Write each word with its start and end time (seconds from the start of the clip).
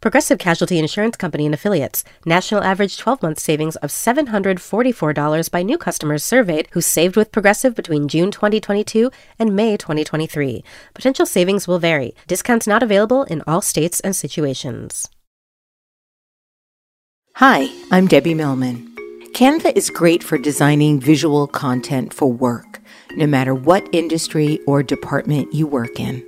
Progressive 0.00 0.38
Casualty 0.38 0.78
Insurance 0.78 1.16
Company 1.16 1.44
and 1.44 1.54
Affiliates. 1.54 2.04
National 2.24 2.62
average 2.62 2.98
12 2.98 3.20
month 3.20 3.40
savings 3.40 3.74
of 3.76 3.90
$744 3.90 5.50
by 5.50 5.62
new 5.64 5.76
customers 5.76 6.22
surveyed 6.22 6.68
who 6.70 6.80
saved 6.80 7.16
with 7.16 7.32
Progressive 7.32 7.74
between 7.74 8.06
June 8.06 8.30
2022 8.30 9.10
and 9.40 9.56
May 9.56 9.76
2023. 9.76 10.62
Potential 10.94 11.26
savings 11.26 11.66
will 11.66 11.80
vary. 11.80 12.14
Discounts 12.28 12.68
not 12.68 12.82
available 12.82 13.24
in 13.24 13.42
all 13.44 13.60
states 13.60 13.98
and 14.00 14.14
situations. 14.14 15.08
Hi, 17.36 17.68
I'm 17.90 18.06
Debbie 18.06 18.34
Millman. 18.34 18.94
Canva 19.32 19.76
is 19.76 19.90
great 19.90 20.22
for 20.22 20.38
designing 20.38 21.00
visual 21.00 21.48
content 21.48 22.14
for 22.14 22.32
work, 22.32 22.80
no 23.16 23.26
matter 23.26 23.54
what 23.54 23.88
industry 23.92 24.60
or 24.66 24.82
department 24.82 25.52
you 25.52 25.66
work 25.66 25.98
in. 25.98 26.27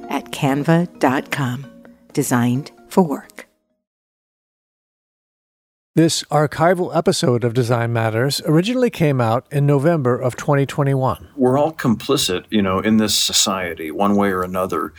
at 0.11 0.25
canva.com. 0.31 1.65
Designed 2.13 2.71
for 2.87 3.03
work. 3.03 3.47
This 5.95 6.23
archival 6.25 6.95
episode 6.95 7.43
of 7.43 7.53
Design 7.53 7.91
Matters 7.91 8.41
originally 8.45 8.89
came 8.89 9.19
out 9.19 9.45
in 9.51 9.65
November 9.65 10.17
of 10.17 10.37
2021. 10.37 11.29
We're 11.35 11.57
all 11.57 11.73
complicit, 11.73 12.45
you 12.49 12.61
know, 12.61 12.79
in 12.79 12.97
this 12.97 13.15
society, 13.15 13.91
one 13.91 14.15
way 14.15 14.31
or 14.31 14.43
another 14.43 14.93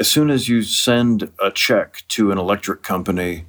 as 0.00 0.10
soon 0.10 0.30
as 0.30 0.48
you 0.48 0.62
send 0.62 1.30
a 1.38 1.50
check 1.50 2.02
to 2.08 2.32
an 2.32 2.38
electric 2.38 2.82
company, 2.82 3.44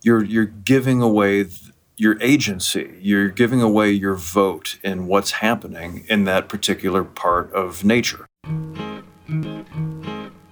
you're 0.00 0.24
you're 0.24 0.46
giving 0.46 1.02
away 1.02 1.46
your 1.96 2.16
agency. 2.22 2.98
You're 3.00 3.28
giving 3.28 3.60
away 3.60 3.90
your 3.90 4.14
vote 4.14 4.78
in 4.84 5.08
what's 5.08 5.32
happening 5.32 6.06
in 6.08 6.24
that 6.24 6.48
particular 6.48 7.02
part 7.04 7.52
of 7.52 7.84
nature. 7.84 8.26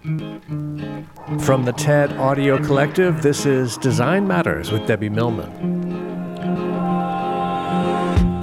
From 0.03 1.67
the 1.67 1.75
TED 1.77 2.15
Audio 2.15 2.57
Collective, 2.57 3.21
this 3.21 3.45
is 3.45 3.77
Design 3.77 4.27
Matters 4.27 4.73
with 4.73 4.87
Debbie 4.87 5.11
Millman. 5.11 5.51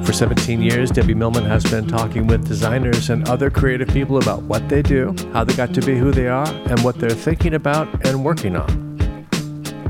For 0.05 0.13
17 0.13 0.61
years, 0.61 0.91
Debbie 0.91 1.16
Millman 1.16 1.45
has 1.45 1.63
been 1.63 1.88
talking 1.88 2.28
with 2.28 2.47
designers 2.47 3.09
and 3.09 3.28
other 3.28 3.50
creative 3.50 3.88
people 3.88 4.19
about 4.19 4.44
what 4.44 4.69
they 4.69 4.84
do, 4.84 5.16
how 5.34 5.44
they 5.44 5.56
got 5.56 5.73
to 5.73 5.81
be 5.81 5.97
who 5.97 6.12
they 6.12 6.28
are, 6.28 6.47
and 6.47 6.79
what 6.81 7.00
they're 7.00 7.09
thinking 7.09 7.56
about 7.56 8.06
and 8.06 8.23
working 8.23 8.56
on. 8.56 9.28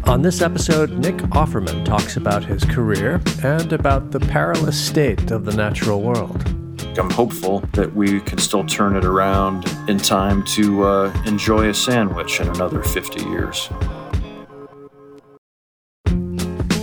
On 0.05 0.21
this 0.21 0.41
episode, 0.41 0.91
Nick 0.91 1.17
Offerman 1.33 1.83
talks 1.83 2.15
about 2.15 2.45
his 2.45 2.63
career 2.63 3.21
and 3.43 3.73
about 3.73 4.11
the 4.11 4.21
perilous 4.21 4.81
state 4.81 5.31
of 5.31 5.43
the 5.43 5.53
natural 5.53 6.01
world. 6.01 6.66
I'm 6.97 7.09
hopeful 7.09 7.59
that 7.73 7.93
we 7.93 8.19
can 8.21 8.37
still 8.37 8.65
turn 8.65 8.95
it 8.95 9.05
around 9.05 9.65
in 9.87 9.97
time 9.97 10.43
to 10.45 10.83
uh, 10.83 11.23
enjoy 11.25 11.69
a 11.69 11.73
sandwich 11.73 12.39
in 12.39 12.47
another 12.47 12.83
50 12.83 13.23
years. 13.25 13.69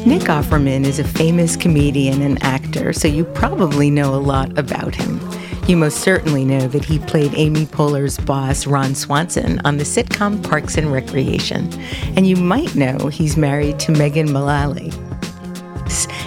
Nick 0.07 0.25
Offerman 0.29 0.85
is 0.85 0.99
a 0.99 1.05
famous 1.05 1.57
comedian 1.57 2.21
and 2.21 2.43
actor, 2.43 2.93
so 2.93 3.09
you 3.09 3.25
probably 3.25 3.89
know 3.89 4.15
a 4.15 4.17
lot 4.17 4.59
about 4.59 4.95
him. 4.95 5.19
You 5.67 5.79
most 5.79 6.01
certainly 6.01 6.45
know 6.45 6.69
that 6.69 6.85
he 6.85 6.99
played 6.99 7.33
Amy 7.37 7.65
Poehler's 7.65 8.19
boss, 8.19 8.67
Ron 8.67 8.95
Swanson, 8.95 9.63
on 9.65 9.79
the 9.79 9.85
sitcom 9.85 10.47
Parks 10.47 10.77
and 10.77 10.93
Recreation. 10.93 11.73
And 12.17 12.27
you 12.27 12.37
might 12.37 12.75
know 12.75 13.09
he's 13.09 13.39
married 13.39 13.79
to 13.81 13.93
Megan 13.93 14.31
Mullally. 14.31 14.93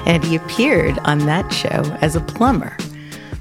And 0.07 0.23
he 0.23 0.37
appeared 0.37 0.97
on 1.03 1.19
that 1.27 1.53
show 1.53 1.83
as 2.01 2.15
a 2.15 2.21
plumber. 2.21 2.75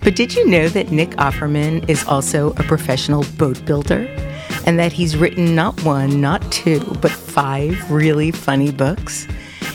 But 0.07 0.15
did 0.15 0.37
you 0.37 0.47
know 0.47 0.69
that 0.69 0.93
Nick 0.93 1.11
Offerman 1.17 1.91
is 1.91 2.05
also 2.05 2.51
a 2.51 2.63
professional 2.63 3.25
boat 3.37 3.65
builder? 3.65 4.07
And 4.65 4.79
that 4.79 4.93
he's 4.93 5.17
written 5.17 5.57
not 5.57 5.83
one, 5.83 6.21
not 6.21 6.53
two, 6.53 6.79
but 7.03 7.11
five 7.11 7.91
really 7.91 8.31
funny 8.31 8.71
books? 8.71 9.27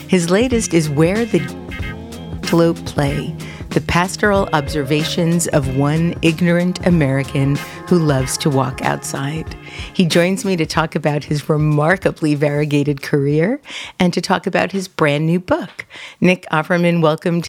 His 0.08 0.30
latest 0.30 0.72
is 0.72 0.88
Where 0.88 1.26
the 1.26 1.42
Antelope 2.32 2.82
Play 2.86 3.36
The 3.68 3.82
Pastoral 3.82 4.48
Observations 4.54 5.48
of 5.48 5.76
One 5.76 6.14
Ignorant 6.22 6.86
American 6.86 7.56
Who 7.88 7.98
Loves 7.98 8.38
to 8.38 8.48
Walk 8.48 8.80
Outside. 8.80 9.52
He 9.92 10.06
joins 10.06 10.46
me 10.46 10.56
to 10.56 10.64
talk 10.64 10.94
about 10.94 11.24
his 11.24 11.50
remarkably 11.50 12.36
variegated 12.36 13.02
career 13.02 13.60
and 13.98 14.14
to 14.14 14.22
talk 14.22 14.46
about 14.46 14.72
his 14.72 14.88
brand 14.88 15.26
new 15.26 15.40
book. 15.40 15.84
Nick 16.22 16.46
Offerman, 16.50 17.02
welcome 17.02 17.42
to. 17.42 17.48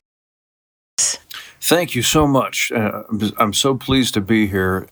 Thank 1.63 1.95
you 1.95 2.01
so 2.01 2.27
much. 2.27 2.73
Uh, 2.73 3.03
I'm 3.37 3.53
so 3.53 3.73
pleased 3.73 4.15
to 4.15 4.21
be 4.21 4.47
here. 4.47 4.85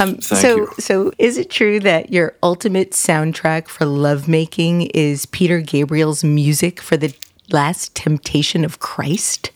Um, 0.00 0.20
so, 0.20 0.56
you. 0.56 0.68
so 0.80 1.12
is 1.16 1.38
it 1.38 1.48
true 1.48 1.78
that 1.78 2.10
your 2.10 2.34
ultimate 2.42 2.90
soundtrack 2.90 3.68
for 3.68 3.84
lovemaking 3.86 4.82
is 4.94 5.26
Peter 5.26 5.60
Gabriel's 5.60 6.24
music 6.24 6.80
for 6.80 6.96
the 6.96 7.14
Last 7.52 7.94
Temptation 7.94 8.64
of 8.64 8.80
Christ? 8.80 9.52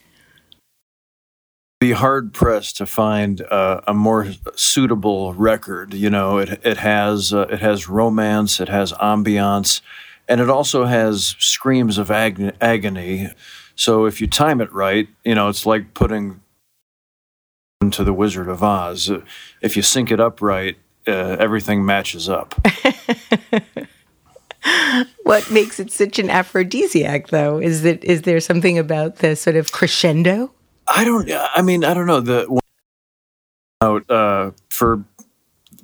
Be 1.80 1.90
hard 1.90 2.32
pressed 2.32 2.76
to 2.76 2.86
find 2.86 3.42
uh, 3.42 3.80
a 3.88 3.92
more 3.92 4.28
suitable 4.54 5.34
record. 5.34 5.94
You 5.94 6.10
know, 6.10 6.38
it 6.38 6.60
it 6.64 6.76
has 6.76 7.32
uh, 7.32 7.48
it 7.50 7.58
has 7.58 7.88
romance, 7.88 8.60
it 8.60 8.68
has 8.68 8.92
ambiance, 8.92 9.80
and 10.28 10.40
it 10.40 10.48
also 10.48 10.84
has 10.84 11.34
screams 11.40 11.98
of 11.98 12.12
ag- 12.12 12.56
agony. 12.60 13.30
So 13.76 14.06
if 14.06 14.20
you 14.20 14.26
time 14.26 14.60
it 14.60 14.72
right, 14.72 15.08
you 15.24 15.34
know, 15.34 15.48
it's 15.48 15.66
like 15.66 15.94
putting 15.94 16.40
into 17.80 18.02
the 18.02 18.12
Wizard 18.12 18.48
of 18.48 18.62
Oz. 18.62 19.10
If 19.60 19.76
you 19.76 19.82
sync 19.82 20.10
it 20.10 20.18
up 20.18 20.40
right, 20.40 20.76
uh, 21.06 21.36
everything 21.38 21.84
matches 21.84 22.28
up. 22.28 22.54
what 25.22 25.50
makes 25.50 25.78
it 25.78 25.92
such 25.92 26.18
an 26.18 26.30
aphrodisiac, 26.30 27.28
though? 27.28 27.58
Is 27.58 27.82
that 27.82 28.02
is 28.02 28.22
there 28.22 28.40
something 28.40 28.78
about 28.78 29.16
the 29.16 29.36
sort 29.36 29.56
of 29.56 29.70
crescendo? 29.72 30.52
I 30.88 31.04
don't. 31.04 31.30
I 31.54 31.62
mean, 31.62 31.84
I 31.84 31.94
don't 31.94 32.06
know. 32.06 32.20
The 32.20 32.60
uh, 33.80 34.50
for 34.70 35.04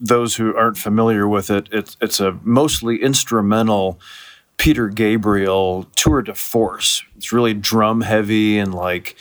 those 0.00 0.36
who 0.36 0.56
aren't 0.56 0.78
familiar 0.78 1.28
with 1.28 1.50
it, 1.50 1.68
it's 1.70 1.96
it's 2.00 2.20
a 2.20 2.38
mostly 2.42 3.02
instrumental 3.02 4.00
Peter 4.62 4.86
Gabriel 4.86 5.88
tour 5.96 6.22
de 6.22 6.32
force. 6.32 7.02
It's 7.16 7.32
really 7.32 7.52
drum 7.52 8.02
heavy 8.02 8.60
and 8.60 8.72
like 8.72 9.16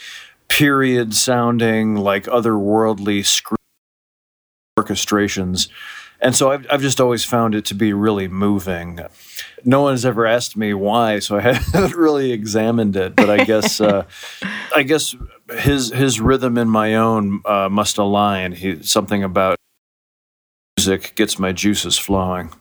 period 0.46 1.14
sounding, 1.14 1.96
like 1.96 2.26
otherworldly 2.26 3.26
orchestrations. 4.78 5.68
And 6.20 6.36
so 6.36 6.52
I've, 6.52 6.64
I've 6.70 6.80
just 6.80 7.00
always 7.00 7.24
found 7.24 7.56
it 7.56 7.64
to 7.64 7.74
be 7.74 7.92
really 7.92 8.28
moving. 8.28 9.00
No 9.64 9.82
one 9.82 9.94
has 9.94 10.06
ever 10.06 10.26
asked 10.26 10.56
me 10.56 10.74
why, 10.74 11.18
so 11.18 11.38
I 11.38 11.40
haven't 11.54 11.96
really 11.96 12.30
examined 12.30 12.94
it. 12.94 13.16
But 13.16 13.28
I 13.28 13.42
guess, 13.42 13.80
uh, 13.80 14.04
I 14.76 14.84
guess 14.84 15.16
his 15.58 15.90
his 15.90 16.20
rhythm 16.20 16.56
and 16.56 16.70
my 16.70 16.94
own 16.94 17.40
uh, 17.44 17.68
must 17.68 17.98
align. 17.98 18.52
He, 18.52 18.80
something 18.84 19.24
about 19.24 19.56
music 20.76 21.16
gets 21.16 21.40
my 21.40 21.50
juices 21.50 21.98
flowing. 21.98 22.52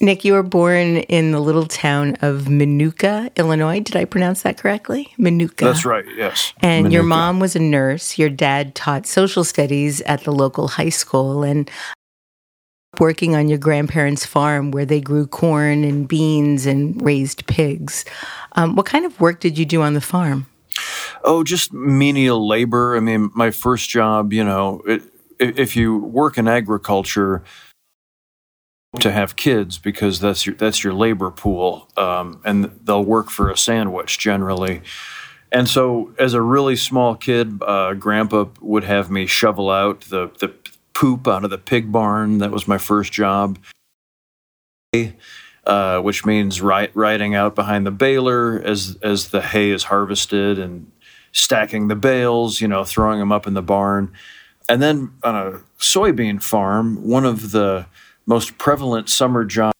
Nick, 0.00 0.24
you 0.24 0.32
were 0.32 0.44
born 0.44 0.98
in 0.98 1.32
the 1.32 1.40
little 1.40 1.66
town 1.66 2.16
of 2.22 2.42
Minooka, 2.42 3.34
Illinois. 3.36 3.80
Did 3.80 3.96
I 3.96 4.04
pronounce 4.04 4.42
that 4.42 4.56
correctly? 4.56 5.12
Minooka. 5.18 5.56
That's 5.56 5.84
right, 5.84 6.04
yes. 6.16 6.52
And 6.60 6.86
Minooka. 6.86 6.92
your 6.92 7.02
mom 7.02 7.40
was 7.40 7.56
a 7.56 7.60
nurse. 7.60 8.16
Your 8.16 8.30
dad 8.30 8.74
taught 8.74 9.06
social 9.06 9.42
studies 9.42 10.00
at 10.02 10.22
the 10.22 10.32
local 10.32 10.68
high 10.68 10.88
school. 10.88 11.42
And 11.42 11.68
working 12.98 13.36
on 13.36 13.48
your 13.48 13.58
grandparents' 13.58 14.24
farm 14.24 14.70
where 14.70 14.86
they 14.86 15.00
grew 15.00 15.26
corn 15.26 15.84
and 15.84 16.08
beans 16.08 16.66
and 16.66 17.00
raised 17.02 17.46
pigs. 17.46 18.04
Um, 18.52 18.76
what 18.76 18.86
kind 18.86 19.04
of 19.04 19.20
work 19.20 19.40
did 19.40 19.58
you 19.58 19.64
do 19.64 19.82
on 19.82 19.94
the 19.94 20.00
farm? 20.00 20.46
Oh, 21.24 21.42
just 21.42 21.72
menial 21.72 22.46
labor. 22.46 22.96
I 22.96 23.00
mean, 23.00 23.30
my 23.34 23.50
first 23.50 23.88
job, 23.88 24.32
you 24.32 24.44
know, 24.44 24.82
it, 24.86 25.02
if 25.38 25.76
you 25.76 25.98
work 25.98 26.38
in 26.38 26.48
agriculture, 26.48 27.42
to 29.00 29.12
have 29.12 29.36
kids 29.36 29.78
because 29.78 30.20
that's 30.20 30.46
your 30.46 30.54
that's 30.54 30.82
your 30.82 30.94
labor 30.94 31.30
pool, 31.30 31.88
um, 31.96 32.40
and 32.44 32.64
they'll 32.84 33.04
work 33.04 33.30
for 33.30 33.50
a 33.50 33.56
sandwich 33.56 34.18
generally. 34.18 34.82
And 35.50 35.68
so, 35.68 36.12
as 36.18 36.34
a 36.34 36.42
really 36.42 36.76
small 36.76 37.14
kid, 37.14 37.62
uh, 37.62 37.94
Grandpa 37.94 38.46
would 38.60 38.84
have 38.84 39.10
me 39.10 39.26
shovel 39.26 39.70
out 39.70 40.02
the 40.02 40.30
the 40.40 40.54
poop 40.94 41.28
out 41.28 41.44
of 41.44 41.50
the 41.50 41.58
pig 41.58 41.92
barn. 41.92 42.38
That 42.38 42.50
was 42.50 42.66
my 42.66 42.78
first 42.78 43.12
job. 43.12 43.58
Uh, 45.66 46.00
which 46.00 46.24
means 46.24 46.62
ri- 46.62 46.88
riding 46.94 47.34
out 47.34 47.54
behind 47.54 47.86
the 47.86 47.90
baler 47.90 48.58
as 48.64 48.96
as 49.02 49.28
the 49.28 49.42
hay 49.42 49.70
is 49.70 49.84
harvested 49.84 50.58
and 50.58 50.90
stacking 51.32 51.88
the 51.88 51.94
bales, 51.94 52.62
you 52.62 52.66
know, 52.66 52.84
throwing 52.84 53.18
them 53.18 53.30
up 53.30 53.46
in 53.46 53.52
the 53.52 53.62
barn. 53.62 54.10
And 54.66 54.80
then 54.80 55.12
on 55.22 55.34
a 55.34 55.60
soybean 55.78 56.42
farm, 56.42 57.06
one 57.06 57.26
of 57.26 57.50
the 57.52 57.86
most 58.28 58.58
prevalent 58.58 59.08
summer 59.08 59.42
job 59.42 59.72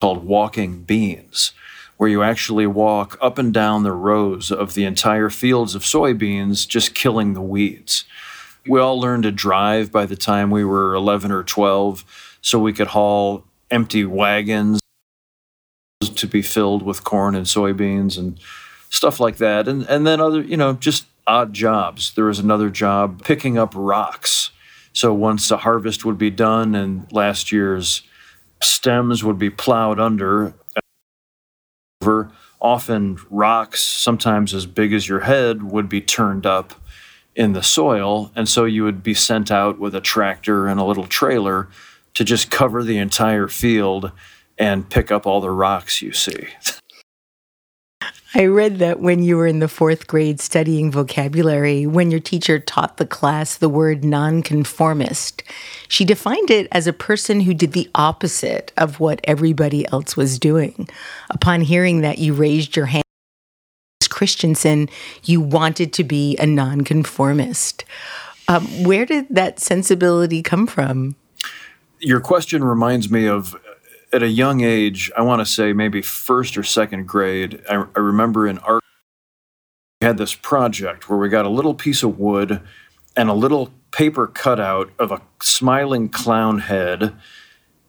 called 0.00 0.24
walking 0.24 0.82
beans, 0.82 1.52
where 1.98 2.08
you 2.08 2.22
actually 2.22 2.66
walk 2.66 3.18
up 3.20 3.36
and 3.36 3.52
down 3.52 3.82
the 3.82 3.92
rows 3.92 4.50
of 4.50 4.72
the 4.72 4.86
entire 4.86 5.28
fields 5.28 5.74
of 5.74 5.82
soybeans, 5.82 6.66
just 6.66 6.94
killing 6.94 7.34
the 7.34 7.42
weeds. 7.42 8.04
We 8.66 8.80
all 8.80 8.98
learned 8.98 9.24
to 9.24 9.32
drive 9.32 9.92
by 9.92 10.06
the 10.06 10.16
time 10.16 10.50
we 10.50 10.64
were 10.64 10.94
11 10.94 11.30
or 11.30 11.42
12, 11.42 12.38
so 12.40 12.58
we 12.58 12.72
could 12.72 12.88
haul 12.88 13.44
empty 13.70 14.06
wagons 14.06 14.80
to 16.00 16.26
be 16.26 16.40
filled 16.40 16.82
with 16.82 17.04
corn 17.04 17.34
and 17.34 17.44
soybeans 17.44 18.16
and 18.16 18.40
stuff 18.88 19.20
like 19.20 19.36
that. 19.36 19.68
And, 19.68 19.82
and 19.88 20.06
then 20.06 20.22
other, 20.22 20.40
you 20.40 20.56
know, 20.56 20.72
just 20.72 21.04
odd 21.26 21.52
jobs. 21.52 22.14
There 22.14 22.24
was 22.24 22.38
another 22.38 22.70
job 22.70 23.22
picking 23.24 23.58
up 23.58 23.72
rocks 23.74 24.52
so 24.96 25.12
once 25.12 25.50
the 25.50 25.58
harvest 25.58 26.06
would 26.06 26.16
be 26.16 26.30
done 26.30 26.74
and 26.74 27.06
last 27.12 27.52
year's 27.52 28.00
stems 28.62 29.22
would 29.22 29.38
be 29.38 29.50
plowed 29.50 30.00
under, 30.00 30.54
often 32.62 33.18
rocks, 33.28 33.82
sometimes 33.82 34.54
as 34.54 34.64
big 34.64 34.94
as 34.94 35.06
your 35.06 35.20
head, 35.20 35.62
would 35.62 35.90
be 35.90 36.00
turned 36.00 36.46
up 36.46 36.72
in 37.34 37.52
the 37.52 37.62
soil. 37.62 38.32
And 38.34 38.48
so 38.48 38.64
you 38.64 38.84
would 38.84 39.02
be 39.02 39.12
sent 39.12 39.50
out 39.50 39.78
with 39.78 39.94
a 39.94 40.00
tractor 40.00 40.66
and 40.66 40.80
a 40.80 40.84
little 40.84 41.06
trailer 41.06 41.68
to 42.14 42.24
just 42.24 42.50
cover 42.50 42.82
the 42.82 42.96
entire 42.96 43.48
field 43.48 44.12
and 44.56 44.88
pick 44.88 45.12
up 45.12 45.26
all 45.26 45.42
the 45.42 45.50
rocks 45.50 46.00
you 46.00 46.12
see. 46.12 46.48
I 48.36 48.44
read 48.44 48.80
that 48.80 49.00
when 49.00 49.22
you 49.22 49.38
were 49.38 49.46
in 49.46 49.60
the 49.60 49.66
fourth 49.66 50.06
grade 50.06 50.40
studying 50.40 50.90
vocabulary, 50.90 51.86
when 51.86 52.10
your 52.10 52.20
teacher 52.20 52.58
taught 52.58 52.98
the 52.98 53.06
class 53.06 53.56
the 53.56 53.70
word 53.70 54.04
nonconformist, 54.04 55.42
she 55.88 56.04
defined 56.04 56.50
it 56.50 56.68
as 56.70 56.86
a 56.86 56.92
person 56.92 57.40
who 57.40 57.54
did 57.54 57.72
the 57.72 57.88
opposite 57.94 58.74
of 58.76 59.00
what 59.00 59.22
everybody 59.24 59.90
else 59.90 60.18
was 60.18 60.38
doing. 60.38 60.86
Upon 61.30 61.62
hearing 61.62 62.02
that, 62.02 62.18
you 62.18 62.34
raised 62.34 62.76
your 62.76 62.84
hand. 62.84 63.04
Christensen, 64.10 64.90
you 65.24 65.40
wanted 65.40 65.94
to 65.94 66.04
be 66.04 66.36
a 66.36 66.44
nonconformist. 66.44 67.86
Um, 68.48 68.66
where 68.84 69.06
did 69.06 69.28
that 69.30 69.60
sensibility 69.60 70.42
come 70.42 70.66
from? 70.66 71.16
Your 72.00 72.20
question 72.20 72.62
reminds 72.62 73.10
me 73.10 73.26
of 73.26 73.56
at 74.12 74.22
a 74.22 74.28
young 74.28 74.60
age, 74.62 75.10
I 75.16 75.22
want 75.22 75.40
to 75.40 75.46
say 75.46 75.72
maybe 75.72 76.02
first 76.02 76.56
or 76.56 76.62
second 76.62 77.06
grade, 77.06 77.62
I, 77.68 77.74
I 77.74 77.98
remember 77.98 78.46
in 78.46 78.58
art, 78.58 78.82
we 80.00 80.06
had 80.06 80.18
this 80.18 80.34
project 80.34 81.08
where 81.08 81.18
we 81.18 81.28
got 81.28 81.44
a 81.44 81.50
little 81.50 81.74
piece 81.74 82.02
of 82.02 82.18
wood 82.18 82.60
and 83.16 83.28
a 83.28 83.34
little 83.34 83.70
paper 83.90 84.26
cutout 84.26 84.90
of 84.98 85.10
a 85.10 85.22
smiling 85.40 86.08
clown 86.08 86.60
head, 86.60 87.14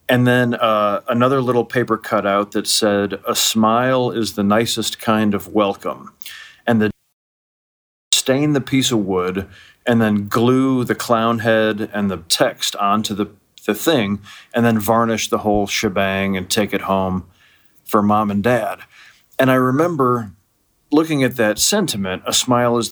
and 0.09 0.25
then 0.25 0.53
uh, 0.53 1.01
another 1.09 1.41
little 1.41 1.65
paper 1.65 1.97
cutout 1.97 2.53
that 2.53 2.65
said, 2.65 3.19
A 3.27 3.35
smile 3.35 4.11
is 4.11 4.33
the 4.33 4.43
nicest 4.43 4.99
kind 4.99 5.33
of 5.33 5.53
welcome. 5.53 6.13
And 6.65 6.81
the 6.81 6.91
stain 8.13 8.53
the 8.53 8.61
piece 8.61 8.91
of 8.91 8.99
wood 8.99 9.47
and 9.85 10.01
then 10.01 10.27
glue 10.27 10.83
the 10.83 10.95
clown 10.95 11.39
head 11.39 11.89
and 11.93 12.11
the 12.11 12.17
text 12.27 12.75
onto 12.75 13.13
the 13.13 13.27
the 13.67 13.75
thing 13.75 14.19
and 14.55 14.65
then 14.65 14.79
varnish 14.79 15.29
the 15.29 15.39
whole 15.39 15.67
shebang 15.67 16.35
and 16.35 16.49
take 16.49 16.73
it 16.73 16.81
home 16.81 17.27
for 17.85 18.01
mom 18.01 18.31
and 18.31 18.43
dad. 18.43 18.79
And 19.37 19.51
I 19.51 19.55
remember 19.55 20.31
looking 20.91 21.23
at 21.23 21.35
that 21.35 21.59
sentiment, 21.59 22.23
a 22.25 22.33
smile 22.33 22.77
is 22.79 22.91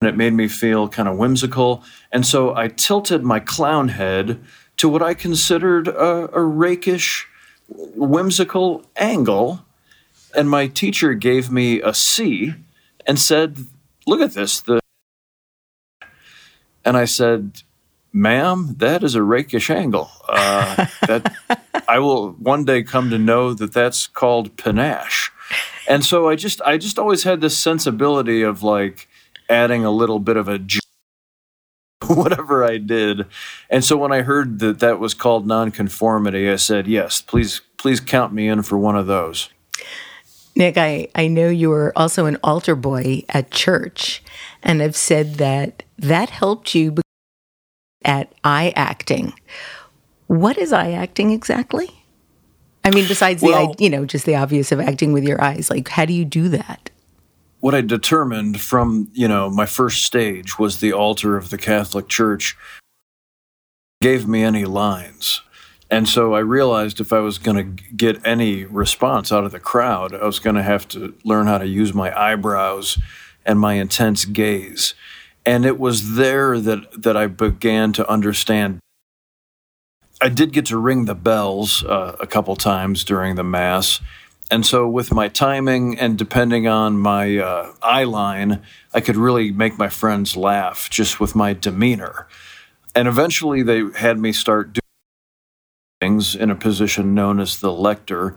and 0.00 0.10
it 0.10 0.16
made 0.16 0.34
me 0.34 0.46
feel 0.46 0.88
kind 0.88 1.08
of 1.08 1.16
whimsical. 1.16 1.82
And 2.12 2.26
so 2.26 2.54
I 2.54 2.68
tilted 2.68 3.22
my 3.22 3.40
clown 3.40 3.88
head 3.88 4.38
to 4.76 4.90
what 4.90 5.02
I 5.02 5.14
considered 5.14 5.88
a, 5.88 6.36
a 6.36 6.42
rakish, 6.42 7.26
whimsical 7.68 8.84
angle. 8.96 9.64
And 10.36 10.50
my 10.50 10.66
teacher 10.66 11.14
gave 11.14 11.50
me 11.50 11.80
a 11.80 11.94
C 11.94 12.52
and 13.06 13.18
said, 13.18 13.66
Look 14.06 14.20
at 14.20 14.32
this. 14.32 14.60
The 14.60 14.80
and 16.84 16.96
I 16.96 17.06
said, 17.06 17.62
ma'am, 18.12 18.74
that 18.78 19.02
is 19.02 19.14
a 19.14 19.22
rakish 19.22 19.70
angle. 19.70 20.10
Uh, 20.28 20.86
that 21.06 21.34
I 21.88 21.98
will 21.98 22.32
one 22.32 22.64
day 22.64 22.82
come 22.82 23.10
to 23.10 23.18
know 23.18 23.54
that 23.54 23.72
that's 23.72 24.06
called 24.06 24.56
panache. 24.56 25.30
And 25.88 26.04
so 26.04 26.28
I 26.28 26.36
just 26.36 26.60
I 26.62 26.78
just 26.78 26.98
always 26.98 27.24
had 27.24 27.40
this 27.40 27.56
sensibility 27.56 28.42
of 28.42 28.62
like 28.62 29.08
adding 29.48 29.84
a 29.84 29.90
little 29.90 30.18
bit 30.18 30.36
of 30.36 30.48
a 30.48 30.60
whatever 32.06 32.64
I 32.64 32.78
did. 32.78 33.26
And 33.70 33.84
so 33.84 33.96
when 33.96 34.12
I 34.12 34.22
heard 34.22 34.58
that 34.58 34.80
that 34.80 34.98
was 34.98 35.14
called 35.14 35.46
nonconformity, 35.46 36.50
I 36.50 36.56
said, 36.56 36.86
"Yes, 36.86 37.22
please 37.22 37.60
please 37.78 38.00
count 38.00 38.32
me 38.32 38.48
in 38.48 38.62
for 38.62 38.78
one 38.78 38.96
of 38.96 39.06
those." 39.06 39.48
Nick, 40.56 40.78
I, 40.78 41.08
I 41.14 41.28
know 41.28 41.50
you 41.50 41.68
were 41.68 41.92
also 41.94 42.24
an 42.24 42.38
altar 42.42 42.74
boy 42.74 43.24
at 43.28 43.50
church 43.50 44.22
and 44.62 44.82
I've 44.82 44.96
said 44.96 45.34
that 45.34 45.84
that 45.98 46.30
helped 46.30 46.74
you 46.74 46.94
at 48.06 48.32
eye 48.44 48.72
acting. 48.74 49.34
What 50.28 50.56
is 50.56 50.72
eye 50.72 50.92
acting 50.92 51.30
exactly? 51.30 51.90
I 52.84 52.90
mean, 52.90 53.06
besides 53.08 53.42
well, 53.42 53.74
the, 53.74 53.84
you 53.84 53.90
know, 53.90 54.06
just 54.06 54.26
the 54.26 54.36
obvious 54.36 54.72
of 54.72 54.80
acting 54.80 55.12
with 55.12 55.24
your 55.24 55.42
eyes, 55.42 55.68
like 55.68 55.88
how 55.88 56.04
do 56.04 56.12
you 56.12 56.24
do 56.24 56.48
that? 56.50 56.90
What 57.60 57.74
I 57.74 57.80
determined 57.80 58.60
from, 58.60 59.10
you 59.12 59.26
know, 59.26 59.50
my 59.50 59.66
first 59.66 60.04
stage 60.04 60.58
was 60.58 60.78
the 60.78 60.92
altar 60.92 61.36
of 61.36 61.50
the 61.50 61.58
Catholic 61.58 62.08
Church 62.08 62.56
gave 64.00 64.28
me 64.28 64.44
any 64.44 64.64
lines. 64.64 65.42
And 65.90 66.08
so 66.08 66.34
I 66.34 66.40
realized 66.40 67.00
if 67.00 67.12
I 67.12 67.20
was 67.20 67.38
going 67.38 67.76
to 67.76 67.82
get 67.94 68.24
any 68.26 68.64
response 68.64 69.32
out 69.32 69.44
of 69.44 69.52
the 69.52 69.60
crowd, 69.60 70.14
I 70.14 70.24
was 70.24 70.38
going 70.38 70.56
to 70.56 70.62
have 70.62 70.86
to 70.88 71.14
learn 71.24 71.46
how 71.46 71.58
to 71.58 71.66
use 71.66 71.94
my 71.94 72.16
eyebrows 72.16 72.98
and 73.44 73.58
my 73.58 73.74
intense 73.74 74.24
gaze 74.24 74.94
and 75.46 75.64
it 75.64 75.78
was 75.78 76.16
there 76.16 76.58
that 76.60 77.02
that 77.02 77.16
I 77.16 77.28
began 77.28 77.92
to 77.94 78.10
understand. 78.10 78.80
I 80.20 80.28
did 80.28 80.52
get 80.52 80.66
to 80.66 80.78
ring 80.78 81.04
the 81.04 81.14
bells 81.14 81.84
uh, 81.84 82.16
a 82.18 82.26
couple 82.26 82.56
times 82.56 83.04
during 83.04 83.36
the 83.36 83.44
mass, 83.44 84.00
and 84.50 84.66
so 84.66 84.88
with 84.88 85.12
my 85.12 85.28
timing 85.28 85.98
and 85.98 86.18
depending 86.18 86.66
on 86.66 86.98
my 86.98 87.38
uh, 87.38 87.72
eye 87.80 88.04
line, 88.04 88.62
I 88.92 89.00
could 89.00 89.16
really 89.16 89.52
make 89.52 89.78
my 89.78 89.88
friends 89.88 90.36
laugh 90.36 90.90
just 90.90 91.20
with 91.20 91.34
my 91.34 91.52
demeanor. 91.52 92.26
And 92.94 93.06
eventually, 93.08 93.62
they 93.62 93.82
had 93.94 94.18
me 94.18 94.32
start 94.32 94.72
doing 94.72 94.80
things 96.00 96.34
in 96.34 96.50
a 96.50 96.54
position 96.54 97.14
known 97.14 97.38
as 97.38 97.60
the 97.60 97.72
lector, 97.72 98.34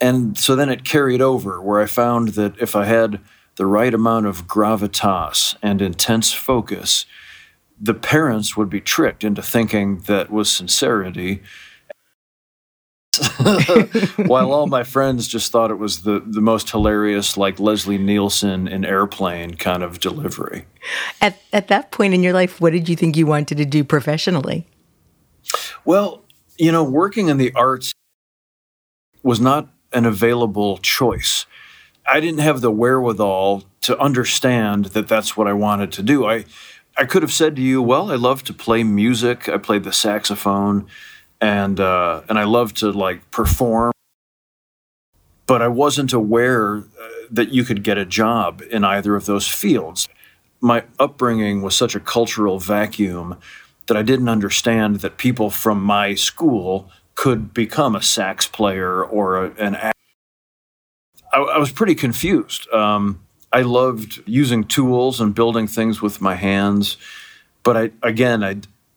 and 0.00 0.36
so 0.36 0.56
then 0.56 0.70
it 0.70 0.84
carried 0.84 1.20
over 1.20 1.60
where 1.60 1.80
I 1.80 1.86
found 1.86 2.28
that 2.30 2.58
if 2.58 2.74
I 2.74 2.86
had 2.86 3.20
the 3.58 3.66
right 3.66 3.92
amount 3.92 4.24
of 4.24 4.46
gravitas 4.46 5.56
and 5.60 5.82
intense 5.82 6.32
focus, 6.32 7.04
the 7.78 7.92
parents 7.92 8.56
would 8.56 8.70
be 8.70 8.80
tricked 8.80 9.24
into 9.24 9.42
thinking 9.42 9.98
that 10.06 10.30
was 10.30 10.48
sincerity. 10.48 11.42
While 14.16 14.52
all 14.52 14.68
my 14.68 14.84
friends 14.84 15.26
just 15.26 15.50
thought 15.50 15.72
it 15.72 15.78
was 15.78 16.02
the, 16.02 16.22
the 16.24 16.40
most 16.40 16.70
hilarious, 16.70 17.36
like 17.36 17.58
Leslie 17.58 17.98
Nielsen 17.98 18.68
in 18.68 18.84
Airplane 18.84 19.54
kind 19.54 19.82
of 19.82 19.98
delivery. 19.98 20.66
At, 21.20 21.36
at 21.52 21.66
that 21.66 21.90
point 21.90 22.14
in 22.14 22.22
your 22.22 22.32
life, 22.32 22.60
what 22.60 22.72
did 22.72 22.88
you 22.88 22.94
think 22.94 23.16
you 23.16 23.26
wanted 23.26 23.58
to 23.58 23.64
do 23.64 23.82
professionally? 23.82 24.68
Well, 25.84 26.24
you 26.58 26.70
know, 26.70 26.84
working 26.84 27.26
in 27.28 27.38
the 27.38 27.52
arts 27.54 27.92
was 29.24 29.40
not 29.40 29.68
an 29.92 30.06
available 30.06 30.78
choice. 30.78 31.44
I 32.08 32.20
didn't 32.20 32.40
have 32.40 32.60
the 32.60 32.70
wherewithal 32.70 33.64
to 33.82 33.98
understand 33.98 34.86
that 34.86 35.08
that's 35.08 35.36
what 35.36 35.46
I 35.46 35.52
wanted 35.52 35.92
to 35.92 36.02
do. 36.02 36.26
I 36.26 36.44
I 36.96 37.04
could 37.04 37.22
have 37.22 37.32
said 37.32 37.54
to 37.56 37.62
you, 37.62 37.80
well, 37.80 38.10
I 38.10 38.16
love 38.16 38.42
to 38.44 38.52
play 38.52 38.82
music. 38.82 39.48
I 39.48 39.58
played 39.58 39.84
the 39.84 39.92
saxophone 39.92 40.88
and 41.40 41.78
uh, 41.78 42.22
and 42.28 42.38
I 42.38 42.44
love 42.44 42.74
to 42.74 42.90
like 42.90 43.30
perform. 43.30 43.92
But 45.46 45.62
I 45.62 45.68
wasn't 45.68 46.12
aware 46.12 46.78
uh, 46.78 47.08
that 47.30 47.50
you 47.50 47.64
could 47.64 47.82
get 47.82 47.98
a 47.98 48.04
job 48.04 48.62
in 48.70 48.84
either 48.84 49.14
of 49.14 49.26
those 49.26 49.46
fields. 49.46 50.08
My 50.60 50.84
upbringing 50.98 51.62
was 51.62 51.76
such 51.76 51.94
a 51.94 52.00
cultural 52.00 52.58
vacuum 52.58 53.36
that 53.86 53.96
I 53.96 54.02
didn't 54.02 54.28
understand 54.28 54.96
that 54.96 55.16
people 55.16 55.50
from 55.50 55.82
my 55.82 56.14
school 56.14 56.90
could 57.14 57.54
become 57.54 57.94
a 57.94 58.02
sax 58.02 58.46
player 58.46 59.02
or 59.02 59.44
a, 59.44 59.50
an 59.52 59.76
actor. 59.76 59.97
I, 61.32 61.38
I, 61.38 61.58
was 61.58 61.72
pretty 61.72 61.94
confused. 61.94 62.68
Um, 62.72 63.20
I 63.52 63.62
loved 63.62 64.22
using 64.26 64.64
tools 64.64 65.20
and 65.20 65.34
building 65.34 65.66
things 65.66 66.02
with 66.02 66.20
my 66.20 66.34
hands, 66.34 66.96
but 67.62 67.76
I 67.76 67.90
again 68.02 68.44
I 68.44 68.56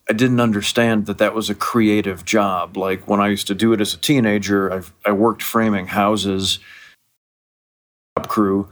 I 0.09 0.13
didn't 0.13 0.39
understand 0.39 1.05
that 1.05 1.19
that 1.19 1.33
was 1.33 1.49
a 1.49 1.55
creative 1.55 2.25
job. 2.25 2.75
Like 2.75 3.07
when 3.07 3.19
I 3.19 3.29
used 3.29 3.47
to 3.47 3.55
do 3.55 3.73
it 3.73 3.81
as 3.81 3.93
a 3.93 3.97
teenager, 3.97 4.73
I 4.73 5.09
I 5.09 5.11
worked 5.13 5.43
framing 5.43 5.87
houses, 5.87 6.59
crew, 8.27 8.69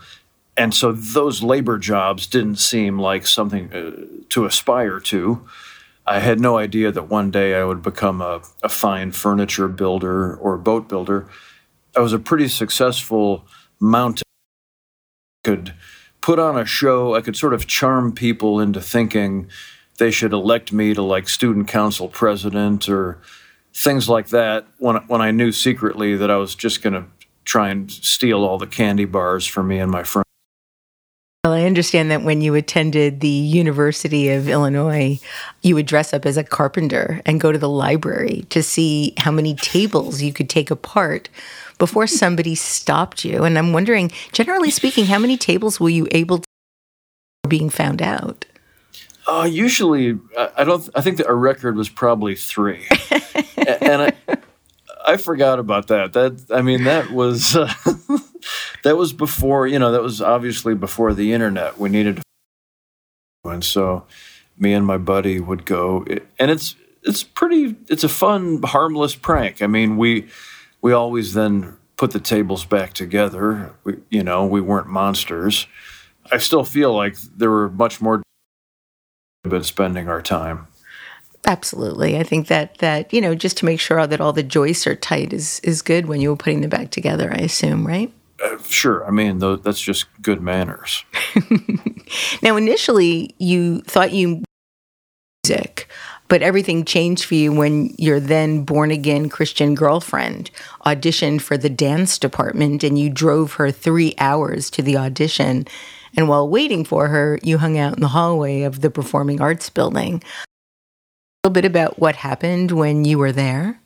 and 0.58 0.74
so 0.74 0.92
those 0.92 1.42
labor 1.42 1.78
jobs 1.78 2.28
didn't 2.28 2.58
seem 2.58 3.00
like 3.00 3.26
something 3.26 3.74
uh, 3.74 3.92
to 4.30 4.46
aspire 4.46 5.00
to. 5.00 5.48
I 6.06 6.20
had 6.20 6.40
no 6.40 6.58
idea 6.58 6.92
that 6.92 7.08
one 7.08 7.30
day 7.32 7.56
I 7.56 7.64
would 7.64 7.84
become 7.84 8.20
a, 8.20 8.42
a 8.64 8.68
fine 8.68 9.12
furniture 9.12 9.68
builder 9.68 10.36
or 10.36 10.58
boat 10.58 10.90
builder. 10.90 11.28
I 11.96 12.00
was 12.00 12.14
a 12.14 12.20
pretty 12.20 12.48
successful 12.48 13.46
mountain. 13.80 14.24
Could 15.44 15.74
put 16.22 16.40
on 16.40 16.58
a 16.58 16.66
show. 16.66 17.16
I 17.16 17.22
could 17.22 17.36
sort 17.36 17.54
of 17.54 17.68
charm 17.68 18.12
people 18.12 18.60
into 18.60 18.82
thinking 18.82 19.48
they 19.98 20.12
should 20.12 20.34
elect 20.34 20.72
me 20.72 20.94
to 20.94 21.02
like 21.02 21.30
student 21.30 21.68
council 21.68 22.08
president 22.08 22.90
or 22.90 23.20
things 23.74 24.10
like 24.10 24.28
that. 24.30 24.68
When 24.78 24.98
when 25.08 25.22
I 25.22 25.32
knew 25.32 25.52
secretly 25.52 26.16
that 26.16 26.30
I 26.30 26.38
was 26.38 26.56
just 26.56 26.82
going 26.82 26.94
to 26.94 27.06
try 27.46 27.70
and 27.70 27.90
steal 27.90 28.44
all 28.44 28.58
the 28.58 28.68
candy 28.68 29.06
bars 29.06 29.46
from 29.46 29.68
me 29.68 29.80
and 29.80 29.92
my 29.92 30.04
friends. 30.04 30.26
Well, 31.46 31.54
I 31.54 31.64
understand 31.64 32.12
that 32.12 32.22
when 32.22 32.42
you 32.42 32.54
attended 32.56 33.22
the 33.22 33.28
University 33.30 34.30
of 34.30 34.50
Illinois, 34.50 35.20
you 35.62 35.74
would 35.74 35.86
dress 35.86 36.14
up 36.14 36.26
as 36.26 36.36
a 36.36 36.44
carpenter 36.44 37.22
and 37.26 37.40
go 37.40 37.54
to 37.54 37.58
the 37.58 37.70
library 37.70 38.46
to 38.50 38.62
see 38.62 39.14
how 39.18 39.32
many 39.32 39.56
tables 39.56 40.22
you 40.22 40.34
could 40.34 40.50
take 40.50 40.70
apart 40.70 41.30
before 41.80 42.06
somebody 42.06 42.54
stopped 42.54 43.26
you. 43.26 43.44
And 43.44 43.58
I'm 43.58 43.74
wondering, 43.74 44.12
generally 44.32 44.70
speaking, 44.70 45.06
how 45.06 45.18
many 45.18 45.38
tables 45.38 45.80
were 45.80 45.90
you 45.90 46.08
able 46.12 46.40
to 46.40 46.46
being 47.48 47.72
found 47.72 48.02
out? 48.04 48.46
Uh, 49.26 49.48
usually, 49.50 50.20
I 50.58 50.64
don't. 50.64 50.88
I 50.96 51.02
think 51.02 51.18
that 51.18 51.28
our 51.28 51.36
record 51.36 51.76
was 51.76 51.88
probably 51.88 52.36
three, 52.36 52.88
and 53.56 54.02
I, 54.02 54.12
I 55.06 55.18
forgot 55.18 55.60
about 55.60 55.88
that. 55.88 56.14
That 56.14 56.46
I 56.50 56.64
mean, 56.64 56.86
that 56.86 57.12
was 57.12 57.56
uh, 57.56 57.72
that 58.84 58.98
was 58.98 59.14
before 59.14 59.68
you 59.68 59.78
know. 59.78 59.92
That 59.92 60.02
was 60.02 60.20
obviously 60.20 60.74
before 60.74 61.14
the 61.14 61.32
internet. 61.32 61.78
We 61.78 61.90
needed, 61.90 62.16
to, 62.16 62.24
and 63.52 63.64
so 63.64 64.08
me 64.58 64.74
and 64.74 64.84
my 64.84 64.98
buddy 64.98 65.40
would 65.40 65.64
go, 65.64 66.06
and 66.40 66.50
it's 66.50 66.76
it's 67.04 67.22
pretty. 67.22 67.76
It's 67.88 68.04
a 68.04 68.10
fun, 68.10 68.64
harmless 68.64 69.14
prank. 69.14 69.62
I 69.62 69.68
mean, 69.68 69.98
we 69.98 70.28
we 70.82 70.94
always 70.94 71.34
then 71.34 71.78
put 71.98 72.12
the 72.12 72.20
tables 72.20 72.66
back 72.66 72.94
together. 72.94 73.74
We, 73.84 73.98
you 74.10 74.24
know, 74.24 74.46
we 74.46 74.62
weren't 74.62 74.88
monsters. 74.88 75.68
I 76.32 76.38
still 76.38 76.64
feel 76.64 76.96
like 76.96 77.18
there 77.18 77.50
were 77.50 77.70
much 77.70 78.02
more 78.02 78.22
been 79.44 79.64
spending 79.64 80.08
our 80.08 80.22
time. 80.22 80.68
Absolutely. 81.46 82.18
I 82.18 82.24
think 82.24 82.48
that 82.48 82.78
that, 82.80 83.14
you 83.14 83.22
know, 83.22 83.34
just 83.34 83.58
to 83.58 83.66
make 83.66 83.80
sure 83.80 84.06
that 84.06 84.22
all 84.22 84.34
the 84.34 84.44
joists 84.44 84.86
are 84.86 84.96
tight 84.96 85.34
is 85.34 85.60
is 85.62 85.82
good 85.82 86.06
when 86.06 86.22
you 86.22 86.30
were 86.30 86.36
putting 86.36 86.62
them 86.62 86.70
back 86.70 86.92
together, 86.92 87.32
I 87.34 87.38
assume, 87.38 87.88
right? 87.88 88.14
Uh, 88.44 88.58
sure. 88.64 89.06
I 89.06 89.12
mean, 89.12 89.40
th- 89.40 89.62
that's 89.64 89.82
just 89.82 90.06
good 90.22 90.42
manners. 90.42 91.04
now, 92.44 92.56
initially, 92.56 93.36
you 93.38 93.82
thought 93.82 94.12
you 94.12 94.44
music, 95.46 95.90
but 96.30 96.44
everything 96.44 96.86
changed 96.86 97.26
for 97.26 97.36
you 97.36 97.52
when 97.52 97.94
your 97.98 98.20
then 98.20 98.64
born 98.64 98.92
again 98.92 99.28
Christian 99.28 99.76
girlfriend 99.76 100.52
auditioned 100.86 101.42
for 101.42 101.58
the 101.58 101.70
dance 101.70 102.18
department 102.18 102.84
and 102.84 102.98
you 102.98 103.10
drove 103.10 103.54
her 103.54 103.72
three 103.72 104.14
hours 104.20 104.70
to 104.70 104.82
the 104.82 104.96
audition. 104.96 105.68
And 106.16 106.30
while 106.30 106.48
waiting 106.48 106.86
for 106.86 107.08
her, 107.08 107.40
you 107.44 107.58
hung 107.58 107.78
out 107.78 107.96
in 107.96 108.02
the 108.02 108.10
hallway 108.10 108.62
of 108.62 108.82
the 108.82 108.90
Performing 108.90 109.42
Arts 109.42 109.70
Building 109.70 110.24
A 111.44 111.48
little 111.48 111.54
bit 111.54 111.66
about 111.66 112.00
what 112.00 112.16
happened 112.16 112.72
when 112.72 113.06
you 113.06 113.18
were 113.18 113.32
there? 113.32 113.82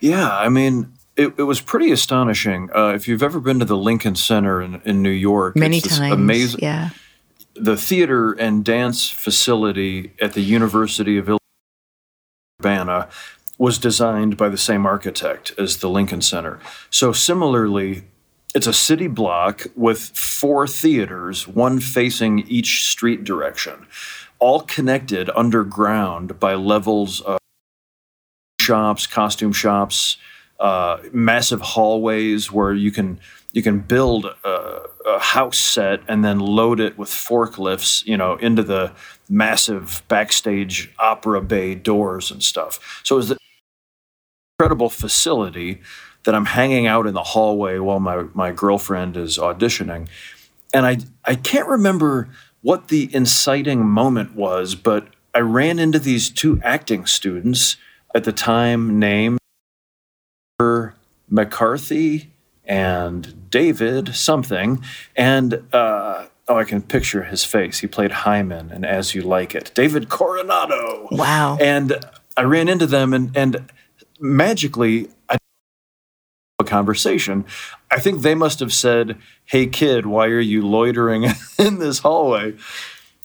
Yeah, 0.00 0.36
I 0.36 0.48
mean, 0.48 0.92
it, 1.16 1.34
it 1.38 1.42
was 1.44 1.60
pretty 1.60 1.92
astonishing. 1.92 2.70
Uh, 2.74 2.92
if 2.94 3.06
you've 3.06 3.22
ever 3.22 3.40
been 3.40 3.58
to 3.58 3.64
the 3.64 3.76
Lincoln 3.76 4.16
Center 4.16 4.60
in, 4.60 4.80
in 4.84 5.02
New 5.02 5.10
York, 5.10 5.56
many 5.56 5.80
times, 5.80 6.12
amazing. 6.12 6.60
Yeah, 6.62 6.90
the 7.54 7.76
theater 7.76 8.32
and 8.32 8.64
dance 8.64 9.08
facility 9.08 10.12
at 10.20 10.32
the 10.32 10.40
University 10.40 11.18
of 11.18 11.30
Urbana 12.60 13.08
was 13.58 13.78
designed 13.78 14.36
by 14.36 14.48
the 14.48 14.58
same 14.58 14.84
architect 14.84 15.52
as 15.56 15.78
the 15.78 15.88
Lincoln 15.88 16.20
Center. 16.20 16.58
So 16.90 17.12
similarly, 17.12 18.04
it's 18.54 18.66
a 18.66 18.72
city 18.72 19.06
block 19.06 19.66
with 19.76 20.00
four 20.00 20.66
theaters, 20.66 21.46
one 21.46 21.80
facing 21.80 22.40
each 22.40 22.84
street 22.88 23.24
direction 23.24 23.86
all 24.44 24.60
connected 24.60 25.30
underground 25.34 26.38
by 26.38 26.54
levels 26.54 27.22
of 27.22 27.38
shops, 28.60 29.06
costume 29.06 29.54
shops, 29.54 30.18
uh, 30.64 30.98
massive 31.12 31.60
hallways 31.60 32.50
where 32.50 32.72
you 32.72 32.90
can 32.90 33.20
you 33.52 33.62
can 33.62 33.80
build 33.80 34.24
a, 34.24 34.80
a, 35.06 35.18
house 35.18 35.58
set 35.58 36.00
and 36.08 36.24
then 36.24 36.40
load 36.40 36.80
it 36.80 36.96
with 36.96 37.10
forklifts, 37.10 38.04
you 38.06 38.16
know, 38.16 38.36
into 38.36 38.62
the 38.62 38.90
massive 39.28 40.02
backstage 40.08 40.90
opera 40.98 41.42
bay 41.42 41.74
doors 41.74 42.30
and 42.30 42.42
stuff. 42.42 43.02
So 43.04 43.18
it's 43.18 43.30
an 43.30 43.36
incredible 44.58 44.88
facility 44.88 45.82
that 46.24 46.34
I'm 46.34 46.46
hanging 46.46 46.86
out 46.86 47.06
in 47.06 47.12
the 47.12 47.22
hallway 47.22 47.78
while 47.78 48.00
my 48.00 48.24
my 48.32 48.50
girlfriend 48.50 49.18
is 49.18 49.36
auditioning, 49.36 50.08
and 50.72 50.86
I 50.86 50.96
I 51.26 51.34
can't 51.34 51.68
remember 51.68 52.30
what 52.62 52.88
the 52.88 53.14
inciting 53.14 53.84
moment 53.84 54.34
was, 54.34 54.74
but 54.74 55.08
I 55.34 55.40
ran 55.40 55.78
into 55.78 55.98
these 55.98 56.30
two 56.30 56.58
acting 56.64 57.04
students 57.04 57.76
at 58.14 58.24
the 58.24 58.32
time 58.32 58.98
named 58.98 59.38
McCarthy 61.28 62.30
and 62.64 63.50
David 63.50 64.14
something. 64.14 64.82
And 65.16 65.64
uh, 65.72 66.26
oh, 66.48 66.56
I 66.56 66.64
can 66.64 66.82
picture 66.82 67.24
his 67.24 67.44
face. 67.44 67.80
He 67.80 67.86
played 67.86 68.12
Hymen 68.12 68.70
and 68.70 68.86
As 68.86 69.14
You 69.14 69.22
Like 69.22 69.54
It. 69.54 69.72
David 69.74 70.08
Coronado. 70.08 71.08
Wow. 71.10 71.58
And 71.60 71.98
I 72.36 72.42
ran 72.42 72.68
into 72.68 72.86
them 72.86 73.12
and, 73.12 73.36
and 73.36 73.70
magically, 74.20 75.08
I 75.28 75.38
a 76.60 76.64
conversation. 76.64 77.44
I 77.90 77.98
think 77.98 78.22
they 78.22 78.36
must 78.36 78.60
have 78.60 78.72
said, 78.72 79.18
Hey, 79.44 79.66
kid, 79.66 80.06
why 80.06 80.26
are 80.26 80.40
you 80.40 80.66
loitering 80.66 81.24
in 81.58 81.80
this 81.80 81.98
hallway? 81.98 82.54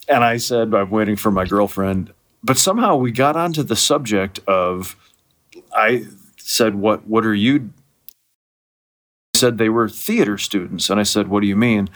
And 0.08 0.24
I 0.24 0.38
said, 0.38 0.74
I'm 0.74 0.90
waiting 0.90 1.16
for 1.16 1.30
my 1.30 1.46
girlfriend. 1.46 2.12
But 2.44 2.58
somehow 2.58 2.96
we 2.96 3.12
got 3.12 3.36
onto 3.36 3.62
the 3.62 3.76
subject 3.76 4.40
of, 4.48 4.96
I 5.72 6.06
said, 6.50 6.76
What, 6.76 7.08
what 7.08 7.26
are 7.26 7.36
you? 7.36 7.72
said 9.36 9.58
they 9.58 9.70
were 9.70 9.88
theater 9.88 10.38
students. 10.38 10.90
And 10.90 11.00
I 11.00 11.04
said, 11.04 11.28
What 11.28 11.42
do 11.42 11.48
you 11.48 11.56
mean? 11.56 11.90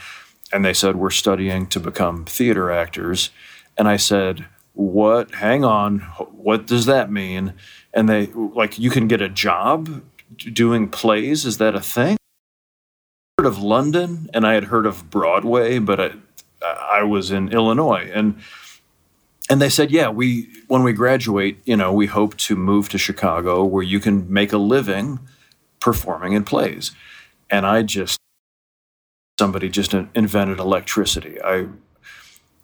And 0.54 0.64
they 0.64 0.74
said, 0.74 0.96
We're 0.96 1.10
studying 1.10 1.68
to 1.68 1.80
become 1.80 2.26
theater 2.26 2.72
actors. 2.72 3.32
And 3.78 3.88
I 3.88 3.98
said, 3.98 4.46
What? 4.74 5.36
Hang 5.36 5.66
on. 5.66 6.00
What 6.32 6.66
does 6.66 6.86
that 6.86 7.12
mean? 7.12 7.54
And 7.94 8.08
they, 8.08 8.28
like, 8.28 8.80
you 8.80 8.90
can 8.90 9.08
get 9.08 9.22
a 9.22 9.30
job 9.30 10.04
doing 10.38 10.88
plays. 10.88 11.46
Is 11.46 11.58
that 11.58 11.76
a 11.76 11.82
thing? 11.82 12.18
I 13.38 13.42
heard 13.42 13.48
of 13.48 13.62
London 13.62 14.30
and 14.34 14.48
I 14.48 14.54
had 14.54 14.66
heard 14.66 14.86
of 14.86 15.10
Broadway, 15.10 15.80
but 15.80 16.00
I, 16.00 16.12
I 16.64 17.04
was 17.04 17.32
in 17.32 17.52
Illinois 17.52 18.10
and 18.14 18.40
and 19.50 19.62
they 19.62 19.70
said, 19.70 19.92
yeah, 19.92 20.10
we 20.10 20.50
when 20.68 20.84
we 20.84 20.94
graduate, 20.94 21.60
you 21.66 21.76
know, 21.76 21.92
we 21.92 22.08
hope 22.08 22.38
to 22.38 22.56
move 22.56 22.90
to 22.90 22.98
Chicago 22.98 23.64
where 23.64 23.84
you 23.84 24.00
can 24.00 24.32
make 24.32 24.54
a 24.54 24.58
living 24.58 25.20
performing 25.80 26.34
in 26.34 26.44
plays. 26.44 26.92
And 27.50 27.66
I 27.66 27.84
just 27.84 28.20
somebody 29.38 29.70
just 29.70 29.94
invented 29.94 30.60
electricity. 30.60 31.42
I 31.42 31.68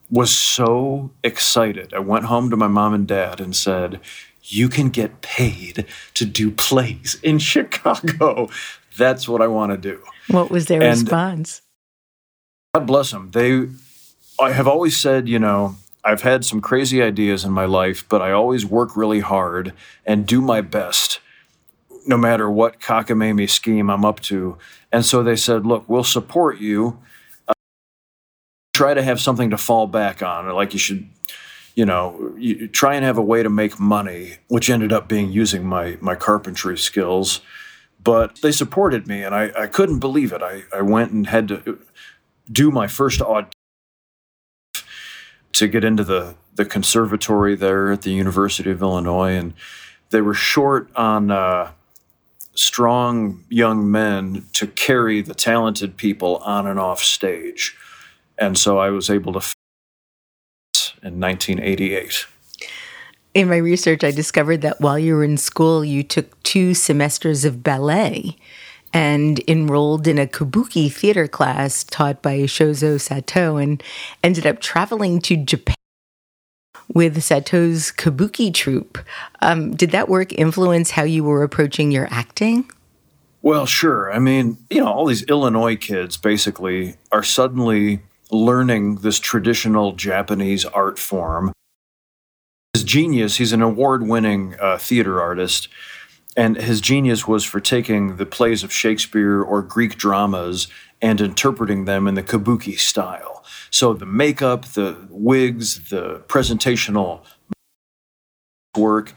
was 0.10 0.36
so 0.36 1.12
excited. 1.24 1.94
I 1.94 2.00
went 2.00 2.26
home 2.26 2.50
to 2.50 2.58
my 2.58 2.68
mom 2.68 2.94
and 2.94 3.08
dad 3.08 3.40
and 3.40 3.56
said, 3.56 4.00
you 4.44 4.70
can 4.70 4.90
get 4.90 5.22
paid 5.22 5.86
to 6.16 6.26
do 6.26 6.50
plays 6.50 7.18
in 7.22 7.40
Chicago. 7.40 8.50
That's 8.98 9.28
what 9.28 9.42
I 9.42 9.48
want 9.48 9.72
to 9.72 9.78
do. 9.78 10.02
What 10.28 10.50
was 10.50 10.66
their 10.66 10.82
and 10.82 11.02
response? 11.02 11.62
God 12.74 12.88
bless 12.88 13.12
them. 13.12 13.32
They, 13.32 13.68
I 14.40 14.52
have 14.52 14.68
always 14.68 14.98
said, 14.98 15.28
you 15.28 15.40
know, 15.40 15.76
I've 16.04 16.22
had 16.22 16.46
some 16.46 16.62
crazy 16.62 17.02
ideas 17.02 17.44
in 17.44 17.52
my 17.52 17.66
life, 17.66 18.08
but 18.08 18.22
I 18.22 18.32
always 18.32 18.66
work 18.66 18.96
really 18.96 19.20
hard 19.20 19.74
and 20.06 20.26
do 20.26 20.42
my 20.42 20.62
best 20.62 21.20
no 22.06 22.18
matter 22.18 22.50
what 22.50 22.80
cockamamie 22.80 23.50
scheme 23.50 23.90
I'm 23.90 24.06
up 24.06 24.20
to. 24.22 24.58
And 24.92 25.06
so 25.06 25.22
they 25.22 25.36
said, 25.36 25.66
look, 25.66 25.88
we'll 25.88 26.04
support 26.04 26.60
you. 26.60 27.00
Uh, 27.48 27.54
try 28.74 28.94
to 28.94 29.04
have 29.04 29.20
something 29.20 29.50
to 29.50 29.58
fall 29.58 29.86
back 29.88 30.24
on. 30.24 30.50
Like 30.50 30.74
you 30.74 30.80
should, 30.80 31.08
you 31.76 31.86
know, 31.86 32.34
you 32.38 32.68
try 32.68 32.96
and 32.96 33.04
have 33.06 33.18
a 33.18 33.22
way 33.22 33.44
to 33.44 33.50
make 33.50 33.80
money, 33.80 34.38
which 34.48 34.70
ended 34.70 34.94
up 34.94 35.08
being 35.08 35.32
using 35.32 35.66
my, 35.66 35.98
my 36.02 36.16
carpentry 36.16 36.78
skills. 36.78 37.42
But 38.02 38.42
they 38.42 38.54
supported 38.54 39.08
me, 39.08 39.24
and 39.24 39.36
I, 39.36 39.52
I 39.58 39.68
couldn't 39.68 40.00
believe 40.00 40.32
it. 40.32 40.42
I, 40.42 40.64
I 40.74 40.82
went 40.82 41.12
and 41.12 41.28
had 41.28 41.50
to 41.50 41.80
do 42.50 42.72
my 42.72 42.88
first 42.88 43.22
audition 43.22 43.59
to 45.54 45.68
get 45.68 45.84
into 45.84 46.04
the, 46.04 46.36
the 46.56 46.66
conservatory 46.66 47.56
there 47.56 47.92
at 47.92 48.02
the 48.04 48.12
University 48.12 48.72
of 48.72 48.82
Illinois. 48.82 49.32
And 49.32 49.54
they 50.10 50.22
were 50.22 50.34
short 50.34 50.90
on 50.96 51.32
uh, 51.32 51.72
strong 52.56 53.44
young 53.50 53.90
men 53.90 54.46
to 54.54 54.68
carry 54.68 55.22
the 55.22 55.34
talented 55.34 55.98
people 55.98 56.38
on 56.38 56.68
and 56.68 56.80
off 56.80 57.02
stage. 57.02 57.76
And 58.38 58.58
so 58.58 58.78
I 58.78 58.90
was 58.90 59.10
able 59.10 59.34
to 59.34 59.42
in 61.02 61.20
1988. 61.20 62.26
In 63.34 63.48
my 63.48 63.58
research, 63.58 64.04
I 64.04 64.12
discovered 64.12 64.62
that 64.62 64.82
while 64.82 64.98
you 64.98 65.16
were 65.16 65.24
in 65.24 65.38
school, 65.38 65.86
you 65.86 66.04
took 66.04 66.42
two 66.44 66.74
semesters 66.74 67.46
of 67.46 67.64
ballet 67.64 68.36
and 68.94 69.42
enrolled 69.48 70.08
in 70.08 70.18
a 70.18 70.28
kabuki 70.28 70.92
theater 70.92 71.28
class 71.28 71.84
taught 71.84 72.22
by 72.22 72.40
Shozo 72.40 73.00
Sato 73.00 73.58
and 73.58 73.82
ended 74.24 74.46
up 74.46 74.60
traveling 74.60 75.22
to 75.22 75.38
Japan 75.38 75.76
with 76.94 77.22
Sato's 77.22 77.92
kabuki 77.92 78.54
troupe. 78.54 78.98
Um, 79.42 79.76
did 79.76 79.92
that 79.92 80.10
work 80.10 80.34
influence 80.34 80.92
how 80.92 81.04
you 81.04 81.24
were 81.24 81.44
approaching 81.44 81.92
your 81.92 82.08
acting? 82.12 82.70
Well, 83.42 83.66
sure. 83.66 84.12
I 84.12 84.20
mean, 84.20 84.58
you 84.70 84.82
know, 84.82 84.88
all 84.92 85.06
these 85.06 85.24
Illinois 85.24 85.78
kids 85.78 86.18
basically 86.18 86.96
are 87.12 87.24
suddenly 87.24 88.02
learning 88.32 88.96
this 88.96 89.20
traditional 89.20 89.94
Japanese 89.94 90.66
art 90.66 91.00
form. 91.00 91.54
His 92.74 92.84
genius, 92.84 93.38
he's 93.38 93.54
an 93.54 93.62
award 93.62 94.04
winning 94.04 94.56
uh, 94.60 94.78
theater 94.78 95.22
artist, 95.22 95.70
and 96.40 96.56
his 96.56 96.80
genius 96.80 97.28
was 97.28 97.44
for 97.44 97.60
taking 97.60 98.16
the 98.16 98.26
plays 98.26 98.64
of 98.64 98.72
Shakespeare 98.72 99.42
or 99.42 99.62
Greek 99.62 99.98
dramas 99.98 100.70
and 101.02 101.20
interpreting 101.20 101.84
them 101.84 102.08
in 102.08 102.14
the 102.14 102.24
kabuki 102.24 102.80
style. 102.80 103.44
So 103.70 103.94
the 103.94 104.06
makeup, 104.06 104.64
the 104.64 104.96
wigs, 105.10 105.90
the 105.90 106.22
presentational 106.30 107.26
work, 108.78 109.12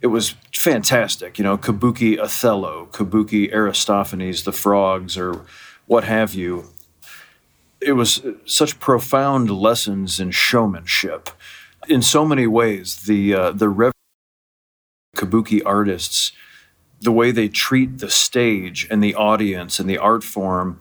it 0.00 0.06
was 0.06 0.36
fantastic. 0.54 1.36
You 1.36 1.42
know, 1.42 1.58
kabuki 1.58 2.16
Othello, 2.16 2.88
kabuki 2.92 3.52
Aristophanes, 3.52 4.44
the 4.44 4.52
frogs, 4.52 5.18
or 5.18 5.44
what 5.86 6.04
have 6.04 6.32
you. 6.32 6.66
It 7.80 7.94
was 7.94 8.22
such 8.44 8.78
profound 8.78 9.50
lessons 9.50 10.20
in 10.20 10.30
showmanship. 10.30 11.30
In 11.88 12.02
so 12.02 12.24
many 12.24 12.46
ways, 12.46 13.02
the 13.02 13.34
uh, 13.34 13.50
the 13.50 13.68
Rev- 13.68 13.92
kabuki 15.16 15.60
artists, 15.66 16.30
the 17.00 17.12
way 17.12 17.30
they 17.30 17.48
treat 17.48 17.98
the 17.98 18.10
stage 18.10 18.86
and 18.90 19.02
the 19.02 19.14
audience 19.14 19.78
and 19.78 19.88
the 19.88 19.98
art 19.98 20.24
form, 20.24 20.80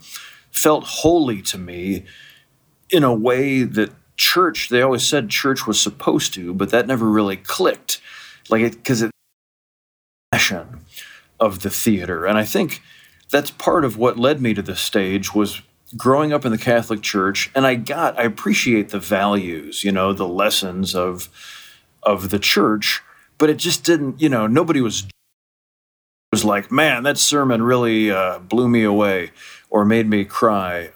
felt 0.51 0.83
holy 0.85 1.41
to 1.43 1.57
me 1.57 2.03
in 2.89 3.03
a 3.03 3.13
way 3.13 3.63
that 3.63 3.91
church, 4.15 4.69
they 4.69 4.81
always 4.81 5.07
said 5.07 5.29
church 5.29 5.67
was 5.67 5.79
supposed 5.79 6.33
to, 6.33 6.53
but 6.53 6.69
that 6.69 6.87
never 6.87 7.09
really 7.09 7.37
clicked. 7.37 8.01
Like 8.49 8.61
it, 8.61 8.71
because 8.71 9.01
it, 9.01 9.11
passion 10.31 10.81
of 11.39 11.61
the 11.61 11.69
theater. 11.69 12.25
And 12.25 12.37
I 12.37 12.43
think 12.43 12.81
that's 13.29 13.51
part 13.51 13.85
of 13.85 13.97
what 13.97 14.17
led 14.17 14.41
me 14.41 14.53
to 14.53 14.61
the 14.61 14.75
stage 14.75 15.35
was 15.35 15.61
growing 15.95 16.33
up 16.33 16.45
in 16.45 16.51
the 16.51 16.57
Catholic 16.57 17.01
Church. 17.01 17.51
And 17.53 17.67
I 17.67 17.75
got, 17.75 18.19
I 18.19 18.23
appreciate 18.23 18.89
the 18.89 18.99
values, 18.99 19.83
you 19.83 19.91
know, 19.91 20.13
the 20.13 20.27
lessons 20.27 20.95
of, 20.95 21.29
of 22.03 22.29
the 22.29 22.39
church, 22.39 23.01
but 23.37 23.49
it 23.49 23.57
just 23.57 23.83
didn't, 23.83 24.19
you 24.21 24.29
know, 24.29 24.47
nobody 24.47 24.81
was 24.81 25.07
was 26.31 26.45
like, 26.45 26.71
man, 26.71 27.03
that 27.03 27.17
sermon 27.17 27.61
really 27.61 28.11
uh, 28.11 28.39
blew 28.39 28.67
me 28.67 28.83
away 28.83 29.31
or 29.69 29.85
made 29.85 30.07
me 30.07 30.25
cry 30.25 30.91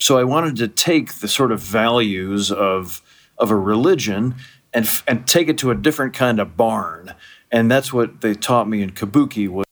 so 0.00 0.18
I 0.18 0.24
wanted 0.24 0.56
to 0.56 0.68
take 0.68 1.16
the 1.16 1.28
sort 1.28 1.52
of 1.52 1.60
values 1.60 2.50
of 2.50 3.02
of 3.38 3.50
a 3.50 3.56
religion 3.56 4.34
and 4.72 4.90
and 5.06 5.26
take 5.26 5.48
it 5.48 5.58
to 5.58 5.70
a 5.70 5.74
different 5.74 6.14
kind 6.14 6.40
of 6.40 6.56
barn. 6.56 7.14
And 7.52 7.70
that's 7.70 7.92
what 7.92 8.22
they 8.22 8.34
taught 8.34 8.68
me 8.68 8.82
in 8.82 8.90
Kabuki 8.90 9.48
was 9.48 9.66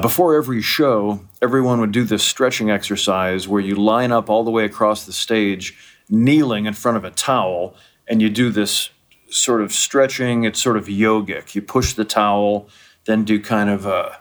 before 0.00 0.36
every 0.36 0.62
show, 0.62 1.20
everyone 1.42 1.80
would 1.80 1.90
do 1.90 2.04
this 2.04 2.22
stretching 2.22 2.70
exercise 2.70 3.48
where 3.48 3.60
you 3.60 3.74
line 3.74 4.12
up 4.12 4.30
all 4.30 4.44
the 4.44 4.50
way 4.50 4.64
across 4.64 5.04
the 5.04 5.12
stage, 5.12 5.76
kneeling 6.08 6.66
in 6.66 6.74
front 6.74 6.96
of 6.96 7.04
a 7.04 7.10
towel, 7.10 7.74
and 8.06 8.22
you 8.22 8.30
do 8.30 8.50
this 8.50 8.90
sort 9.30 9.60
of 9.60 9.72
stretching. 9.72 10.44
It's 10.44 10.62
sort 10.62 10.76
of 10.76 10.86
yogic. 10.86 11.56
You 11.56 11.62
push 11.62 11.94
the 11.94 12.04
towel, 12.04 12.68
then 13.10 13.24
do 13.24 13.40
kind 13.40 13.68
of 13.68 13.84
a 13.86 14.18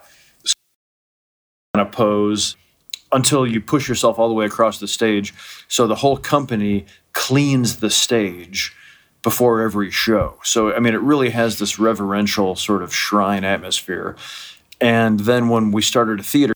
kind 1.76 1.88
of 1.88 1.92
pose, 1.92 2.56
until 3.12 3.46
you 3.46 3.62
push 3.62 3.88
yourself 3.88 4.20
all 4.20 4.28
the 4.28 4.34
way 4.34 4.46
across 4.46 4.80
the 4.80 4.88
stage. 4.88 5.34
So 5.68 5.88
the 5.88 5.96
whole 5.96 6.18
company 6.18 6.86
cleans 7.14 7.78
the 7.78 7.90
stage 7.90 8.76
before 9.22 9.62
every 9.62 9.92
show. 9.92 10.38
So, 10.44 10.74
I 10.74 10.80
mean, 10.80 10.94
it 10.94 11.02
really 11.02 11.32
has 11.32 11.60
this 11.60 11.78
reverential 11.78 12.56
sort 12.56 12.82
of 12.82 12.94
shrine 12.94 13.44
atmosphere. 13.44 14.16
And 14.80 15.22
then 15.22 15.50
when 15.50 15.72
we 15.72 15.82
started 15.82 16.20
a 16.20 16.24
theater, 16.24 16.54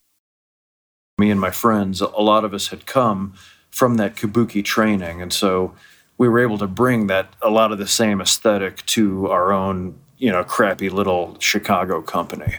me 1.18 1.30
and 1.30 1.42
my 1.42 1.52
friends, 1.52 2.02
a 2.02 2.08
lot 2.08 2.46
of 2.46 2.54
us 2.54 2.70
had 2.70 2.86
come 2.86 3.34
from 3.70 3.98
that 3.98 4.16
kabuki 4.16 4.64
training. 4.64 5.22
And 5.22 5.34
so 5.34 5.74
we 6.18 6.30
were 6.30 6.40
able 6.40 6.58
to 6.60 6.68
bring 6.68 7.08
that, 7.08 7.34
a 7.42 7.50
lot 7.50 7.72
of 7.72 7.80
the 7.80 7.88
same 7.88 8.22
aesthetic 8.22 8.86
to 8.88 9.28
our 9.30 9.52
own, 9.52 10.00
you 10.24 10.32
know, 10.32 10.42
crappy 10.42 10.88
little 10.90 11.36
Chicago 11.42 12.02
company. 12.02 12.56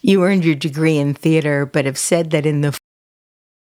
You 0.00 0.24
earned 0.24 0.44
your 0.44 0.56
degree 0.56 0.98
in 0.98 1.14
theater, 1.14 1.64
but 1.64 1.84
have 1.84 1.96
said 1.96 2.30
that 2.32 2.44
in 2.44 2.62
the 2.62 2.76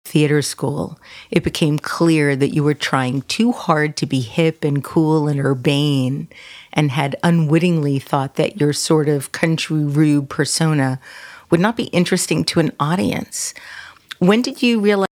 theater 0.04 0.42
school, 0.42 0.96
it 1.28 1.42
became 1.42 1.76
clear 1.76 2.36
that 2.36 2.54
you 2.54 2.62
were 2.62 2.72
trying 2.72 3.22
too 3.22 3.50
hard 3.50 3.96
to 3.96 4.06
be 4.06 4.20
hip 4.20 4.62
and 4.62 4.84
cool 4.84 5.26
and 5.26 5.40
urbane 5.40 6.28
and 6.72 6.92
had 6.92 7.16
unwittingly 7.24 7.98
thought 7.98 8.36
that 8.36 8.60
your 8.60 8.72
sort 8.72 9.08
of 9.08 9.32
country 9.32 9.82
rube 9.82 10.28
persona 10.28 11.00
would 11.50 11.58
not 11.58 11.76
be 11.76 11.86
interesting 11.86 12.44
to 12.44 12.60
an 12.60 12.70
audience. 12.78 13.54
When 14.20 14.40
did 14.40 14.62
you 14.62 14.78
realize? 14.78 15.08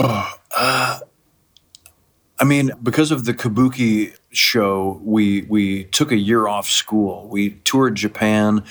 Oh, 0.00 0.36
uh, 0.50 0.98
I 2.38 2.44
mean, 2.44 2.72
because 2.82 3.10
of 3.10 3.24
the 3.24 3.32
Kabuki 3.32 4.14
show, 4.30 5.00
we 5.02 5.42
we 5.42 5.84
took 5.84 6.12
a 6.12 6.16
year 6.16 6.46
off 6.46 6.68
school. 6.68 7.28
We 7.28 7.50
toured 7.64 7.94
Japan 7.94 8.64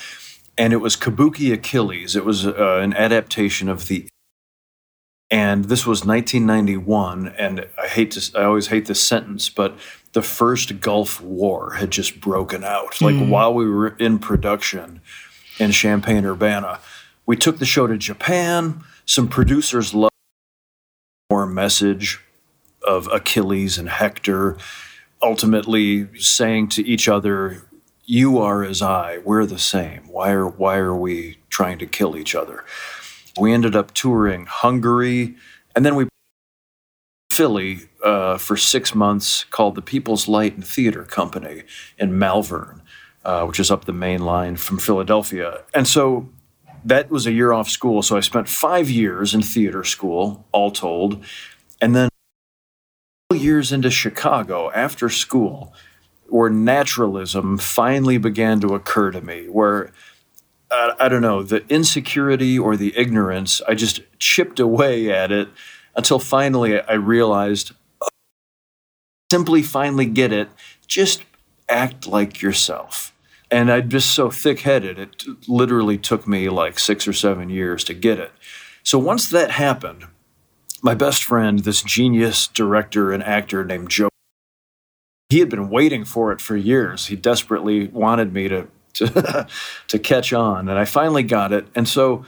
and 0.58 0.74
it 0.74 0.78
was 0.78 0.96
Kabuki 0.96 1.54
Achilles. 1.54 2.16
It 2.16 2.26
was 2.26 2.46
uh, 2.46 2.80
an 2.82 2.94
adaptation 2.94 3.70
of 3.70 3.88
the. 3.88 4.08
And 5.32 5.66
this 5.66 5.88
was 5.88 6.06
1991, 6.06 7.30
and 7.30 7.66
I 7.80 7.88
hate 7.88 8.12
to, 8.12 8.40
I 8.40 8.44
always 8.44 8.68
hate 8.68 8.86
this 8.86 9.02
sentence, 9.02 9.50
but 9.50 9.76
the 10.14 10.22
first 10.22 10.80
Gulf 10.80 11.20
War 11.20 11.74
had 11.74 11.90
just 11.90 12.22
broken 12.22 12.64
out. 12.64 13.02
Like 13.02 13.16
mm. 13.16 13.30
while 13.30 13.52
we 13.54 13.68
were 13.68 13.98
in 13.98 14.20
production 14.20 15.02
in 15.60 15.72
Champaign 15.72 16.26
Urbana, 16.26 16.80
we 17.26 17.36
took 17.36 17.58
the 17.58 17.66
show 17.66 17.88
to 17.88 17.98
Japan. 17.98 18.84
Some 19.06 19.28
producers 19.28 19.96
loved 19.96 20.14
more 21.32 21.48
message 21.48 22.24
of 22.88 23.08
Achilles 23.12 23.78
and 23.78 23.90
Hector, 23.90 24.58
ultimately 25.22 26.08
saying 26.20 26.70
to 26.70 26.86
each 26.86 27.08
other, 27.08 27.68
you 28.06 28.38
are 28.38 28.64
as 28.64 28.82
I, 28.82 29.20
we're 29.20 29.46
the 29.46 29.60
same. 29.60 30.04
Why 30.08 30.32
are 30.32 30.48
why 30.48 30.78
are 30.78 30.96
we 30.96 31.38
trying 31.50 31.80
to 31.80 31.88
kill 31.88 32.16
each 32.16 32.36
other? 32.36 32.64
We 33.40 33.52
ended 33.52 33.76
up 33.76 33.94
touring 33.94 34.46
Hungary, 34.46 35.36
and 35.76 35.86
then 35.86 35.96
we 35.96 36.08
Philly 37.30 37.90
uh, 38.04 38.38
for 38.38 38.56
six 38.56 38.96
months 38.96 39.44
called 39.46 39.76
the 39.76 39.82
People's 39.82 40.28
Light 40.28 40.56
and 40.56 40.66
Theater 40.66 41.04
Company 41.04 41.64
in 41.98 42.18
Malvern, 42.18 42.82
uh, 43.26 43.44
which 43.46 43.60
is 43.60 43.70
up 43.70 43.86
the 43.86 43.92
main 43.92 44.24
line 44.24 44.56
from 44.56 44.78
Philadelphia. 44.78 45.64
And 45.74 45.86
so 45.88 46.30
that 46.86 47.10
was 47.10 47.26
a 47.26 47.34
year 47.34 47.52
off 47.52 47.68
school. 47.70 48.02
So 48.04 48.16
I 48.16 48.22
spent 48.22 48.48
five 48.48 48.90
years 48.90 49.34
in 49.34 49.42
theater 49.42 49.84
school, 49.84 50.46
all 50.54 50.72
told, 50.72 51.26
and 51.82 51.94
then 51.94 52.10
years 53.34 53.72
into 53.72 53.90
Chicago 53.90 54.72
after 54.72 55.10
school 55.10 55.74
where 56.28 56.50
naturalism 56.50 57.58
finally 57.58 58.18
began 58.18 58.60
to 58.60 58.76
occur 58.76 59.12
to 59.12 59.22
me, 59.22 59.46
where 59.48 59.92
uh, 60.72 60.94
I 61.00 61.08
don't 61.08 61.22
know, 61.22 61.44
the 61.44 61.66
insecurity 61.68 62.58
or 62.58 62.76
the 62.76 62.96
ignorance, 62.98 63.62
I 63.68 63.76
just 63.76 64.02
chipped 64.20 64.60
away 64.60 65.12
at 65.12 65.32
it 65.32 65.50
until 65.96 66.20
finally 66.20 66.80
I 66.82 66.94
realized 66.94 67.72
simply 69.32 69.64
finally 69.64 70.06
get 70.06 70.32
it, 70.32 70.50
just 70.88 71.24
act 71.68 72.08
like 72.08 72.42
yourself. 72.42 73.12
And 73.52 73.72
I'm 73.72 73.90
just 73.90 74.14
so 74.14 74.30
thick 74.30 74.62
headed, 74.62 74.98
it 75.00 75.24
literally 75.48 75.98
took 75.98 76.28
me 76.28 76.50
like 76.50 76.80
six 76.80 77.08
or 77.08 77.14
seven 77.14 77.50
years 77.50 77.84
to 77.86 77.94
get 77.94 78.20
it. 78.20 78.32
So 78.84 79.00
once 79.00 79.30
that 79.30 79.52
happened, 79.52 80.06
my 80.86 80.94
best 80.94 81.24
friend, 81.24 81.60
this 81.60 81.82
genius 81.82 82.46
director 82.46 83.12
and 83.12 83.24
actor 83.24 83.66
named 83.66 83.90
Joe, 83.90 84.10
he 85.30 85.40
had 85.40 85.50
been 85.50 85.72
waiting 85.72 86.06
for 86.06 86.32
it 86.32 86.40
for 86.40 86.56
years. 86.56 87.08
He 87.08 87.16
desperately 87.16 87.88
wanted 87.88 88.32
me 88.32 88.48
to, 88.50 88.68
to, 88.94 89.48
to 89.88 90.00
catch 90.00 90.32
on, 90.32 90.70
and 90.70 90.78
I 90.78 90.86
finally 90.86 91.24
got 91.24 91.52
it. 91.52 91.66
And 91.74 91.90
so 91.90 92.24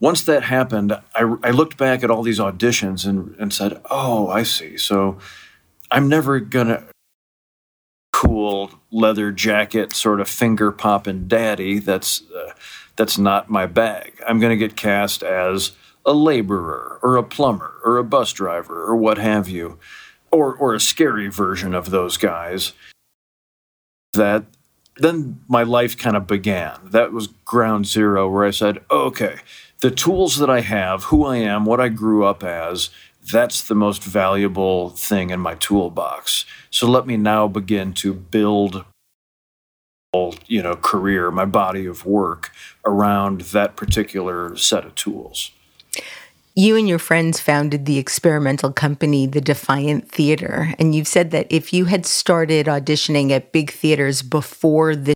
once 0.00 0.22
that 0.22 0.44
happened, 0.44 0.92
I, 1.14 1.36
I 1.42 1.50
looked 1.50 1.76
back 1.76 2.02
at 2.02 2.10
all 2.10 2.22
these 2.22 2.38
auditions 2.38 3.06
and, 3.06 3.36
and 3.38 3.52
said, 3.52 3.82
oh, 3.90 4.28
I 4.28 4.44
see. 4.44 4.78
So 4.78 5.18
I'm 5.90 6.08
never 6.08 6.40
to 6.40 6.84
cool 8.14 8.70
leather 8.90 9.30
jacket 9.30 9.92
sort 9.92 10.20
of 10.20 10.28
finger 10.28 10.72
popping 10.72 11.28
daddy 11.28 11.78
that's 11.78 12.22
uh, 12.32 12.52
that's 12.96 13.18
not 13.18 13.48
my 13.50 13.66
bag 13.66 14.18
i'm 14.26 14.40
going 14.40 14.50
to 14.50 14.56
get 14.56 14.74
cast 14.74 15.22
as 15.22 15.72
a 16.08 16.12
laborer 16.12 16.98
or 17.02 17.16
a 17.16 17.22
plumber 17.22 17.74
or 17.84 17.98
a 17.98 18.04
bus 18.04 18.32
driver 18.32 18.84
or 18.84 18.96
what 18.96 19.18
have 19.18 19.48
you 19.48 19.78
or 20.32 20.54
or 20.54 20.74
a 20.74 20.80
scary 20.80 21.28
version 21.28 21.74
of 21.74 21.90
those 21.90 22.16
guys 22.16 22.72
that 24.14 24.44
then 24.96 25.38
my 25.48 25.62
life 25.62 25.96
kind 25.96 26.16
of 26.16 26.26
began 26.26 26.78
that 26.82 27.12
was 27.12 27.28
ground 27.44 27.86
zero 27.86 28.28
where 28.28 28.44
i 28.44 28.50
said 28.50 28.78
okay 28.90 29.36
the 29.80 29.90
tools 29.90 30.38
that 30.38 30.48
i 30.50 30.60
have 30.60 31.04
who 31.04 31.24
i 31.24 31.36
am 31.36 31.64
what 31.66 31.80
i 31.80 31.88
grew 31.88 32.24
up 32.24 32.42
as 32.42 32.90
that's 33.30 33.62
the 33.62 33.74
most 33.74 34.02
valuable 34.02 34.90
thing 34.90 35.30
in 35.30 35.40
my 35.40 35.54
toolbox. 35.54 36.44
So 36.70 36.88
let 36.88 37.06
me 37.06 37.16
now 37.16 37.48
begin 37.48 37.92
to 37.94 38.14
build 38.14 38.84
you 40.46 40.62
know 40.62 40.74
career, 40.74 41.30
my 41.30 41.44
body 41.44 41.84
of 41.84 42.06
work 42.06 42.50
around 42.84 43.42
that 43.42 43.76
particular 43.76 44.56
set 44.56 44.84
of 44.84 44.94
tools. 44.94 45.50
You 46.58 46.74
and 46.74 46.88
your 46.88 46.98
friends 46.98 47.38
founded 47.38 47.86
the 47.86 47.98
experimental 47.98 48.72
company, 48.72 49.28
the 49.28 49.40
Defiant 49.40 50.10
Theater, 50.10 50.74
and 50.76 50.92
you've 50.92 51.06
said 51.06 51.30
that 51.30 51.46
if 51.50 51.72
you 51.72 51.84
had 51.84 52.04
started 52.04 52.66
auditioning 52.66 53.30
at 53.30 53.52
big 53.52 53.70
theaters 53.70 54.22
before 54.22 54.96
this, 54.96 55.14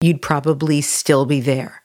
you'd 0.00 0.22
probably 0.22 0.82
still 0.82 1.26
be 1.26 1.40
there. 1.40 1.82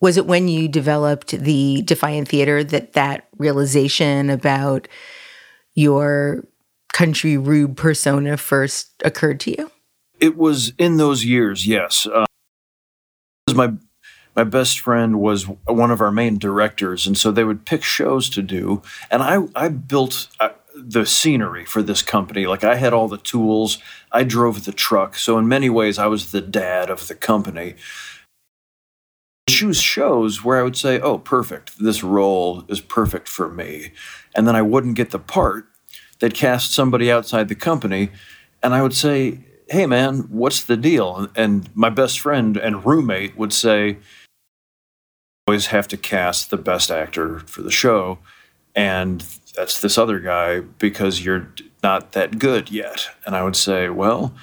Was 0.00 0.16
it 0.16 0.24
when 0.24 0.48
you 0.48 0.68
developed 0.68 1.32
the 1.32 1.82
Defiant 1.82 2.28
Theater 2.28 2.64
that 2.64 2.94
that 2.94 3.28
realization 3.36 4.30
about 4.30 4.88
your 5.74 6.46
country 6.94 7.36
rube 7.36 7.76
persona 7.76 8.38
first 8.38 8.90
occurred 9.04 9.38
to 9.40 9.50
you? 9.50 9.70
It 10.18 10.38
was 10.38 10.72
in 10.78 10.96
those 10.96 11.26
years, 11.26 11.66
yes. 11.66 12.06
Uh, 12.06 12.24
my 13.54 13.74
my 14.34 14.44
best 14.44 14.80
friend 14.80 15.20
was 15.20 15.44
one 15.44 15.90
of 15.90 16.00
our 16.00 16.12
main 16.12 16.38
directors, 16.38 17.06
and 17.06 17.16
so 17.16 17.30
they 17.30 17.44
would 17.44 17.66
pick 17.66 17.82
shows 17.82 18.28
to 18.30 18.42
do, 18.42 18.82
and 19.10 19.22
I 19.22 19.46
I 19.54 19.68
built. 19.68 20.28
Uh, 20.40 20.50
the 20.74 21.04
scenery 21.04 21.66
for 21.66 21.82
this 21.82 22.00
company. 22.00 22.46
Like 22.46 22.64
I 22.64 22.76
had 22.76 22.94
all 22.94 23.06
the 23.06 23.18
tools, 23.18 23.76
I 24.10 24.24
drove 24.24 24.64
the 24.64 24.72
truck. 24.72 25.16
So 25.16 25.36
in 25.36 25.46
many 25.46 25.68
ways 25.68 25.98
I 25.98 26.06
was 26.06 26.32
the 26.32 26.40
dad 26.40 26.88
of 26.88 27.08
the 27.08 27.14
company 27.14 27.74
choose 29.48 29.80
shows 29.80 30.44
where 30.44 30.58
I 30.58 30.62
would 30.62 30.76
say, 30.76 31.00
oh, 31.00 31.18
perfect, 31.18 31.78
this 31.78 32.02
role 32.02 32.64
is 32.68 32.80
perfect 32.80 33.28
for 33.28 33.48
me. 33.48 33.92
And 34.34 34.46
then 34.46 34.56
I 34.56 34.62
wouldn't 34.62 34.96
get 34.96 35.10
the 35.10 35.18
part. 35.18 35.66
They'd 36.20 36.34
cast 36.34 36.72
somebody 36.72 37.10
outside 37.10 37.48
the 37.48 37.54
company, 37.54 38.10
and 38.62 38.74
I 38.74 38.82
would 38.82 38.94
say, 38.94 39.40
hey, 39.68 39.86
man, 39.86 40.28
what's 40.30 40.62
the 40.64 40.76
deal? 40.76 41.28
And 41.34 41.68
my 41.74 41.90
best 41.90 42.20
friend 42.20 42.56
and 42.56 42.84
roommate 42.84 43.36
would 43.36 43.52
say, 43.52 43.98
always 45.46 45.66
have 45.66 45.88
to 45.88 45.96
cast 45.96 46.50
the 46.50 46.56
best 46.56 46.90
actor 46.90 47.40
for 47.40 47.62
the 47.62 47.70
show. 47.70 48.18
And 48.74 49.20
that's 49.54 49.80
this 49.80 49.98
other 49.98 50.20
guy 50.20 50.60
because 50.60 51.24
you're 51.24 51.48
not 51.82 52.12
that 52.12 52.38
good 52.38 52.70
yet. 52.70 53.08
And 53.26 53.34
I 53.34 53.42
would 53.42 53.56
say, 53.56 53.88
well, 53.88 54.34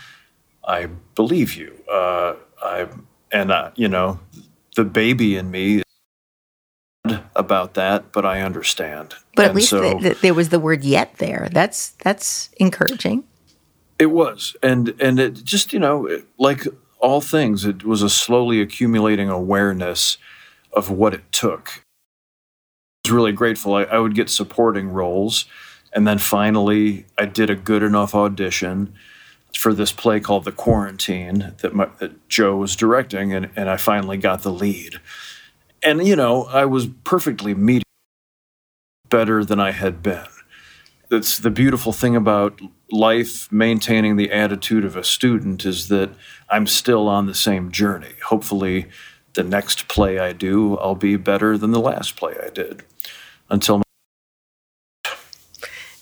I 0.68 0.88
believe 1.16 1.56
you. 1.56 1.74
Uh, 1.92 2.36
I 2.62 2.88
and 3.32 3.52
uh, 3.52 3.72
you 3.76 3.88
know 3.88 4.20
the 4.76 4.84
baby 4.84 5.38
in 5.38 5.50
me 5.50 5.84
about 7.36 7.76
that, 7.76 8.12
but 8.12 8.26
I 8.26 8.42
understand. 8.42 9.16
But 9.36 9.44
and 9.44 9.50
at 9.50 9.56
least 9.56 9.70
so, 9.70 9.82
the, 9.82 10.10
the, 10.10 10.16
there 10.16 10.34
was 10.34 10.50
the 10.50 10.60
word 10.60 10.84
"yet" 10.84 11.16
there. 11.18 11.48
That's 11.52 11.90
that's 12.04 12.50
encouraging. 12.58 13.24
It 13.98 14.08
was, 14.08 14.56
and 14.62 14.94
and 15.00 15.20
it 15.20 15.44
just 15.44 15.72
you 15.72 15.80
know 15.80 16.22
like 16.38 16.68
all 17.00 17.22
things, 17.22 17.66
it 17.66 17.86
was 17.86 18.02
a 18.02 18.10
slowly 18.10 18.62
accumulating 18.62 19.30
awareness 19.30 20.18
of 20.74 20.90
what 20.90 21.14
it 21.14 21.32
took. 21.32 21.84
I 23.06 23.08
was 23.08 23.12
really 23.12 23.32
grateful. 23.32 23.74
I, 23.76 23.84
I 23.84 24.00
would 24.00 24.16
get 24.16 24.30
supporting 24.30 24.90
roles, 24.90 25.46
and 25.94 26.08
then 26.08 26.18
finally, 26.18 27.06
I 27.18 27.26
did 27.26 27.50
a 27.50 27.56
good 27.56 27.84
enough 27.84 28.14
audition 28.14 28.94
for 29.58 29.74
this 29.74 29.92
play 29.92 30.20
called 30.20 30.46
The 30.46 30.52
Quarantine 30.52 31.56
that, 31.62 31.74
my, 31.74 31.90
that 32.00 32.30
Joe 32.30 32.58
was 32.58 32.76
directing, 32.76 33.34
and, 33.34 33.50
and 33.56 33.70
I 33.70 33.78
finally 33.78 34.18
got 34.18 34.44
the 34.44 34.52
lead. 34.52 35.00
And, 35.82 36.06
you 36.06 36.16
know, 36.16 36.44
I 36.46 36.66
was 36.66 36.88
perfectly 37.04 37.54
mediocre, 37.54 37.84
better 39.10 39.44
than 39.44 39.60
I 39.60 39.72
had 39.72 40.04
been. 40.04 40.28
That's 41.10 41.40
the 41.40 41.50
beautiful 41.50 41.92
thing 41.92 42.16
about 42.16 42.62
life, 42.92 43.52
maintaining 43.52 44.18
the 44.18 44.32
attitude 44.32 44.86
of 44.86 44.96
a 44.96 45.04
student, 45.04 45.66
is 45.66 45.88
that 45.88 46.12
I'm 46.48 46.68
still 46.68 47.08
on 47.08 47.26
the 47.26 47.34
same 47.34 47.72
journey. 47.72 48.14
Hopefully, 48.28 48.88
the 49.34 49.44
next 49.44 49.88
play 49.88 50.20
I 50.20 50.34
do, 50.34 50.78
I'll 50.78 50.96
be 50.96 51.16
better 51.16 51.58
than 51.58 51.72
the 51.72 51.80
last 51.80 52.16
play 52.16 52.36
I 52.44 52.50
did. 52.50 52.84
Until 53.50 53.82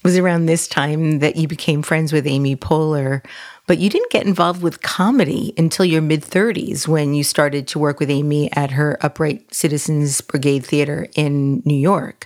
was 0.07 0.17
around 0.17 0.45
this 0.45 0.69
time 0.69 1.19
that 1.19 1.35
you 1.35 1.49
became 1.49 1.81
friends 1.81 2.13
with 2.13 2.25
Amy 2.25 2.55
Poehler, 2.55 3.21
but 3.65 3.77
you 3.77 3.89
didn't 3.89 4.09
get 4.09 4.25
involved 4.25 4.61
with 4.61 4.81
comedy 4.81 5.53
until 5.57 5.83
your 5.83 6.01
mid 6.01 6.21
30s 6.21 6.87
when 6.87 7.13
you 7.13 7.25
started 7.25 7.67
to 7.67 7.77
work 7.77 7.99
with 7.99 8.09
Amy 8.09 8.49
at 8.53 8.71
her 8.71 8.97
Upright 9.01 9.53
Citizens 9.53 10.21
Brigade 10.21 10.65
Theater 10.65 11.07
in 11.15 11.61
New 11.65 11.75
York. 11.75 12.25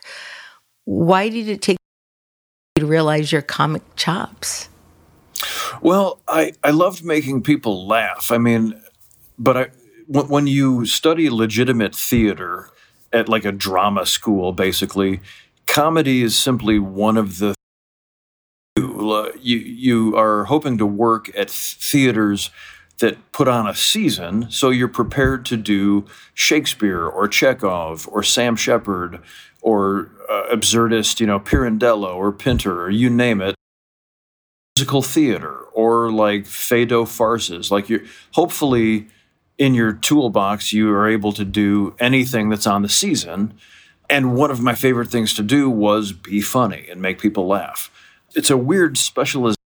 Why 0.85 1.29
did 1.29 1.47
it 1.47 1.63
take 1.63 1.77
you 2.75 2.81
to 2.81 2.85
realize 2.85 3.31
your 3.31 3.41
comic 3.41 3.81
chops? 3.95 4.69
Well, 5.81 6.19
I, 6.27 6.53
I 6.63 6.69
loved 6.69 7.03
making 7.03 7.41
people 7.41 7.87
laugh. 7.87 8.27
I 8.29 8.37
mean, 8.37 8.79
but 9.39 9.57
I, 9.57 9.67
when 10.11 10.47
you 10.47 10.85
study 10.85 11.29
legitimate 11.29 11.95
theater 11.95 12.69
at 13.13 13.29
like 13.29 13.45
a 13.45 13.51
drama 13.51 14.05
school, 14.05 14.51
basically, 14.51 15.21
comedy 15.67 16.21
is 16.21 16.35
simply 16.35 16.79
one 16.79 17.17
of 17.17 17.37
the 17.39 17.53
you 18.77 19.57
you 19.57 20.17
are 20.17 20.45
hoping 20.45 20.77
to 20.77 20.85
work 20.85 21.31
at 21.35 21.49
theaters 21.49 22.49
that 22.99 23.31
put 23.31 23.47
on 23.47 23.67
a 23.67 23.75
season, 23.75 24.49
so 24.49 24.69
you're 24.69 24.87
prepared 24.87 25.45
to 25.47 25.57
do 25.57 26.05
Shakespeare 26.33 27.05
or 27.05 27.27
Chekhov 27.27 28.07
or 28.09 28.21
Sam 28.21 28.55
Shepard 28.55 29.21
or 29.61 30.11
uh, 30.29 30.43
absurdist, 30.53 31.19
you 31.19 31.25
know, 31.25 31.39
Pirandello 31.39 32.15
or 32.15 32.31
Pinter 32.31 32.83
or 32.83 32.89
you 32.89 33.09
name 33.09 33.41
it. 33.41 33.55
Musical 34.77 35.01
theater 35.01 35.57
or 35.73 36.11
like 36.11 36.43
Feydeau 36.43 37.07
farces. 37.07 37.71
Like 37.71 37.89
you, 37.89 38.07
hopefully, 38.33 39.07
in 39.61 39.73
your 39.75 39.93
toolbox, 39.93 40.73
you 40.73 40.91
are 40.91 41.07
able 41.07 41.31
to 41.33 41.45
do 41.45 41.95
anything 41.99 42.49
that's 42.49 42.67
on 42.67 42.81
the 42.81 42.89
season. 42.89 43.53
And 44.09 44.35
one 44.35 44.51
of 44.51 44.59
my 44.59 44.75
favorite 44.75 45.09
things 45.09 45.33
to 45.35 45.43
do 45.43 45.69
was 45.69 46.11
be 46.11 46.41
funny 46.41 46.87
and 46.89 47.01
make 47.01 47.19
people 47.19 47.47
laugh 47.47 47.91
it's 48.35 48.49
a 48.49 48.57
weird 48.57 48.97
specialization 48.97 49.57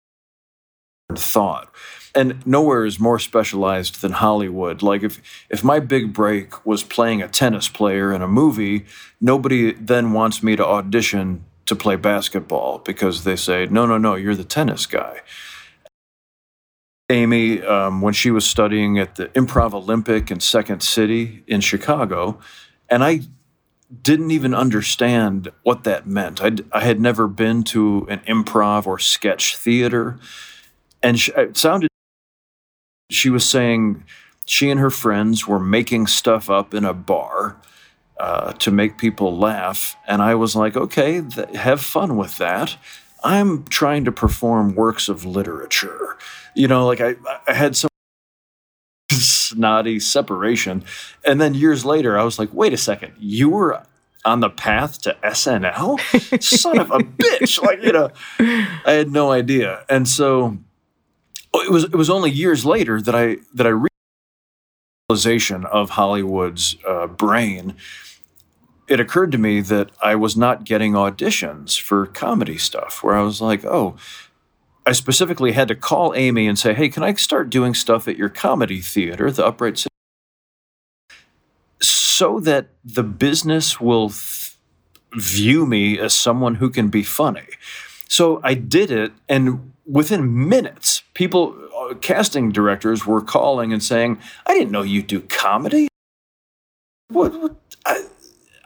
thought 1.14 1.72
and 2.14 2.44
nowhere 2.46 2.84
is 2.84 2.98
more 2.98 3.18
specialized 3.18 4.00
than 4.00 4.12
Hollywood. 4.12 4.82
Like 4.82 5.02
if 5.02 5.20
if 5.50 5.64
my 5.64 5.80
big 5.80 6.12
break 6.12 6.64
was 6.64 6.82
playing 6.82 7.22
a 7.22 7.28
tennis 7.28 7.68
player 7.68 8.12
in 8.12 8.22
a 8.22 8.28
movie, 8.28 8.86
nobody 9.20 9.72
then 9.72 10.12
wants 10.12 10.42
me 10.42 10.56
to 10.56 10.64
audition 10.64 11.44
to 11.66 11.74
play 11.74 11.96
basketball 11.96 12.78
because 12.78 13.24
they 13.24 13.36
say, 13.36 13.66
"No, 13.66 13.84
no, 13.86 13.98
no, 13.98 14.14
you're 14.14 14.34
the 14.34 14.44
tennis 14.44 14.86
guy." 14.86 15.20
Amy, 17.10 17.62
um, 17.62 18.00
when 18.00 18.14
she 18.14 18.30
was 18.30 18.46
studying 18.46 18.98
at 18.98 19.16
the 19.16 19.26
Improv 19.28 19.74
Olympic 19.74 20.30
in 20.30 20.40
Second 20.40 20.82
City 20.82 21.44
in 21.46 21.60
Chicago, 21.60 22.38
and 22.88 23.04
I 23.04 23.20
didn't 24.02 24.30
even 24.30 24.54
understand 24.54 25.52
what 25.62 25.84
that 25.84 26.06
meant. 26.06 26.40
I, 26.42 26.52
I 26.72 26.80
had 26.80 27.00
never 27.00 27.28
been 27.28 27.62
to 27.64 28.06
an 28.08 28.20
improv 28.20 28.86
or 28.86 28.98
sketch 28.98 29.56
theater. 29.56 30.18
And 31.02 31.20
she, 31.20 31.32
it 31.32 31.56
sounded, 31.56 31.90
she 33.10 33.30
was 33.30 33.48
saying 33.48 34.04
she 34.46 34.70
and 34.70 34.80
her 34.80 34.90
friends 34.90 35.46
were 35.46 35.60
making 35.60 36.06
stuff 36.06 36.48
up 36.50 36.74
in 36.74 36.84
a 36.84 36.94
bar 36.94 37.60
uh, 38.18 38.52
to 38.54 38.70
make 38.70 38.98
people 38.98 39.36
laugh. 39.36 39.96
And 40.06 40.22
I 40.22 40.34
was 40.34 40.56
like, 40.56 40.76
okay, 40.76 41.20
th- 41.20 41.54
have 41.54 41.80
fun 41.80 42.16
with 42.16 42.38
that. 42.38 42.76
I'm 43.24 43.64
trying 43.64 44.04
to 44.04 44.12
perform 44.12 44.74
works 44.74 45.08
of 45.08 45.24
literature. 45.24 46.16
You 46.54 46.68
know, 46.68 46.86
like 46.86 47.00
I, 47.00 47.16
I 47.48 47.54
had 47.54 47.74
some 47.74 47.88
snotty 49.10 49.98
separation. 49.98 50.84
And 51.24 51.40
then 51.40 51.54
years 51.54 51.84
later, 51.84 52.18
I 52.18 52.24
was 52.24 52.38
like, 52.38 52.52
wait 52.52 52.72
a 52.72 52.76
second, 52.76 53.14
you 53.18 53.48
were 53.48 53.82
on 54.24 54.40
the 54.40 54.50
path 54.50 55.02
to 55.02 55.16
SNL? 55.24 56.42
Son 56.42 56.78
of 56.78 56.90
a 56.90 56.98
bitch. 56.98 57.60
Like, 57.62 57.82
you 57.82 57.92
know, 57.92 58.10
I 58.38 58.92
had 58.92 59.10
no 59.10 59.32
idea. 59.32 59.84
And 59.88 60.06
so 60.06 60.58
it 61.54 61.70
was 61.70 61.84
it 61.84 61.94
was 61.94 62.10
only 62.10 62.30
years 62.30 62.64
later 62.64 63.00
that 63.00 63.14
I 63.14 63.38
that 63.54 63.66
I 63.66 63.86
realization 65.08 65.64
of 65.66 65.90
Hollywood's 65.90 66.76
uh, 66.86 67.06
brain. 67.06 67.76
It 68.86 69.00
occurred 69.00 69.32
to 69.32 69.38
me 69.38 69.60
that 69.62 69.90
I 70.02 70.14
was 70.14 70.36
not 70.36 70.64
getting 70.64 70.92
auditions 70.92 71.80
for 71.80 72.06
comedy 72.06 72.58
stuff. 72.58 73.02
Where 73.02 73.14
I 73.14 73.22
was 73.22 73.40
like, 73.40 73.64
oh, 73.64 73.96
I 74.86 74.92
specifically 74.92 75.52
had 75.52 75.68
to 75.68 75.74
call 75.74 76.14
Amy 76.14 76.46
and 76.46 76.58
say, 76.58 76.74
hey, 76.74 76.90
can 76.90 77.02
I 77.02 77.14
start 77.14 77.48
doing 77.48 77.72
stuff 77.72 78.06
at 78.06 78.18
your 78.18 78.28
comedy 78.28 78.80
theater, 78.80 79.30
the 79.30 79.46
Upright 79.46 79.78
City? 79.78 79.88
So 81.80 82.40
that 82.40 82.68
the 82.84 83.02
business 83.02 83.80
will 83.80 84.12
view 85.14 85.64
me 85.64 85.98
as 85.98 86.14
someone 86.14 86.56
who 86.56 86.68
can 86.68 86.88
be 86.88 87.02
funny. 87.02 87.48
So 88.08 88.40
I 88.44 88.54
did 88.54 88.90
it, 88.90 89.12
and 89.28 89.72
within 89.86 90.48
minutes, 90.48 91.02
people, 91.14 91.56
uh, 91.76 91.94
casting 91.94 92.52
directors 92.52 93.06
were 93.06 93.22
calling 93.22 93.72
and 93.72 93.82
saying, 93.82 94.18
I 94.46 94.54
didn't 94.54 94.70
know 94.70 94.82
you 94.82 95.02
do 95.02 95.20
comedy. 95.20 95.88
What, 97.08 97.40
what 97.40 97.56
I, 97.86 98.04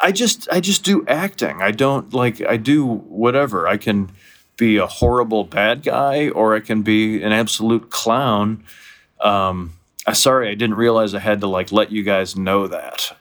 I 0.00 0.12
just 0.12 0.48
I 0.50 0.60
just 0.60 0.84
do 0.84 1.04
acting. 1.06 1.60
I 1.60 1.70
don't 1.70 2.12
like 2.12 2.40
I 2.40 2.56
do 2.56 2.86
whatever. 2.86 3.66
I 3.66 3.76
can 3.76 4.10
be 4.56 4.76
a 4.76 4.86
horrible 4.86 5.44
bad 5.44 5.82
guy 5.82 6.28
or 6.30 6.54
I 6.54 6.60
can 6.60 6.82
be 6.82 7.22
an 7.22 7.32
absolute 7.32 7.90
clown. 7.90 8.64
Um, 9.20 9.74
I 10.06 10.12
sorry 10.12 10.48
I 10.48 10.54
didn't 10.54 10.76
realize 10.76 11.14
I 11.14 11.20
had 11.20 11.40
to 11.40 11.46
like 11.46 11.72
let 11.72 11.90
you 11.90 12.02
guys 12.02 12.36
know 12.36 12.66
that. 12.66 13.16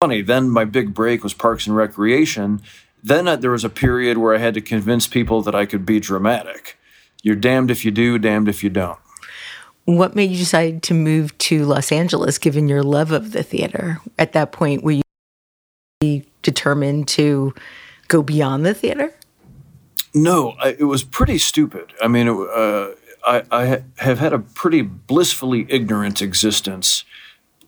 Funny. 0.00 0.20
Then 0.20 0.50
my 0.50 0.64
big 0.64 0.92
break 0.92 1.22
was 1.22 1.32
Parks 1.32 1.66
and 1.66 1.74
Recreation. 1.74 2.60
Then 3.02 3.28
uh, 3.28 3.36
there 3.36 3.50
was 3.50 3.64
a 3.64 3.70
period 3.70 4.18
where 4.18 4.34
I 4.34 4.38
had 4.38 4.54
to 4.54 4.60
convince 4.60 5.06
people 5.06 5.40
that 5.42 5.54
I 5.54 5.64
could 5.64 5.86
be 5.86 6.00
dramatic. 6.00 6.78
You're 7.22 7.36
damned 7.36 7.70
if 7.70 7.84
you 7.84 7.90
do, 7.90 8.18
damned 8.18 8.48
if 8.48 8.62
you 8.62 8.70
don't. 8.70 8.98
What 9.84 10.16
made 10.16 10.30
you 10.30 10.38
decide 10.38 10.82
to 10.84 10.94
move 10.94 11.36
to 11.38 11.64
Los 11.64 11.92
Angeles, 11.92 12.38
given 12.38 12.68
your 12.68 12.82
love 12.82 13.12
of 13.12 13.32
the 13.32 13.42
theater? 13.42 14.00
At 14.18 14.32
that 14.32 14.50
point, 14.50 14.82
were 14.82 14.90
you 14.90 15.02
determined 16.00 17.08
to 17.08 17.54
go 18.08 18.22
beyond 18.22 18.66
the 18.66 18.74
theater? 18.74 19.14
No, 20.14 20.50
I, 20.60 20.76
it 20.78 20.84
was 20.84 21.02
pretty 21.02 21.38
stupid. 21.38 21.92
I 22.02 22.08
mean, 22.08 22.28
it, 22.28 22.32
uh, 22.32 22.90
I, 23.26 23.42
I 23.50 23.82
have 23.96 24.18
had 24.18 24.32
a 24.32 24.38
pretty 24.38 24.82
blissfully 24.82 25.66
ignorant 25.68 26.20
existence 26.22 27.04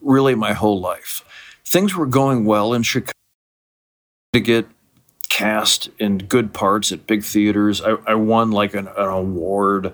really 0.01 0.35
my 0.35 0.53
whole 0.53 0.79
life. 0.79 1.25
Things 1.65 1.97
were 1.97 2.07
going 2.07 2.45
well 2.45 2.73
in 2.73 2.83
Chicago 2.83 3.13
to 4.33 4.41
get 4.41 4.67
cast 5.29 5.89
in 5.99 6.19
good 6.19 6.53
parts 6.53 6.93
at 6.93 7.07
big 7.07 7.23
theaters. 7.23 7.81
I, 7.81 7.97
I 8.07 8.15
won 8.15 8.51
like 8.51 8.75
an, 8.75 8.89
an, 8.89 9.09
award 9.09 9.93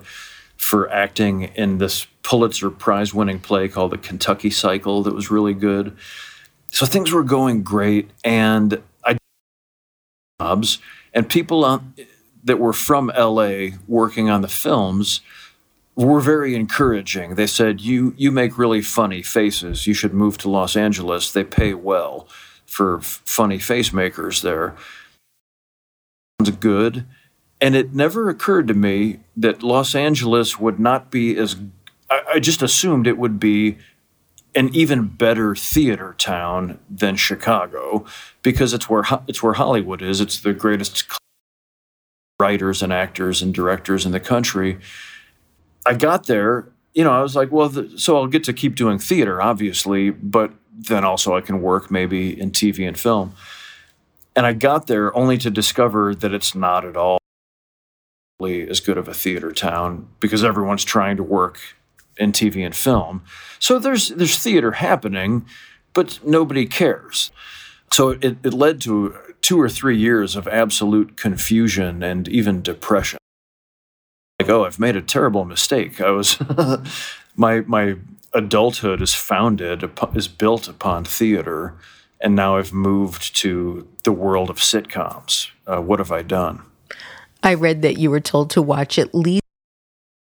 for 0.57 0.91
acting 0.91 1.43
in 1.55 1.79
this 1.79 2.07
Pulitzer 2.23 2.71
Prize 2.71 3.15
winning 3.15 3.41
play 3.41 3.69
called 3.69 3.93
The 3.93 3.99
Kentucky 3.99 4.51
Cycle 4.51 5.03
that 5.05 5.15
was 5.15 5.31
really 5.31 5.55
good. 5.55 5.97
So 6.75 6.87
things 6.87 7.13
were 7.13 7.23
going 7.23 7.63
great, 7.63 8.11
and 8.25 8.83
I 9.05 9.17
jobs 10.41 10.79
and 11.13 11.29
people 11.29 11.65
on, 11.65 11.95
that 12.43 12.59
were 12.59 12.73
from 12.73 13.13
LA 13.17 13.77
working 13.87 14.29
on 14.29 14.43
the 14.43 14.49
films 14.49 15.21
were 15.95 16.21
very 16.21 16.57
encouraging. 16.57 17.37
They 17.37 17.47
said, 17.47 17.81
"You 17.81 18.13
you 18.17 18.33
make 18.33 18.59
really 18.59 18.83
funny 18.83 19.23
faces. 19.23 19.87
You 19.87 19.95
should 19.95 20.13
move 20.13 20.37
to 20.39 20.51
Los 20.51 20.75
Angeles. 20.75 21.31
They 21.31 21.45
pay 21.45 21.75
well 21.75 22.27
for 22.67 22.99
f- 22.99 23.23
funny 23.25 23.61
face 23.61 23.93
makers 23.93 24.43
there." 24.43 24.75
Sounds 26.41 26.57
good, 26.57 27.07
and 27.61 27.77
it 27.77 27.95
never 27.95 28.29
occurred 28.29 28.67
to 28.67 28.75
me 28.75 29.21
that 29.37 29.63
Los 29.63 29.95
Angeles 29.95 30.59
would 30.59 30.81
not 30.81 31.13
be 31.13 31.37
as. 31.37 31.55
I, 32.11 32.23
I 32.35 32.41
just 32.41 32.63
assumed 32.63 33.07
it 33.07 33.17
would 33.17 33.39
be 33.39 33.79
an 34.55 34.75
even 34.75 35.09
better 35.09 35.55
theater 35.55 36.15
town 36.19 36.79
than 36.89 37.17
Chicago 37.17 38.05
because 38.43 38.73
it's 38.73 38.89
where 38.89 39.05
it's 39.27 39.43
where 39.43 39.55
Hollywood 39.55 40.03
is. 40.03 40.21
It's 40.21 40.41
the 40.41 40.53
greatest 40.53 41.05
writers 42.41 42.83
and 42.83 42.93
actors 42.93 43.43
and 43.43 43.55
directors 43.55 44.07
in 44.07 44.13
the 44.13 44.21
country. 44.21 44.79
I 45.87 45.95
got 45.95 46.27
there, 46.27 46.69
you 46.95 47.05
know, 47.05 47.13
I 47.13 47.21
was 47.21 47.37
like, 47.37 47.53
well, 47.53 47.69
the, 47.69 47.99
so 47.99 48.17
I'll 48.17 48.27
get 48.27 48.45
to 48.45 48.53
keep 48.53 48.75
doing 48.75 48.99
theater, 48.99 49.41
obviously, 49.41 50.11
but 50.11 50.53
then 50.73 51.05
also 51.05 51.37
I 51.37 51.41
can 51.41 51.63
work 51.63 51.91
maybe 51.91 52.39
in 52.39 52.51
TV 52.51 52.87
and 52.87 52.99
film. 52.99 53.35
And 54.35 54.47
I 54.47 54.53
got 54.53 54.89
there 54.89 55.17
only 55.17 55.39
to 55.39 55.51
discover 55.51 56.15
that 56.15 56.35
it's 56.35 56.55
not 56.55 56.85
at 56.85 56.97
all 56.97 57.19
as 58.43 58.81
good 58.81 58.99
of 58.99 59.09
a 59.09 59.15
theater 59.15 59.53
town 59.53 60.09
because 60.21 60.45
everyone's 60.45 60.85
trying 60.85 61.17
to 61.17 61.23
work 61.23 61.61
in 62.17 62.33
TV 62.33 62.65
and 62.65 62.75
film. 62.75 63.23
So 63.59 63.79
there's 63.79 64.09
there's 64.09 64.39
theater 64.39 64.73
happening, 64.73 65.47
but 65.93 66.21
nobody 66.25 66.67
cares. 66.67 67.31
So 67.93 68.11
it, 68.11 68.39
it 68.43 68.53
led 68.53 68.81
to 68.83 69.17
two 69.41 69.61
or 69.61 69.69
three 69.69 69.97
years 69.97 70.37
of 70.37 70.49
absolute 70.49 71.17
confusion 71.17 72.03
and 72.03 72.27
even 72.29 72.63
depression. 72.63 73.19
Like, 74.41 74.49
oh, 74.49 74.65
I've 74.65 74.81
made 74.81 74.97
a 74.97 75.03
terrible 75.03 75.45
mistake. 75.45 76.01
I 76.01 76.11
was 76.11 76.39
my 77.37 77.61
my 77.61 77.97
adulthood 78.33 79.01
is 79.01 79.15
founded 79.15 79.89
is 80.15 80.29
built 80.29 80.67
upon 80.69 81.05
theater, 81.05 81.75
and 82.21 82.35
now 82.35 82.57
I've 82.57 82.73
moved 82.73 83.37
to 83.37 83.87
the 84.03 84.13
world 84.13 84.51
of 84.51 84.57
sitcoms. 84.57 85.51
Uh, 85.67 85.81
what 85.81 86.01
have 86.01 86.11
I 86.11 86.23
done? 86.23 86.63
I 87.43 87.55
read 87.55 87.83
that 87.83 87.99
you 87.99 88.11
were 88.11 88.21
told 88.21 88.51
to 88.51 88.63
watch 88.63 88.99
at 88.99 89.15
least 89.15 89.44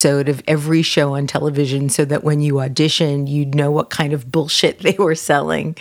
episode 0.05 0.29
of 0.29 0.43
every 0.47 0.83
show 0.83 1.15
on 1.15 1.25
television 1.25 1.89
so 1.89 2.05
that 2.05 2.23
when 2.23 2.39
you 2.39 2.59
audition, 2.59 3.25
you'd 3.25 3.55
know 3.55 3.71
what 3.71 3.89
kind 3.89 4.13
of 4.13 4.31
bullshit 4.31 4.79
they 4.83 4.95
were 4.99 5.15
selling 5.15 5.75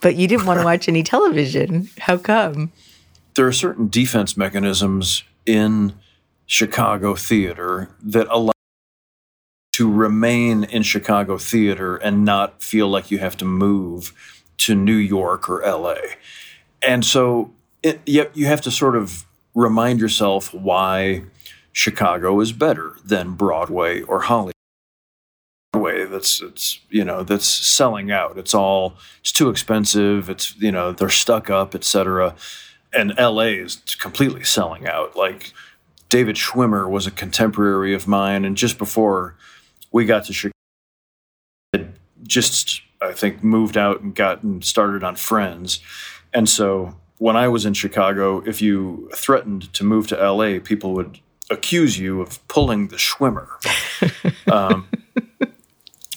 but 0.00 0.16
you 0.16 0.28
didn't 0.28 0.46
want 0.46 0.60
to 0.60 0.64
watch 0.64 0.88
any 0.88 1.02
television. 1.02 1.88
How 1.98 2.18
come? 2.18 2.72
There 3.34 3.46
are 3.46 3.52
certain 3.52 3.88
defense 3.88 4.36
mechanisms 4.36 5.24
in 5.46 5.94
Chicago 6.46 7.14
theater 7.14 7.90
that 8.02 8.26
allow 8.30 8.52
to 9.72 9.92
remain 9.92 10.64
in 10.64 10.82
Chicago 10.82 11.38
theater 11.38 11.96
and 11.96 12.24
not 12.24 12.62
feel 12.62 12.88
like 12.88 13.10
you 13.10 13.18
have 13.18 13.36
to 13.38 13.44
move 13.44 14.12
to 14.58 14.74
New 14.74 14.96
York 14.96 15.48
or 15.48 15.62
LA. 15.62 15.96
And 16.82 17.04
so 17.04 17.52
it, 17.82 18.00
you 18.06 18.46
have 18.46 18.60
to 18.62 18.70
sort 18.70 18.96
of 18.96 19.24
remind 19.54 20.00
yourself 20.00 20.52
why 20.52 21.22
Chicago 21.78 22.40
is 22.40 22.50
better 22.52 22.96
than 23.04 23.34
Broadway 23.34 24.02
or 24.02 24.22
Hollywood. 24.22 24.52
Way 25.76 26.06
that's 26.06 26.42
it's 26.42 26.80
you 26.90 27.04
know 27.04 27.22
that's 27.22 27.46
selling 27.46 28.10
out. 28.10 28.36
It's 28.36 28.52
all 28.52 28.94
it's 29.20 29.30
too 29.30 29.48
expensive. 29.48 30.28
It's 30.28 30.56
you 30.56 30.72
know 30.72 30.90
they're 30.92 31.08
stuck 31.08 31.50
up 31.50 31.74
etc 31.74 32.34
and 32.92 33.14
la 33.16 33.42
is 33.42 33.76
completely 34.00 34.44
selling 34.44 34.88
out. 34.88 35.16
Like 35.16 35.52
david 36.08 36.36
schwimmer 36.36 36.90
was 36.90 37.06
a 37.06 37.10
contemporary 37.10 37.94
of 37.94 38.08
mine 38.08 38.44
and 38.44 38.56
just 38.56 38.78
before 38.78 39.36
we 39.92 40.06
got 40.06 40.24
to 40.24 40.32
chicago 40.32 40.54
had 41.74 41.92
just 42.22 42.80
i 43.02 43.12
think 43.12 43.44
moved 43.44 43.76
out 43.76 44.00
and 44.00 44.14
gotten 44.14 44.62
started 44.62 45.04
on 45.04 45.14
friends. 45.14 45.80
And 46.32 46.48
so 46.48 46.96
when 47.18 47.36
i 47.36 47.46
was 47.46 47.64
in 47.66 47.74
chicago 47.74 48.42
if 48.46 48.60
you 48.62 49.10
threatened 49.14 49.72
to 49.74 49.84
move 49.84 50.08
to 50.08 50.32
la 50.32 50.58
people 50.60 50.94
would 50.94 51.20
accuse 51.50 51.98
you 51.98 52.20
of 52.20 52.46
pulling 52.48 52.88
the 52.88 52.96
schwimmer 52.96 53.48
um, 54.52 54.86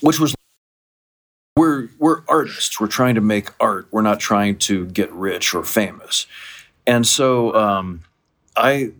which 0.02 0.20
was 0.20 0.36
we're 1.56 1.90
we're 2.00 2.22
artists. 2.28 2.80
We're 2.80 2.88
trying 2.88 3.16
to 3.16 3.22
make 3.22 3.50
art. 3.60 3.88
We're 3.92 4.02
not 4.02 4.20
trying 4.20 4.58
to 4.60 4.86
get 4.88 5.12
rich 5.12 5.54
or 5.54 5.64
famous. 5.64 6.26
And 6.88 7.06
so 7.06 7.54
um, 7.56 8.02
I 8.56 8.92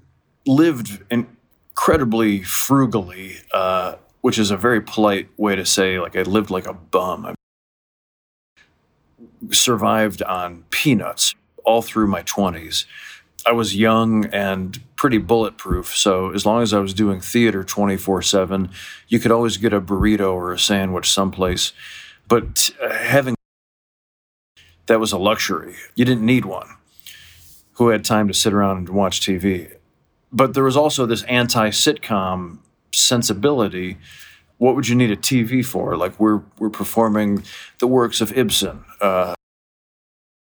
lived 0.46 1.04
incredibly 1.10 2.44
frugally, 2.44 3.38
uh, 3.54 3.96
which 4.22 4.38
is 4.38 4.52
a 4.52 4.58
very 4.58 4.82
polite 4.82 5.30
way 5.38 5.56
to 5.56 5.66
say 5.66 6.00
like 6.00 6.16
I 6.16 6.24
lived 6.24 6.50
like 6.50 6.68
a 6.68 6.74
bum. 6.74 7.26
I 7.26 7.36
survived 9.50 10.22
on 10.24 10.66
peanuts 10.70 11.34
all 11.64 11.82
through 11.82 12.08
my 12.08 12.22
twenties. 12.22 12.86
I 13.46 13.52
was 13.52 13.76
young 13.76 14.26
and 14.26 14.80
pretty 14.96 15.18
bulletproof. 15.18 15.96
So 15.96 16.32
as 16.32 16.46
long 16.46 16.62
as 16.62 16.74
I 16.74 16.80
was 16.80 16.94
doing 16.94 17.20
theater 17.20 17.64
24 17.64 18.22
7, 18.22 18.70
you 19.08 19.20
could 19.20 19.32
always 19.32 19.58
get 19.58 19.74
a 19.74 19.82
burrito 19.82 20.34
or 20.34 20.52
a 20.54 20.60
sandwich 20.60 21.12
someplace. 21.12 21.74
But 22.28 22.70
uh, 22.82 22.94
having 22.94 23.36
that 24.88 25.00
was 25.00 25.12
a 25.12 25.18
luxury. 25.18 25.76
You 25.96 26.06
didn't 26.06 26.26
need 26.26 26.46
one. 26.46 26.68
Who 27.74 27.90
had 27.90 28.04
time 28.04 28.28
to 28.28 28.34
sit 28.34 28.54
around 28.54 28.78
and 28.78 28.90
watch 28.90 29.22
TV? 29.22 29.72
but 30.32 30.54
there 30.54 30.64
was 30.64 30.78
also 30.78 31.06
this 31.06 31.24
anti-sitcom 31.24 32.60
sensibility. 32.94 33.98
What 34.58 34.76
would 34.76 34.88
you 34.88 34.96
need 34.96 35.12
a 35.12 35.18
TV 35.18 35.66
for? 35.66 35.98
Like 35.98 36.20
we're 36.20 36.42
we're 36.60 36.70
performing 36.70 37.44
the 37.80 37.88
works 37.88 38.22
of 38.22 38.36
Ibsen, 38.38 38.86
uh, 39.02 39.34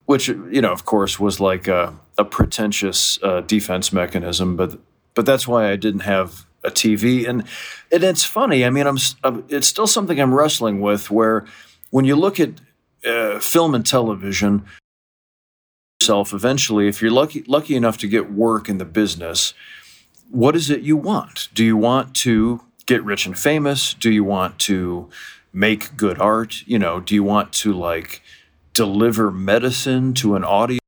which 0.05 0.27
you 0.27 0.61
know, 0.61 0.71
of 0.71 0.85
course, 0.85 1.19
was 1.19 1.39
like 1.39 1.67
a, 1.67 1.93
a 2.17 2.25
pretentious 2.25 3.19
uh, 3.23 3.41
defense 3.41 3.91
mechanism. 3.91 4.55
But 4.55 4.79
but 5.13 5.25
that's 5.25 5.47
why 5.47 5.71
I 5.71 5.75
didn't 5.75 6.01
have 6.01 6.45
a 6.63 6.71
TV, 6.71 7.27
and 7.27 7.43
and 7.91 8.03
it's 8.03 8.23
funny. 8.23 8.65
I 8.65 8.69
mean, 8.69 8.87
I'm, 8.87 8.97
I'm 9.23 9.45
it's 9.49 9.67
still 9.67 9.87
something 9.87 10.19
I'm 10.19 10.33
wrestling 10.33 10.81
with. 10.81 11.09
Where 11.11 11.45
when 11.89 12.05
you 12.05 12.15
look 12.15 12.39
at 12.39 12.61
uh, 13.05 13.39
film 13.39 13.75
and 13.75 13.85
television, 13.85 14.65
yourself 15.99 16.33
eventually, 16.33 16.87
if 16.87 17.01
you're 17.01 17.11
lucky 17.11 17.43
lucky 17.47 17.75
enough 17.75 17.97
to 17.99 18.07
get 18.07 18.31
work 18.31 18.69
in 18.69 18.77
the 18.77 18.85
business, 18.85 19.53
what 20.29 20.55
is 20.55 20.69
it 20.69 20.81
you 20.81 20.97
want? 20.97 21.49
Do 21.53 21.63
you 21.63 21.77
want 21.77 22.13
to 22.17 22.61
get 22.85 23.03
rich 23.03 23.25
and 23.25 23.37
famous? 23.37 23.93
Do 23.93 24.11
you 24.11 24.23
want 24.23 24.59
to 24.59 25.09
make 25.51 25.95
good 25.97 26.19
art? 26.19 26.63
You 26.67 26.77
know, 26.77 26.99
do 26.99 27.15
you 27.15 27.23
want 27.23 27.53
to 27.53 27.73
like 27.73 28.21
deliver 28.75 29.31
medicine 29.31 30.13
to 30.13 30.35
an 30.35 30.43
audience 30.43 30.81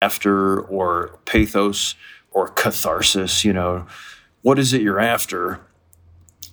after 0.00 0.60
or 0.60 1.18
pathos 1.24 1.96
or 2.30 2.48
catharsis, 2.48 3.44
you 3.44 3.52
know? 3.52 3.86
What 4.42 4.60
is 4.60 4.72
it 4.72 4.82
you're 4.82 5.00
after? 5.00 5.60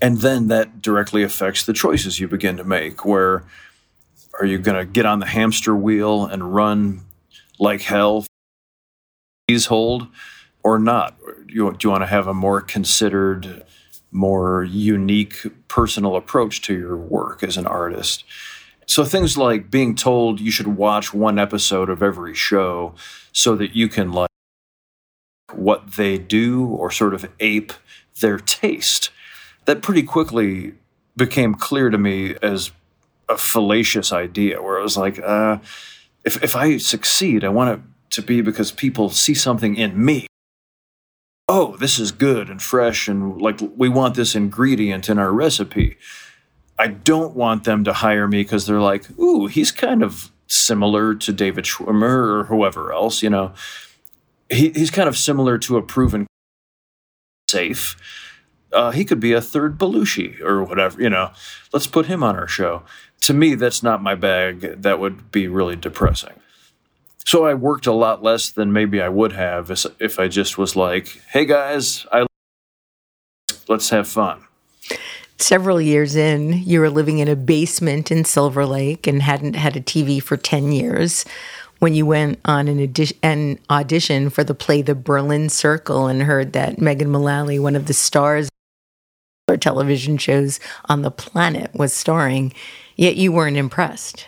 And 0.02 0.22
then 0.22 0.48
that 0.48 0.82
directly 0.82 1.22
affects 1.22 1.66
the 1.66 1.74
choices 1.74 2.20
you 2.20 2.28
begin 2.28 2.58
to 2.58 2.64
make 2.64 3.06
where 3.06 3.44
are 4.40 4.46
you 4.46 4.58
going 4.58 4.78
to 4.78 4.92
get 4.92 5.06
on 5.06 5.20
the 5.20 5.28
hamster 5.28 5.76
wheel 5.76 6.26
and 6.26 6.56
run 6.56 7.02
like 7.60 7.82
hell 7.82 8.26
please 9.48 9.68
hold 9.68 10.08
or 10.64 10.80
not? 10.80 11.20
Do 11.20 11.54
you, 11.54 11.72
do 11.72 11.78
you 11.84 11.90
want 11.92 12.02
to 12.02 12.08
have 12.08 12.28
a 12.28 12.34
more 12.34 12.62
considered, 12.62 13.64
more 14.12 14.64
unique 14.64 15.46
personal 15.68 16.16
approach 16.16 16.62
to 16.64 16.74
your 16.74 16.98
work 16.98 17.44
as 17.44 17.58
an 17.58 17.68
artist? 17.68 18.24
So 18.86 19.06
things 19.06 19.38
like 19.38 19.72
being 19.72 19.96
told 19.96 20.40
you 20.40 20.52
should 20.52 20.68
watch 20.68 21.14
one 21.14 21.40
episode 21.40 21.90
of 21.90 22.04
every 22.04 22.34
show 22.34 22.96
so 23.32 23.56
that 23.56 23.76
you 23.76 23.88
can 23.88 24.12
like 24.12 24.30
what 25.54 25.94
they 25.94 26.18
do 26.18 26.66
or 26.66 26.92
sort 26.92 27.14
of 27.14 27.30
ape 27.40 27.74
their 28.20 28.38
taste. 28.38 29.10
That 29.66 29.82
pretty 29.82 30.04
quickly 30.04 30.74
became 31.16 31.56
clear 31.56 31.90
to 31.90 31.98
me 31.98 32.36
as 32.42 32.72
a 33.30 33.38
fallacious 33.38 34.12
idea 34.12 34.62
where 34.62 34.80
I 34.80 34.84
was 34.84 34.98
like, 34.98 35.20
uh, 35.20 35.60
if, 36.24 36.44
if 36.44 36.56
I 36.56 36.78
succeed, 36.78 37.44
I 37.44 37.50
want 37.50 37.80
it 37.80 37.86
to 38.12 38.22
be 38.22 38.42
because 38.42 38.72
people 38.72 39.10
see 39.10 39.34
something 39.34 39.76
in 39.76 40.04
me. 40.04 40.28
Oh, 41.48 41.76
this 41.78 42.00
is 42.00 42.12
good 42.12 42.50
and 42.50 42.62
fresh, 42.62 43.08
and 43.08 43.42
like 43.42 43.60
we 43.76 43.90
want 43.90 44.16
this 44.16 44.34
ingredient 44.34 45.10
in 45.10 45.20
our 45.20 45.32
recipe. 45.32 45.98
I 46.84 46.88
don't 46.88 47.36
want 47.36 47.64
them 47.64 47.84
to 47.86 47.94
hire 47.94 48.28
me 48.28 48.44
because 48.44 48.66
they're 48.66 48.82
like, 48.82 49.10
ooh, 49.18 49.48
he's 49.48 49.72
kind 49.72 50.04
of 50.04 50.32
similar 50.48 51.16
to 51.16 51.34
David 51.34 51.66
Schwimmer 51.66 52.28
or 52.28 52.44
whoever 52.46 52.92
else, 52.92 53.24
you 53.24 53.30
know. 53.30 53.54
He, 54.50 54.70
he's 54.70 54.92
kind 54.92 55.08
of 55.08 55.18
similar 55.18 55.58
to 55.60 55.78
a 55.78 55.82
proven 55.82 56.28
safe. 57.50 57.96
Uh, 58.72 58.92
he 58.92 59.06
could 59.06 59.20
be 59.20 59.34
a 59.34 59.42
third 59.42 59.78
Belushi 59.78 60.42
or 60.42 60.64
whatever, 60.64 61.02
you 61.02 61.10
know. 61.10 61.32
Let's 61.72 61.88
put 61.88 62.08
him 62.08 62.24
on 62.24 62.36
our 62.36 62.48
show 62.48 62.84
to 63.24 63.34
me, 63.34 63.56
that's 63.56 63.82
not 63.82 64.04
my 64.04 64.16
bag. 64.16 64.82
That 64.82 65.00
would 65.00 65.32
be 65.32 65.48
really 65.48 65.78
depressing. 65.78 66.34
So 67.26 67.46
I 67.46 67.54
worked 67.54 67.88
a 67.88 67.94
lot 67.94 68.22
less 68.22 68.52
than 68.52 68.74
maybe 68.74 69.02
I 69.02 69.08
would 69.08 69.32
have 69.32 69.72
if 70.00 70.20
I 70.20 70.28
just 70.28 70.58
was 70.58 70.76
like, 70.76 71.22
"Hey 71.30 71.46
guys, 71.46 72.06
I 72.12 72.26
let's 73.70 73.90
have 73.92 74.10
fun." 74.10 74.46
Several 75.44 75.82
years 75.82 76.16
in, 76.16 76.54
you 76.64 76.80
were 76.80 76.90
living 76.90 77.20
in 77.20 77.28
a 77.28 77.36
basement 77.36 78.14
in 78.14 78.24
Silver 78.24 78.66
Lake 78.66 79.08
and 79.08 79.22
hadn't 79.22 79.58
had 79.58 79.76
a 79.76 79.82
TV 79.82 80.24
for 80.24 80.38
10 80.38 80.72
years 80.72 81.26
when 81.80 81.94
you 81.94 82.06
went 82.06 82.40
on 82.46 82.70
an, 82.70 82.82
adi- 82.82 83.18
an 83.22 83.60
audition 83.70 84.30
for 84.30 84.46
the 84.46 84.56
play 84.56 84.82
The 84.82 84.96
Berlin 84.96 85.50
Circle 85.50 86.08
and 86.08 86.24
heard 86.24 86.54
that 86.54 86.80
Megan 86.80 87.12
Mullally, 87.12 87.60
one 87.60 87.76
of 87.76 87.88
the 87.88 87.94
stars 87.94 88.48
of 89.50 89.60
television 89.60 90.18
shows 90.18 90.62
on 90.86 91.02
the 91.02 91.12
planet, 91.12 91.74
was 91.74 91.92
starring 91.92 92.54
Yet 92.96 93.18
you 93.18 93.34
weren't 93.34 93.58
impressed. 93.58 94.28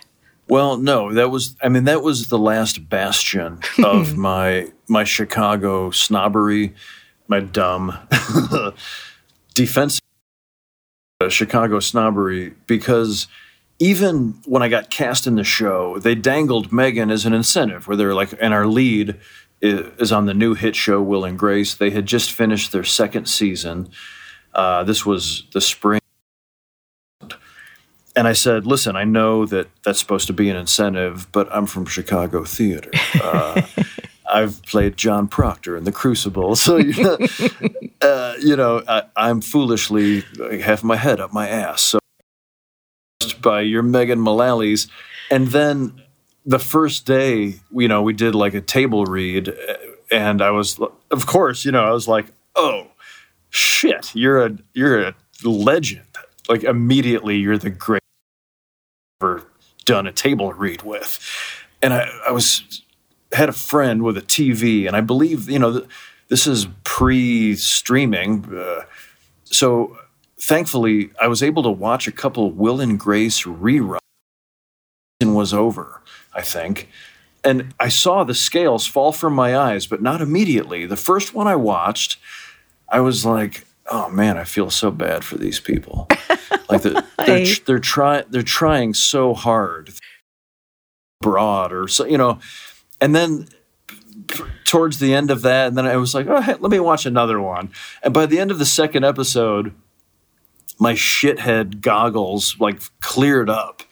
Well, 0.49 0.75
no, 0.75 1.13
that 1.13 1.31
was 1.31 1.55
I 1.63 1.69
mean 1.69 1.85
that 1.85 2.01
was 2.01 2.27
the 2.27 2.37
last 2.37 2.89
bastion 2.89 3.59
of 3.85 4.17
my 4.17 4.67
my 4.89 5.05
Chicago 5.05 5.91
snobbery, 5.91 6.73
my 7.29 7.39
dumb 7.39 7.97
defense 9.53 9.99
uh, 9.99 10.04
Chicago 11.29 11.79
snobbery 11.79 12.53
because 12.67 13.27
even 13.79 14.39
when 14.45 14.61
I 14.61 14.69
got 14.69 14.89
cast 14.89 15.27
in 15.27 15.35
the 15.35 15.43
show, 15.43 15.97
they 15.97 16.15
dangled 16.15 16.71
Megan 16.71 17.09
as 17.09 17.25
an 17.25 17.33
incentive 17.33 17.87
where 17.87 17.97
they're 17.97 18.13
like 18.13 18.33
and 18.39 18.53
our 18.53 18.67
lead 18.67 19.15
is 19.61 20.11
on 20.11 20.25
the 20.25 20.33
new 20.33 20.53
hit 20.53 20.75
show 20.75 21.01
Will 21.01 21.23
and 21.23 21.39
Grace. 21.39 21.73
They 21.73 21.89
had 21.89 22.05
just 22.05 22.31
finished 22.31 22.71
their 22.71 22.83
second 22.83 23.27
season. 23.27 23.89
Uh, 24.53 24.83
this 24.83 25.05
was 25.05 25.45
the 25.53 25.61
spring 25.61 26.01
and 28.17 28.27
I 28.27 28.33
said, 28.33 28.65
"Listen, 28.65 28.95
I 28.95 29.03
know 29.03 29.45
that 29.45 29.67
that's 29.83 29.99
supposed 29.99 30.27
to 30.27 30.33
be 30.33 30.49
an 30.49 30.55
incentive, 30.55 31.29
but 31.31 31.49
I'm 31.51 31.65
from 31.65 31.85
Chicago 31.85 32.45
theater. 32.45 32.91
Uh, 33.21 33.61
I've 34.31 34.61
played 34.63 34.97
John 34.97 35.27
Proctor 35.27 35.77
in 35.77 35.83
The 35.83 35.91
Crucible, 35.91 36.55
so 36.55 36.77
you 36.77 37.03
know, 37.03 37.17
uh, 38.01 38.35
you 38.39 38.55
know 38.55 38.83
I, 38.87 39.29
am 39.29 39.41
foolishly 39.41 40.21
have 40.61 40.83
my 40.83 40.95
head 40.95 41.19
up 41.19 41.33
my 41.33 41.47
ass. 41.47 41.81
So 41.81 41.99
by 43.41 43.61
your 43.61 43.83
Megan 43.83 44.19
Mullally's, 44.19 44.87
and 45.29 45.47
then 45.47 46.01
the 46.45 46.59
first 46.59 47.05
day, 47.05 47.55
you 47.71 47.87
know, 47.87 48.01
we 48.01 48.13
did 48.13 48.35
like 48.35 48.53
a 48.53 48.61
table 48.61 49.05
read, 49.05 49.53
and 50.11 50.41
I 50.41 50.51
was, 50.51 50.79
of 51.11 51.25
course, 51.25 51.65
you 51.65 51.71
know, 51.71 51.83
I 51.83 51.91
was 51.91 52.07
like, 52.07 52.27
"Oh, 52.55 52.87
shit, 53.49 54.15
you're 54.15 54.45
a 54.45 54.57
you're 54.73 55.01
a 55.01 55.15
legend." 55.43 56.05
Like 56.47 56.63
immediately, 56.63 57.37
you're 57.37 57.57
the 57.57 57.71
great 57.71 58.01
ever 59.21 59.43
done 59.85 60.07
a 60.07 60.11
table 60.11 60.53
read 60.53 60.81
with. 60.81 61.19
And 61.81 61.93
I, 61.93 62.09
I 62.27 62.31
was 62.31 62.81
had 63.35 63.49
a 63.49 63.53
friend 63.53 64.03
with 64.03 64.17
a 64.17 64.21
TV, 64.21 64.87
and 64.87 64.95
I 64.95 65.01
believe 65.01 65.49
you 65.49 65.59
know 65.59 65.85
this 66.27 66.47
is 66.47 66.67
pre-streaming, 66.83 68.45
uh, 68.55 68.83
so 69.45 69.97
thankfully 70.39 71.11
I 71.21 71.27
was 71.27 71.43
able 71.43 71.63
to 71.63 71.69
watch 71.69 72.07
a 72.07 72.11
couple 72.11 72.51
Will 72.51 72.81
and 72.81 72.99
Grace 72.99 73.43
reruns. 73.43 73.99
And 75.21 75.33
was 75.33 75.53
over, 75.53 76.01
I 76.33 76.41
think. 76.41 76.89
And 77.43 77.73
I 77.79 77.87
saw 77.87 78.23
the 78.23 78.33
scales 78.33 78.85
fall 78.85 79.13
from 79.13 79.33
my 79.33 79.55
eyes, 79.55 79.87
but 79.87 80.01
not 80.01 80.19
immediately. 80.19 80.85
The 80.85 80.97
first 80.97 81.33
one 81.33 81.47
I 81.47 81.55
watched, 81.55 82.17
I 82.89 82.99
was 82.99 83.23
like, 83.23 83.65
oh 83.89 84.09
man, 84.09 84.37
I 84.37 84.43
feel 84.43 84.69
so 84.69 84.91
bad 84.91 85.23
for 85.23 85.37
these 85.37 85.59
people. 85.59 86.07
like 86.69 86.81
the, 86.81 87.05
they're 87.25 87.45
they're 87.65 87.79
trying 87.79 88.25
they're 88.29 88.41
trying 88.41 88.93
so 88.93 89.33
hard, 89.33 89.93
broad 91.21 91.71
or 91.71 91.87
so 91.87 92.05
you 92.05 92.17
know, 92.17 92.39
and 93.01 93.15
then 93.15 93.47
towards 94.63 94.99
the 94.99 95.13
end 95.13 95.31
of 95.31 95.41
that, 95.43 95.67
and 95.67 95.77
then 95.77 95.85
I 95.85 95.97
was 95.97 96.13
like, 96.13 96.27
oh, 96.27 96.41
hey, 96.41 96.55
let 96.59 96.71
me 96.71 96.79
watch 96.79 97.05
another 97.05 97.39
one. 97.39 97.71
And 98.01 98.13
by 98.13 98.25
the 98.25 98.39
end 98.39 98.51
of 98.51 98.59
the 98.59 98.65
second 98.65 99.03
episode, 99.03 99.73
my 100.79 100.93
shithead 100.93 101.81
goggles 101.81 102.57
like 102.59 102.81
cleared 103.01 103.49
up, 103.49 103.83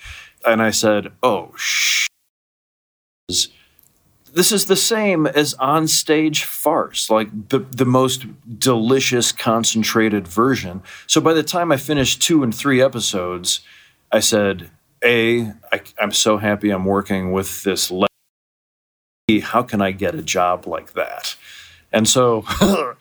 and 0.45 0.61
I 0.61 0.71
said, 0.71 1.11
oh 1.21 1.53
shit 1.55 2.09
this 4.33 4.51
is 4.51 4.65
the 4.65 4.75
same 4.75 5.27
as 5.27 5.53
on 5.55 5.87
stage 5.87 6.43
farce, 6.43 7.09
like 7.09 7.49
the, 7.49 7.59
the 7.59 7.85
most 7.85 8.25
delicious, 8.59 9.31
concentrated 9.31 10.27
version. 10.27 10.81
So 11.05 11.21
by 11.21 11.33
the 11.33 11.43
time 11.43 11.71
I 11.71 11.77
finished 11.77 12.21
two 12.21 12.43
and 12.43 12.53
three 12.53 12.81
episodes, 12.81 13.61
I 14.11 14.19
said, 14.19 14.71
A, 15.03 15.53
I, 15.71 15.81
I'm 15.99 16.11
so 16.11 16.37
happy 16.37 16.71
I'm 16.71 16.85
working 16.85 17.31
with 17.31 17.63
this. 17.63 17.91
Le- 17.91 18.07
how 19.41 19.63
can 19.63 19.81
I 19.81 19.91
get 19.91 20.15
a 20.15 20.21
job 20.21 20.67
like 20.67 20.93
that? 20.93 21.35
And 21.91 22.07
so, 22.07 22.41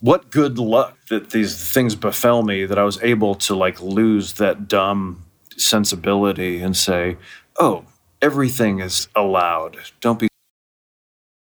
what 0.00 0.30
good 0.30 0.58
luck 0.58 0.96
that 1.08 1.30
these 1.30 1.72
things 1.72 1.94
befell 1.94 2.42
me 2.42 2.64
that 2.64 2.78
I 2.78 2.84
was 2.84 3.02
able 3.02 3.34
to 3.36 3.54
like 3.54 3.80
lose 3.80 4.34
that 4.34 4.68
dumb 4.68 5.24
sensibility 5.56 6.60
and 6.60 6.76
say, 6.76 7.16
oh, 7.58 7.84
everything 8.22 8.80
is 8.80 9.08
allowed. 9.14 9.76
Don't 10.00 10.18
be 10.18 10.28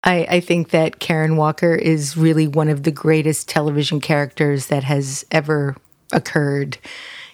I, 0.05 0.27
I, 0.31 0.41
think 0.41 0.71
that 0.71 1.01
Karen 1.01 1.37
Walker 1.37 1.75
is 1.75 2.17
really 2.17 2.47
one 2.47 2.69
of 2.69 2.85
the 2.85 2.93
greatest 2.93 3.49
television 3.49 4.01
characters 4.01 4.69
that 4.69 4.85
has 4.85 5.27
ever 5.33 5.77
occurred 6.13 6.79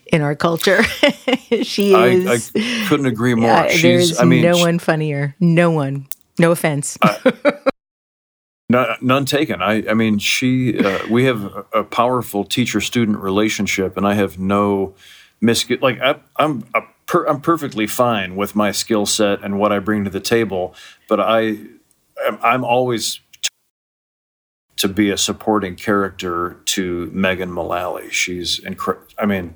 in 0.07 0.23
our 0.23 0.35
culture. 0.35 0.83
she 1.63 1.95
is. 1.95 2.27
I, 2.27 2.59
I, 2.59 2.87
couldn't 2.89 3.07
agree 3.07 3.35
more. 3.35 3.51
Uh, 3.51 3.69
there's 3.83 4.19
I 4.19 4.25
mean, 4.25 4.43
no 4.43 4.57
one 4.57 4.79
funnier. 4.79 5.37
No 5.39 5.71
one. 5.71 6.07
No 6.39 6.51
offense. 6.51 6.99
No, 8.71 8.97
none 9.03 9.27
taken. 9.27 9.61
I, 9.61 9.87
I 9.89 9.95
mean, 9.95 10.19
she. 10.19 10.79
Uh, 10.79 10.99
we 11.11 11.25
have 11.25 11.67
a, 11.73 11.85
powerful 11.85 12.45
teacher-student 12.45 13.19
relationship, 13.19 13.97
and 13.97 14.07
I 14.07 14.15
have 14.15 14.39
no 14.39 14.95
miscu. 15.43 15.81
Like 15.83 16.01
I, 16.01 16.17
I'm, 16.37 16.65
a 16.75 16.81
per, 17.07 17.27
I'm 17.27 17.41
perfectly 17.41 17.87
fine 17.87 18.37
with 18.37 18.57
my 18.57 18.73
skill 18.73 19.07
set 19.07 19.43
and 19.43 19.59
what 19.59 19.71
I 19.71 19.79
bring 19.81 20.05
to 20.05 20.11
the 20.11 20.21
table, 20.21 20.75
but 21.09 21.21
I, 21.21 21.59
I'm 22.43 22.65
always 22.65 23.21
to 24.77 24.89
be 24.89 25.11
a 25.11 25.19
supporting 25.19 25.77
character 25.77 26.57
to 26.65 27.11
Megan 27.13 27.53
Mullally. 27.53 28.11
She's 28.11 28.59
incredible. 28.59 29.07
I 29.19 29.27
mean, 29.27 29.55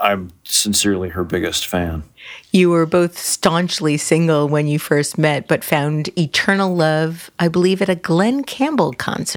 I'm 0.00 0.30
sincerely 0.44 1.10
her 1.10 1.24
biggest 1.24 1.66
fan. 1.66 2.04
You 2.52 2.70
were 2.70 2.86
both 2.86 3.18
staunchly 3.18 3.96
single 3.96 4.48
when 4.48 4.66
you 4.66 4.78
first 4.78 5.18
met, 5.18 5.46
but 5.46 5.62
found 5.62 6.08
eternal 6.18 6.74
love, 6.74 7.30
I 7.38 7.48
believe, 7.48 7.82
at 7.82 7.88
a 7.88 7.94
Glen 7.94 8.44
Campbell 8.44 8.92
concert. 8.92 9.36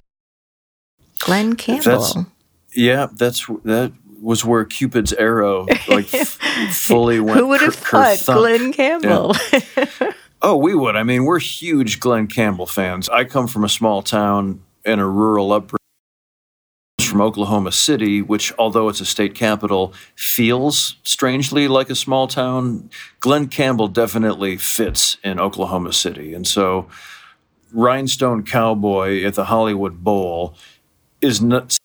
Glen 1.20 1.56
Campbell. 1.56 2.00
That's, 2.00 2.16
yeah, 2.76 3.08
that's 3.14 3.46
that 3.64 3.92
was 4.22 4.46
where 4.46 4.66
Cupid's 4.66 5.14
arrow 5.14 5.68
like 5.88 6.14
f- 6.14 6.40
fully 6.72 7.20
went. 7.20 7.40
Who 7.40 7.48
would 7.48 7.62
have 7.62 7.76
thought 7.76 8.22
Glen 8.26 8.74
Campbell? 8.74 9.36
Yeah. 9.52 10.12
oh, 10.42 10.58
we 10.58 10.74
would. 10.74 10.96
I 10.96 11.04
mean, 11.04 11.26
we're 11.26 11.40
huge 11.40 12.00
Glen 12.00 12.28
Campbell 12.28 12.68
fans. 12.68 13.10
I 13.10 13.26
come 13.26 13.48
from 13.48 13.64
a 13.64 13.70
small 13.70 14.02
town 14.02 14.64
and 14.86 15.00
a 15.00 15.06
rural 15.06 15.52
upbringing 15.52 15.83
from 17.14 17.22
Oklahoma 17.22 17.72
City, 17.72 18.24
which, 18.24 18.52
although 18.58 18.90
it's 18.90 19.00
a 19.00 19.06
state 19.06 19.36
capital, 19.36 19.94
feels 20.16 20.96
strangely 21.04 21.68
like 21.68 21.92
a 21.92 21.96
small 21.96 22.28
town. 22.28 22.90
Glen 23.20 23.48
Campbell 23.50 23.88
definitely 23.88 24.58
fits 24.58 25.18
in 25.24 25.40
Oklahoma 25.40 25.94
City. 25.94 26.34
And 26.34 26.48
so, 26.48 26.88
Rhinestone 27.72 28.42
Cowboy 28.42 29.24
at 29.26 29.36
the 29.36 29.46
Hollywood 29.46 30.04
Bowl 30.04 30.56
is 31.22 31.40
not 31.40 31.78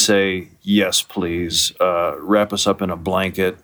say, 0.00 0.50
yes, 0.62 1.02
please, 1.02 1.72
uh, 1.80 2.14
wrap 2.20 2.52
us 2.52 2.68
up 2.68 2.80
in 2.80 2.90
a 2.90 2.96
blanket 2.96 3.58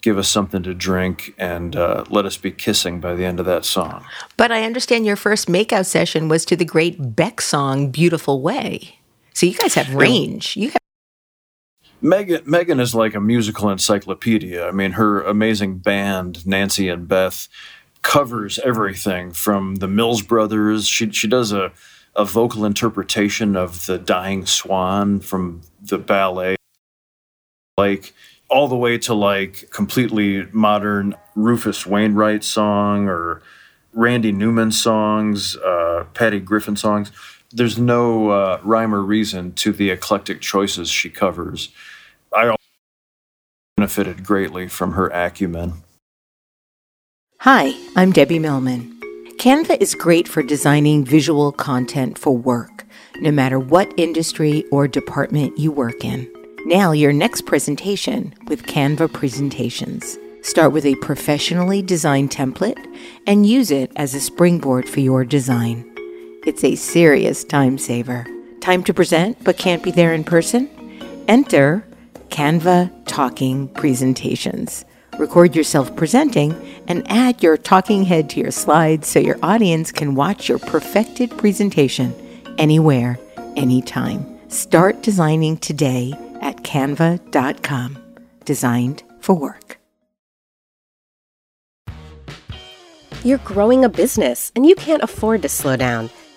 give 0.00 0.18
us 0.18 0.28
something 0.28 0.64
to 0.64 0.74
drink 0.74 1.32
and 1.38 1.76
uh, 1.76 2.02
let 2.10 2.26
us 2.26 2.36
be 2.36 2.50
kissing 2.50 2.98
by 2.98 3.14
the 3.14 3.24
end 3.24 3.38
of 3.38 3.46
that 3.46 3.64
song. 3.64 4.04
But 4.36 4.50
I 4.50 4.64
understand 4.64 5.06
your 5.06 5.14
first 5.14 5.46
makeout 5.46 5.86
session 5.86 6.26
was 6.26 6.44
to 6.46 6.56
the 6.56 6.64
great 6.64 7.14
Beck 7.14 7.40
song 7.40 7.92
"Beautiful 7.92 8.42
Way." 8.42 8.98
So 9.34 9.46
you 9.46 9.54
guys 9.54 9.74
have 9.74 9.94
range. 9.94 10.56
You 10.56 10.70
have. 10.70 10.78
Megan, 12.00 12.42
Megan 12.44 12.80
is 12.80 12.94
like 12.94 13.14
a 13.14 13.20
musical 13.20 13.70
encyclopedia. 13.70 14.66
I 14.66 14.72
mean, 14.72 14.92
her 14.92 15.22
amazing 15.22 15.78
band, 15.78 16.44
Nancy 16.46 16.88
and 16.88 17.06
Beth, 17.06 17.48
covers 18.02 18.58
everything 18.60 19.32
from 19.32 19.76
the 19.76 19.86
Mills 19.86 20.22
Brothers. 20.22 20.86
She 20.86 21.10
she 21.10 21.28
does 21.28 21.52
a 21.52 21.72
a 22.14 22.24
vocal 22.24 22.64
interpretation 22.64 23.56
of 23.56 23.86
the 23.86 23.98
Dying 23.98 24.44
Swan 24.44 25.20
from 25.20 25.62
the 25.80 25.98
ballet. 25.98 26.56
Like 27.78 28.12
all 28.50 28.68
the 28.68 28.76
way 28.76 28.98
to 28.98 29.14
like 29.14 29.70
completely 29.70 30.46
modern 30.52 31.14
Rufus 31.34 31.86
Wainwright 31.86 32.44
song 32.44 33.08
or 33.08 33.40
Randy 33.94 34.32
Newman 34.32 34.72
songs, 34.72 35.56
uh, 35.56 36.04
Patty 36.12 36.40
Griffin 36.40 36.76
songs. 36.76 37.10
There's 37.52 37.78
no 37.78 38.30
uh, 38.30 38.60
rhyme 38.62 38.94
or 38.94 39.02
reason 39.02 39.52
to 39.54 39.72
the 39.72 39.90
eclectic 39.90 40.40
choices 40.40 40.88
she 40.88 41.10
covers. 41.10 41.70
I 42.32 42.56
benefited 43.76 44.24
greatly 44.24 44.68
from 44.68 44.92
her 44.92 45.08
acumen. 45.08 45.82
Hi, 47.40 47.74
I'm 47.96 48.12
Debbie 48.12 48.38
Millman. 48.38 49.00
Canva 49.38 49.82
is 49.82 49.94
great 49.94 50.28
for 50.28 50.42
designing 50.42 51.04
visual 51.04 51.50
content 51.50 52.16
for 52.16 52.36
work, 52.36 52.86
no 53.20 53.32
matter 53.32 53.58
what 53.58 53.92
industry 53.96 54.64
or 54.70 54.86
department 54.86 55.58
you 55.58 55.72
work 55.72 56.04
in. 56.04 56.32
Now, 56.64 56.92
your 56.92 57.12
next 57.12 57.44
presentation 57.44 58.32
with 58.46 58.66
Canva 58.66 59.12
Presentations. 59.12 60.16
Start 60.42 60.72
with 60.72 60.86
a 60.86 60.94
professionally 60.96 61.82
designed 61.82 62.30
template 62.30 62.78
and 63.26 63.44
use 63.44 63.70
it 63.72 63.90
as 63.96 64.14
a 64.14 64.20
springboard 64.20 64.88
for 64.88 65.00
your 65.00 65.24
design. 65.24 65.91
It's 66.44 66.64
a 66.64 66.74
serious 66.74 67.44
time 67.44 67.78
saver. 67.78 68.26
Time 68.60 68.82
to 68.84 68.92
present 68.92 69.42
but 69.44 69.56
can't 69.56 69.80
be 69.80 69.92
there 69.92 70.12
in 70.12 70.24
person? 70.24 70.68
Enter 71.28 71.86
Canva 72.30 72.90
Talking 73.06 73.68
Presentations. 73.68 74.84
Record 75.18 75.54
yourself 75.54 75.94
presenting 75.94 76.52
and 76.88 77.08
add 77.08 77.44
your 77.44 77.56
talking 77.56 78.02
head 78.02 78.28
to 78.30 78.40
your 78.40 78.50
slides 78.50 79.06
so 79.06 79.20
your 79.20 79.38
audience 79.40 79.92
can 79.92 80.16
watch 80.16 80.48
your 80.48 80.58
perfected 80.58 81.30
presentation 81.38 82.12
anywhere, 82.58 83.20
anytime. 83.56 84.26
Start 84.50 85.00
designing 85.00 85.58
today 85.58 86.12
at 86.40 86.64
canva.com. 86.64 87.98
Designed 88.44 89.04
for 89.20 89.36
work. 89.36 89.78
You're 93.22 93.38
growing 93.38 93.84
a 93.84 93.88
business 93.88 94.50
and 94.56 94.66
you 94.66 94.74
can't 94.74 95.04
afford 95.04 95.42
to 95.42 95.48
slow 95.48 95.76
down. 95.76 96.10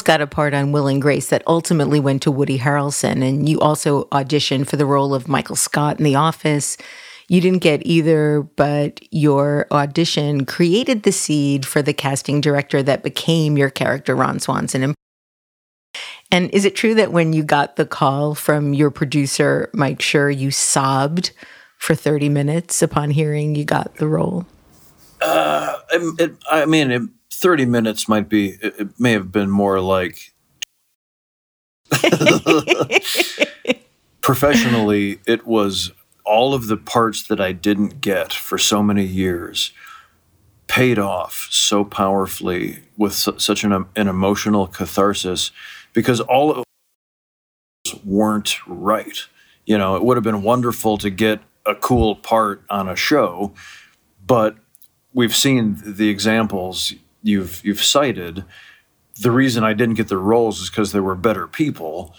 Got 0.00 0.22
a 0.22 0.26
part 0.26 0.54
on 0.54 0.72
Will 0.72 0.86
and 0.86 1.02
Grace 1.02 1.28
that 1.28 1.42
ultimately 1.46 2.00
went 2.00 2.22
to 2.22 2.30
Woody 2.30 2.58
Harrelson, 2.58 3.22
and 3.22 3.46
you 3.46 3.60
also 3.60 4.04
auditioned 4.04 4.66
for 4.66 4.76
the 4.76 4.86
role 4.86 5.14
of 5.14 5.28
Michael 5.28 5.54
Scott 5.54 5.98
in 5.98 6.04
The 6.04 6.14
Office. 6.14 6.78
You 7.28 7.42
didn't 7.42 7.58
get 7.58 7.84
either, 7.84 8.40
but 8.40 9.00
your 9.12 9.66
audition 9.70 10.46
created 10.46 11.02
the 11.02 11.12
seed 11.12 11.66
for 11.66 11.82
the 11.82 11.92
casting 11.92 12.40
director 12.40 12.82
that 12.82 13.02
became 13.02 13.58
your 13.58 13.68
character, 13.68 14.16
Ron 14.16 14.40
Swanson. 14.40 14.94
And 16.30 16.50
is 16.54 16.64
it 16.64 16.74
true 16.74 16.94
that 16.94 17.12
when 17.12 17.34
you 17.34 17.44
got 17.44 17.76
the 17.76 17.84
call 17.84 18.34
from 18.34 18.72
your 18.72 18.90
producer, 18.90 19.68
Mike 19.74 19.98
Schur, 19.98 20.34
you 20.34 20.50
sobbed 20.50 21.32
for 21.76 21.94
30 21.94 22.30
minutes 22.30 22.80
upon 22.80 23.10
hearing 23.10 23.54
you 23.54 23.66
got 23.66 23.96
the 23.96 24.08
role? 24.08 24.46
Uh, 25.20 25.78
it, 25.92 26.20
it, 26.20 26.36
I 26.50 26.64
mean, 26.64 26.90
it, 26.90 27.02
30 27.42 27.66
minutes 27.66 28.08
might 28.08 28.28
be, 28.28 28.50
it, 28.62 28.74
it 28.78 29.00
may 29.00 29.12
have 29.12 29.32
been 29.32 29.50
more 29.50 29.80
like. 29.80 30.32
Professionally, 34.22 35.18
it 35.26 35.46
was 35.46 35.90
all 36.24 36.54
of 36.54 36.68
the 36.68 36.76
parts 36.76 37.26
that 37.26 37.40
I 37.40 37.52
didn't 37.52 38.00
get 38.00 38.32
for 38.32 38.56
so 38.56 38.82
many 38.82 39.04
years 39.04 39.72
paid 40.68 40.98
off 40.98 41.48
so 41.50 41.84
powerfully 41.84 42.78
with 42.96 43.12
su- 43.12 43.38
such 43.38 43.64
an, 43.64 43.72
an 43.96 44.08
emotional 44.08 44.66
catharsis 44.66 45.50
because 45.92 46.20
all 46.20 46.50
of 46.52 46.64
weren't 48.04 48.56
right. 48.66 49.18
You 49.66 49.76
know, 49.76 49.96
it 49.96 50.04
would 50.04 50.16
have 50.16 50.24
been 50.24 50.42
wonderful 50.42 50.96
to 50.98 51.10
get 51.10 51.40
a 51.66 51.74
cool 51.74 52.16
part 52.16 52.62
on 52.70 52.88
a 52.88 52.96
show, 52.96 53.52
but 54.24 54.56
we've 55.12 55.36
seen 55.36 55.76
the 55.84 56.08
examples 56.08 56.94
you've 57.22 57.64
you've 57.64 57.82
cited. 57.82 58.44
The 59.20 59.30
reason 59.30 59.64
I 59.64 59.74
didn't 59.74 59.96
get 59.96 60.08
the 60.08 60.18
roles 60.18 60.60
is 60.60 60.70
because 60.70 60.92
there 60.92 61.02
were 61.02 61.14
better 61.14 61.46
people. 61.46 62.14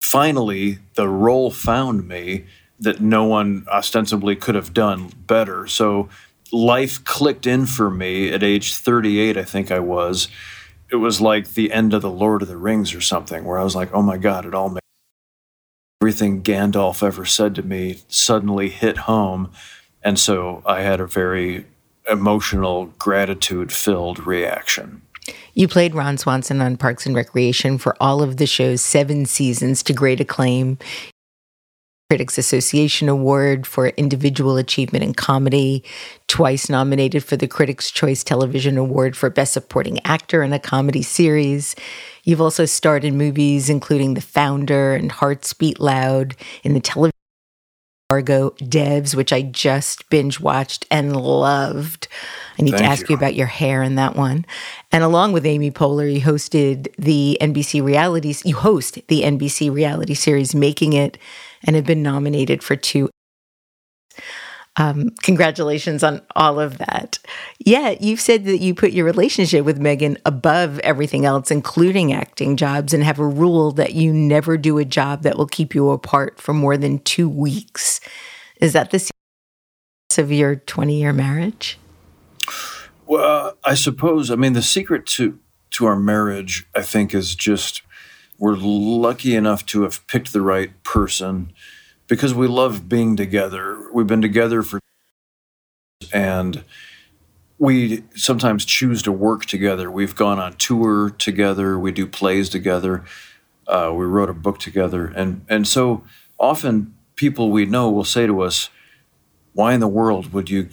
Finally, 0.00 0.78
the 0.94 1.08
role 1.08 1.50
found 1.50 2.08
me 2.08 2.46
that 2.80 3.00
no 3.00 3.24
one 3.24 3.66
ostensibly 3.70 4.36
could 4.36 4.54
have 4.54 4.72
done 4.72 5.10
better. 5.26 5.66
So 5.66 6.08
life 6.52 7.04
clicked 7.04 7.46
in 7.46 7.66
for 7.66 7.90
me 7.90 8.32
at 8.32 8.42
age 8.42 8.74
38, 8.74 9.36
I 9.36 9.42
think 9.42 9.70
I 9.70 9.80
was 9.80 10.28
it 10.90 10.96
was 10.96 11.20
like 11.20 11.52
the 11.52 11.72
end 11.72 11.92
of 11.92 12.02
the 12.02 12.10
Lord 12.10 12.42
of 12.42 12.48
the 12.48 12.56
Rings 12.56 12.94
or 12.94 13.00
something, 13.00 13.44
where 13.44 13.58
I 13.58 13.64
was 13.64 13.76
like, 13.76 13.92
oh 13.92 14.02
my 14.02 14.16
God, 14.16 14.46
it 14.46 14.54
all 14.54 14.70
made 14.70 14.80
everything 16.00 16.42
Gandalf 16.42 17.02
ever 17.02 17.24
said 17.24 17.54
to 17.56 17.62
me 17.62 18.00
suddenly 18.08 18.70
hit 18.70 18.98
home. 18.98 19.50
And 20.02 20.18
so 20.18 20.62
I 20.64 20.82
had 20.82 21.00
a 21.00 21.06
very 21.06 21.66
emotional, 22.10 22.86
gratitude 22.98 23.72
filled 23.72 24.26
reaction. 24.26 25.02
You 25.54 25.68
played 25.68 25.94
Ron 25.94 26.18
Swanson 26.18 26.60
on 26.60 26.76
Parks 26.76 27.06
and 27.06 27.14
Recreation 27.14 27.78
for 27.78 27.96
all 28.00 28.22
of 28.22 28.36
the 28.36 28.46
show's 28.46 28.80
seven 28.80 29.26
seasons 29.26 29.82
to 29.84 29.92
great 29.92 30.20
acclaim. 30.20 30.78
Critics 32.10 32.38
Association 32.38 33.10
Award 33.10 33.66
for 33.66 33.88
Individual 33.88 34.56
Achievement 34.56 35.04
in 35.04 35.12
Comedy, 35.12 35.84
twice 36.26 36.70
nominated 36.70 37.22
for 37.22 37.36
the 37.36 37.46
Critics' 37.46 37.90
Choice 37.90 38.24
Television 38.24 38.78
Award 38.78 39.14
for 39.14 39.28
Best 39.28 39.52
Supporting 39.52 40.00
Actor 40.06 40.42
in 40.42 40.54
a 40.54 40.58
Comedy 40.58 41.02
Series. 41.02 41.76
You've 42.24 42.40
also 42.40 42.64
starred 42.64 43.04
in 43.04 43.18
movies 43.18 43.68
including 43.68 44.14
The 44.14 44.22
Founder 44.22 44.94
and 44.94 45.12
Hearts 45.12 45.52
Beat 45.52 45.80
Loud 45.80 46.34
in 46.64 46.72
the 46.72 46.80
television 46.80 47.17
Argo 48.10 48.50
Devs, 48.52 49.14
which 49.14 49.34
I 49.34 49.42
just 49.42 50.08
binge 50.08 50.40
watched 50.40 50.86
and 50.90 51.14
loved. 51.14 52.08
I 52.58 52.62
need 52.62 52.70
Thank 52.70 52.82
to 52.82 52.88
ask 52.88 53.00
you. 53.02 53.12
you. 53.12 53.16
about 53.16 53.34
your 53.34 53.46
hair 53.46 53.82
in 53.82 53.96
that 53.96 54.16
one. 54.16 54.46
And 54.90 55.04
along 55.04 55.32
with 55.32 55.44
Amy 55.44 55.70
Poehler, 55.70 56.10
you 56.10 56.22
hosted 56.22 56.88
the 56.96 57.36
NBC 57.38 57.82
reality 57.84 58.34
you 58.46 58.56
host 58.56 58.98
the 59.08 59.22
NBC 59.24 59.70
reality 59.70 60.14
series 60.14 60.54
Making 60.54 60.94
It 60.94 61.18
and 61.64 61.76
have 61.76 61.84
been 61.84 62.02
nominated 62.02 62.62
for 62.62 62.76
two 62.76 63.10
um, 64.78 65.10
congratulations 65.22 66.04
on 66.04 66.22
all 66.36 66.60
of 66.60 66.78
that. 66.78 67.18
Yeah, 67.58 67.96
you've 68.00 68.20
said 68.20 68.44
that 68.44 68.58
you 68.58 68.74
put 68.74 68.92
your 68.92 69.04
relationship 69.04 69.64
with 69.64 69.78
Megan 69.78 70.16
above 70.24 70.78
everything 70.80 71.24
else, 71.26 71.50
including 71.50 72.12
acting 72.12 72.56
jobs, 72.56 72.94
and 72.94 73.02
have 73.02 73.18
a 73.18 73.26
rule 73.26 73.72
that 73.72 73.94
you 73.94 74.12
never 74.12 74.56
do 74.56 74.78
a 74.78 74.84
job 74.84 75.22
that 75.22 75.36
will 75.36 75.46
keep 75.46 75.74
you 75.74 75.90
apart 75.90 76.40
for 76.40 76.54
more 76.54 76.76
than 76.76 77.00
two 77.00 77.28
weeks. 77.28 78.00
Is 78.60 78.72
that 78.72 78.90
the 78.92 79.00
secret 79.00 79.12
of 80.16 80.32
your 80.32 80.56
20 80.56 80.98
year 80.98 81.12
marriage? 81.12 81.78
Well, 83.06 83.56
I 83.64 83.74
suppose. 83.74 84.30
I 84.30 84.36
mean, 84.36 84.52
the 84.52 84.62
secret 84.62 85.06
to 85.06 85.38
to 85.70 85.86
our 85.86 85.96
marriage, 85.96 86.66
I 86.74 86.82
think, 86.82 87.14
is 87.14 87.34
just 87.34 87.82
we're 88.38 88.56
lucky 88.56 89.34
enough 89.34 89.66
to 89.66 89.82
have 89.82 90.06
picked 90.06 90.32
the 90.32 90.40
right 90.40 90.82
person 90.84 91.52
because 92.08 92.34
we 92.34 92.48
love 92.48 92.88
being 92.88 93.16
together. 93.16 93.86
We've 93.92 94.06
been 94.06 94.22
together 94.22 94.62
for 94.62 94.80
and 96.12 96.64
we 97.58 98.04
sometimes 98.14 98.64
choose 98.64 99.02
to 99.02 99.12
work 99.12 99.44
together. 99.44 99.90
We've 99.90 100.14
gone 100.14 100.38
on 100.38 100.54
tour 100.54 101.10
together. 101.10 101.78
We 101.78 101.92
do 101.92 102.06
plays 102.06 102.48
together. 102.48 103.04
Uh, 103.66 103.92
we 103.94 104.06
wrote 104.06 104.30
a 104.30 104.34
book 104.34 104.58
together, 104.58 105.06
and 105.06 105.44
and 105.48 105.66
so 105.66 106.04
often 106.38 106.94
people 107.16 107.50
we 107.50 107.66
know 107.66 107.90
will 107.90 108.04
say 108.04 108.26
to 108.26 108.40
us, 108.40 108.70
"Why 109.52 109.74
in 109.74 109.80
the 109.80 109.88
world 109.88 110.32
would 110.32 110.48
you 110.48 110.70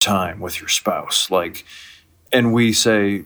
time 0.00 0.40
with 0.40 0.60
your 0.60 0.68
spouse?" 0.68 1.30
Like, 1.30 1.64
and 2.32 2.54
we 2.54 2.72
say, 2.72 3.24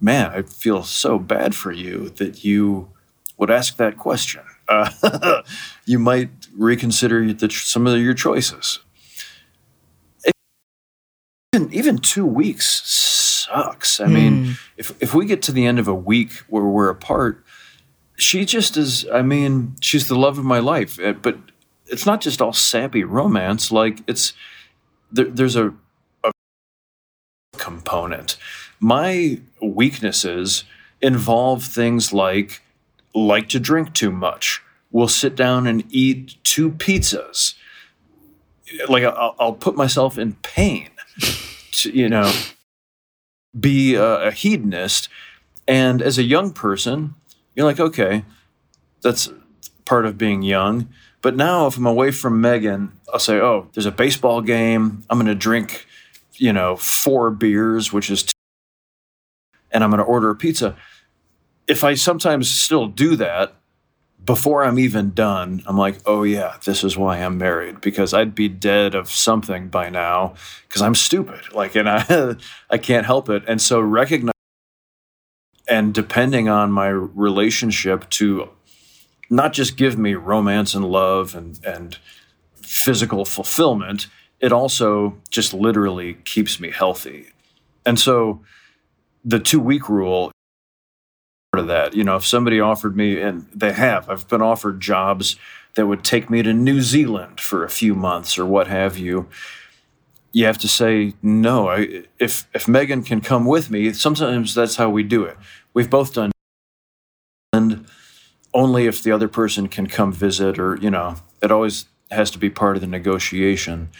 "Man, 0.00 0.30
I 0.30 0.42
feel 0.42 0.82
so 0.84 1.18
bad 1.18 1.54
for 1.54 1.72
you 1.72 2.08
that 2.10 2.44
you 2.44 2.88
would 3.36 3.50
ask 3.50 3.76
that 3.76 3.98
question. 3.98 4.42
Uh, 4.70 5.42
you 5.84 5.98
might 5.98 6.30
reconsider 6.56 7.32
the, 7.34 7.50
some 7.50 7.86
of 7.86 7.98
your 8.00 8.14
choices." 8.14 8.78
even, 11.52 11.72
even 11.72 11.98
two 11.98 12.24
weeks 12.24 12.82
sucks. 12.86 14.00
I 14.00 14.06
mean, 14.06 14.56
if 14.76 14.92
if 15.02 15.14
we 15.14 15.26
get 15.26 15.42
to 15.42 15.52
the 15.52 15.66
end 15.66 15.78
of 15.78 15.88
a 15.88 15.94
week 15.94 16.32
where 16.48 16.62
we're 16.64 16.88
apart, 16.90 17.44
she 18.16 18.44
just 18.44 18.76
is. 18.76 19.06
I 19.12 19.22
mean, 19.22 19.74
she's 19.80 20.06
the 20.08 20.14
love 20.16 20.38
of 20.38 20.44
my 20.44 20.60
life. 20.60 20.98
eh, 21.00 21.12
But 21.12 21.38
it's 21.86 22.06
not 22.06 22.20
just 22.20 22.40
all 22.40 22.52
sappy 22.52 23.02
romance. 23.02 23.72
Like 23.72 23.98
it's 24.06 24.32
there, 25.10 25.24
there's 25.26 25.56
a, 25.56 25.74
a 26.22 26.30
component. 27.56 28.36
My 28.78 29.40
weaknesses 29.60 30.64
involve 31.02 31.64
things 31.64 32.12
like 32.12 32.62
like 33.14 33.48
to 33.50 33.60
drink 33.60 33.94
too 33.94 34.10
much. 34.10 34.62
Will 34.90 35.08
sit 35.08 35.36
down 35.36 35.66
and 35.66 35.84
eat 35.90 36.36
two 36.42 36.70
pizzas. 36.70 37.54
Like 38.88 39.04
I'll, 39.04 39.36
I'll 39.38 39.52
put 39.52 39.76
myself 39.76 40.18
in 40.18 40.34
pain 40.42 40.90
to, 41.72 41.90
you 41.90 42.08
know, 42.08 42.32
be 43.58 43.94
a, 43.94 44.28
a 44.28 44.30
hedonist. 44.30 45.08
And 45.66 46.02
as 46.02 46.18
a 46.18 46.22
young 46.22 46.52
person, 46.52 47.14
you're 47.54 47.66
like, 47.66 47.80
okay, 47.80 48.24
that's 49.02 49.30
part 49.84 50.06
of 50.06 50.18
being 50.18 50.42
young. 50.42 50.88
But 51.22 51.36
now, 51.36 51.66
if 51.66 51.76
I'm 51.76 51.86
away 51.86 52.10
from 52.10 52.40
Megan, 52.40 52.92
I'll 53.12 53.18
say, 53.18 53.38
oh, 53.40 53.68
there's 53.74 53.86
a 53.86 53.92
baseball 53.92 54.40
game. 54.40 55.04
I'm 55.10 55.18
going 55.18 55.26
to 55.26 55.34
drink, 55.34 55.86
you 56.36 56.52
know, 56.52 56.76
four 56.76 57.30
beers, 57.30 57.92
which 57.92 58.10
is, 58.10 58.22
t- 58.22 58.32
and 59.70 59.84
I'm 59.84 59.90
going 59.90 59.98
to 59.98 60.04
order 60.04 60.30
a 60.30 60.34
pizza. 60.34 60.76
If 61.70 61.84
I 61.84 61.94
sometimes 61.94 62.50
still 62.50 62.88
do 62.88 63.14
that, 63.16 63.54
before 64.24 64.64
I'm 64.64 64.78
even 64.78 65.12
done, 65.12 65.62
I'm 65.66 65.78
like, 65.78 65.98
oh 66.04 66.24
yeah, 66.24 66.56
this 66.64 66.82
is 66.82 66.96
why 66.96 67.18
I'm 67.18 67.38
married 67.38 67.80
because 67.80 68.12
I'd 68.12 68.34
be 68.34 68.48
dead 68.48 68.94
of 68.94 69.08
something 69.08 69.68
by 69.68 69.88
now 69.88 70.34
because 70.66 70.82
I'm 70.82 70.94
stupid. 70.94 71.52
Like, 71.54 71.76
and 71.76 71.88
I, 71.88 72.34
I 72.68 72.78
can't 72.78 73.06
help 73.06 73.28
it. 73.28 73.44
And 73.46 73.62
so 73.62 73.80
recognize 73.80 74.34
and 75.68 75.94
depending 75.94 76.48
on 76.48 76.72
my 76.72 76.88
relationship 76.88 78.10
to 78.10 78.48
not 79.30 79.52
just 79.52 79.76
give 79.76 79.96
me 79.96 80.14
romance 80.14 80.74
and 80.74 80.84
love 80.84 81.36
and, 81.36 81.64
and 81.64 81.96
physical 82.56 83.24
fulfillment, 83.24 84.08
it 84.40 84.50
also 84.50 85.16
just 85.30 85.54
literally 85.54 86.14
keeps 86.24 86.58
me 86.58 86.72
healthy. 86.72 87.28
And 87.86 88.00
so 88.00 88.42
the 89.24 89.38
two 89.38 89.60
week 89.60 89.88
rule 89.88 90.32
of 91.58 91.66
that. 91.66 91.94
You 91.94 92.04
know, 92.04 92.16
if 92.16 92.26
somebody 92.26 92.60
offered 92.60 92.96
me, 92.96 93.20
and 93.20 93.46
they 93.54 93.72
have, 93.72 94.08
I've 94.08 94.28
been 94.28 94.42
offered 94.42 94.80
jobs 94.80 95.36
that 95.74 95.86
would 95.86 96.04
take 96.04 96.30
me 96.30 96.42
to 96.42 96.52
New 96.52 96.80
Zealand 96.80 97.40
for 97.40 97.64
a 97.64 97.68
few 97.68 97.94
months 97.94 98.38
or 98.38 98.46
what 98.46 98.68
have 98.68 98.96
you. 98.96 99.28
You 100.32 100.46
have 100.46 100.58
to 100.58 100.68
say 100.68 101.14
no. 101.22 101.68
I, 101.68 102.04
if 102.20 102.46
if 102.54 102.68
Megan 102.68 103.02
can 103.02 103.20
come 103.20 103.46
with 103.46 103.68
me, 103.70 103.92
sometimes 103.92 104.54
that's 104.54 104.76
how 104.76 104.88
we 104.88 105.02
do 105.02 105.24
it. 105.24 105.36
We've 105.74 105.90
both 105.90 106.14
done, 106.14 106.30
and 107.52 107.86
only 108.54 108.86
if 108.86 109.02
the 109.02 109.10
other 109.10 109.26
person 109.26 109.66
can 109.66 109.88
come 109.88 110.12
visit, 110.12 110.56
or 110.56 110.76
you 110.76 110.90
know, 110.90 111.16
it 111.42 111.50
always 111.50 111.86
has 112.12 112.30
to 112.30 112.38
be 112.38 112.48
part 112.48 112.76
of 112.76 112.80
the 112.80 112.86
negotiation. 112.86 113.90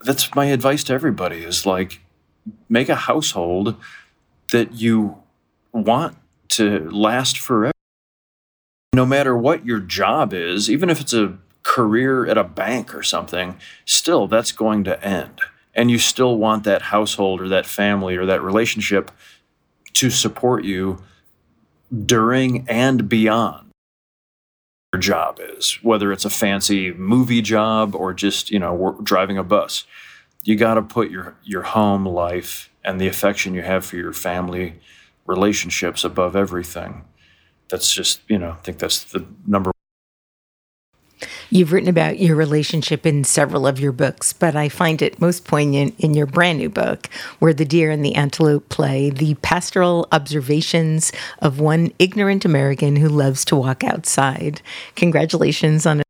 That's 0.00 0.34
my 0.34 0.46
advice 0.46 0.82
to 0.84 0.92
everybody: 0.92 1.44
is 1.44 1.64
like 1.64 2.00
make 2.68 2.88
a 2.88 2.96
household 2.96 3.76
that 4.50 4.72
you 4.72 5.22
want 5.72 6.16
to 6.50 6.88
last 6.90 7.38
forever. 7.38 7.72
No 8.94 9.06
matter 9.06 9.36
what 9.36 9.64
your 9.64 9.80
job 9.80 10.32
is, 10.34 10.70
even 10.70 10.90
if 10.90 11.00
it's 11.00 11.14
a 11.14 11.38
career 11.62 12.26
at 12.26 12.38
a 12.38 12.44
bank 12.44 12.94
or 12.94 13.02
something, 13.02 13.56
still 13.84 14.26
that's 14.26 14.52
going 14.52 14.84
to 14.84 15.04
end. 15.04 15.40
And 15.74 15.90
you 15.90 15.98
still 15.98 16.36
want 16.36 16.64
that 16.64 16.82
household 16.82 17.40
or 17.40 17.48
that 17.48 17.66
family 17.66 18.16
or 18.16 18.26
that 18.26 18.42
relationship 18.42 19.10
to 19.94 20.10
support 20.10 20.64
you 20.64 21.02
during 22.06 22.68
and 22.68 23.08
beyond 23.08 23.70
your 24.92 25.00
job 25.00 25.38
is, 25.40 25.78
whether 25.82 26.12
it's 26.12 26.24
a 26.24 26.30
fancy 26.30 26.92
movie 26.92 27.42
job 27.42 27.94
or 27.94 28.12
just, 28.12 28.50
you 28.50 28.58
know, 28.58 28.98
driving 29.02 29.38
a 29.38 29.44
bus. 29.44 29.84
You 30.42 30.56
got 30.56 30.74
to 30.74 30.82
put 30.82 31.10
your 31.10 31.36
your 31.44 31.62
home 31.62 32.06
life 32.06 32.70
and 32.82 33.00
the 33.00 33.06
affection 33.06 33.54
you 33.54 33.62
have 33.62 33.84
for 33.84 33.96
your 33.96 34.12
family 34.12 34.80
relationships 35.30 36.04
above 36.04 36.36
everything. 36.36 37.04
That's 37.68 37.92
just, 37.92 38.20
you 38.28 38.38
know, 38.38 38.50
I 38.50 38.56
think 38.56 38.78
that's 38.78 39.04
the 39.04 39.24
number 39.46 39.70
You've 41.52 41.72
written 41.72 41.88
about 41.88 42.20
your 42.20 42.36
relationship 42.36 43.04
in 43.04 43.24
several 43.24 43.66
of 43.66 43.80
your 43.80 43.90
books, 43.90 44.32
but 44.32 44.54
I 44.54 44.68
find 44.68 45.02
it 45.02 45.20
most 45.20 45.44
poignant 45.44 45.98
in 45.98 46.14
your 46.14 46.26
brand 46.26 46.58
new 46.58 46.70
book, 46.70 47.08
Where 47.40 47.52
the 47.52 47.64
Deer 47.64 47.90
and 47.90 48.04
the 48.04 48.14
Antelope 48.14 48.68
Play 48.68 49.10
The 49.10 49.34
Pastoral 49.34 50.06
Observations 50.12 51.10
of 51.40 51.58
One 51.58 51.92
Ignorant 51.98 52.44
American 52.44 52.96
Who 52.96 53.08
Loves 53.08 53.44
to 53.46 53.56
Walk 53.56 53.82
Outside. 53.82 54.62
Congratulations 54.94 55.86
on 55.86 56.00
a 56.00 56.02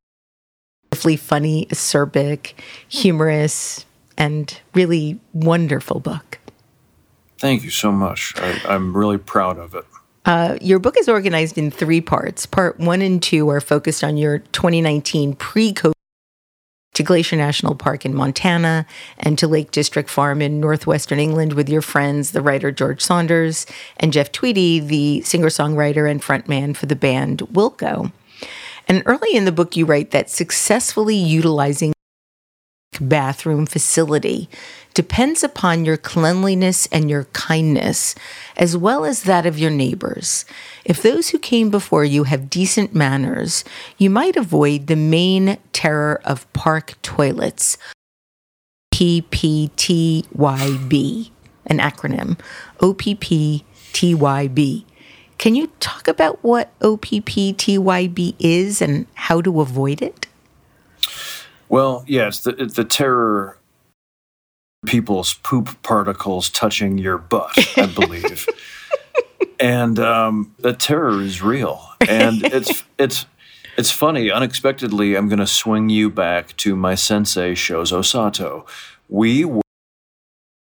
wonderfully 0.93 1.17
funny, 1.17 1.67
acerbic, 1.71 2.53
humorous, 2.87 3.87
and 4.19 4.61
really 4.75 5.19
wonderful 5.33 6.01
book. 6.01 6.39
Thank 7.41 7.65
you 7.65 7.71
so 7.71 7.91
much. 7.91 8.35
I, 8.37 8.61
I'm 8.69 8.95
really 8.95 9.17
proud 9.17 9.59
of 9.59 9.75
it. 9.75 9.87
Uh, 10.27 10.59
your 10.61 10.79
book 10.79 10.99
is 10.99 11.09
organized 11.09 11.57
in 11.57 11.71
three 11.71 12.03
parts. 12.03 12.45
Part 12.45 12.79
one 12.79 13.01
and 13.01 13.23
two 13.23 13.49
are 13.49 13.63
focused 13.63 14.05
on 14.05 14.19
your 14.19 14.41
2019 14.41 15.35
pre 15.37 15.73
COVID 15.73 15.93
to 16.93 17.03
Glacier 17.03 17.37
National 17.37 17.75
Park 17.75 18.05
in 18.05 18.15
Montana 18.15 18.85
and 19.19 19.39
to 19.39 19.49
Lake 19.49 19.71
District 19.71 20.11
Farm 20.11 20.43
in 20.43 20.61
northwestern 20.61 21.19
England 21.19 21.55
with 21.55 21.71
your 21.71 21.81
friends, 21.81 22.33
the 22.33 22.43
writer 22.43 22.71
George 22.71 23.01
Saunders 23.01 23.65
and 23.97 24.13
Jeff 24.13 24.31
Tweedy, 24.33 24.79
the 24.79 25.23
singer 25.23 25.47
songwriter 25.47 26.11
and 26.11 26.21
frontman 26.21 26.77
for 26.77 26.85
the 26.85 26.97
band 26.97 27.39
Wilco. 27.39 28.13
And 28.87 29.03
early 29.07 29.35
in 29.35 29.47
the 29.47 29.53
book, 29.53 29.77
you 29.77 29.87
write 29.87 30.11
that 30.11 30.29
successfully 30.29 31.17
utilizing 31.17 31.95
bathroom 32.99 33.67
facility 33.67 34.49
depends 34.95 35.45
upon 35.45 35.85
your 35.85 35.97
cleanliness 35.97 36.89
and 36.91 37.09
your 37.09 37.23
kindness, 37.25 38.17
as 38.57 38.77
well 38.77 39.05
as 39.05 39.23
that 39.23 39.47
of 39.47 39.57
your 39.59 39.71
neighbors. 39.71 40.45
If 40.85 41.01
those 41.01 41.29
who 41.29 41.39
came 41.39 41.71
before 41.71 42.05
you 42.05 42.25
have 42.25 42.51
decent 42.51 42.93
manners, 42.95 43.65
you 43.99 44.11
might 44.11 44.37
avoid 44.37 44.89
the 44.89 44.97
main 44.97 45.59
terror 45.73 46.21
of 46.25 46.53
park 46.53 46.97
toilets. 47.03 47.79
PPTYB, 48.93 51.31
an 51.67 51.79
acronym. 51.79 52.39
OPPTYB. 52.81 54.85
Can 55.39 55.55
you 55.55 55.69
talk 55.81 56.07
about 56.07 56.39
what 56.43 56.79
OPPTYB 56.81 58.35
is 58.39 58.83
and 58.83 59.07
how 59.15 59.41
to 59.41 59.63
avoid 59.63 60.03
it? 60.03 60.27
Well, 61.71 62.05
yes, 62.09 62.41
the, 62.41 62.53
the 62.53 62.85
terror 62.85 63.57
people's 64.87 65.35
poop 65.35 65.81
particles 65.85 66.51
touching 66.51 66.99
your 66.99 67.17
butt, 67.17 67.57
I 67.77 67.87
believe. 67.87 68.49
and 69.61 69.97
um, 70.01 70.53
the 70.59 70.73
terror 70.73 71.23
is 71.23 71.41
real. 71.41 71.81
And 72.09 72.43
it's 72.53 72.83
it's 72.99 73.27
it's 73.77 73.93
funny. 73.93 74.33
Unexpectedly, 74.33 75.15
I'm 75.15 75.29
going 75.29 75.39
to 75.39 75.47
swing 75.47 75.89
you 75.89 76.11
back 76.11 76.57
to 76.57 76.75
my 76.75 76.97
sensei 76.97 77.53
Shozo 77.53 78.05
Sato. 78.05 78.67
We 79.09 79.45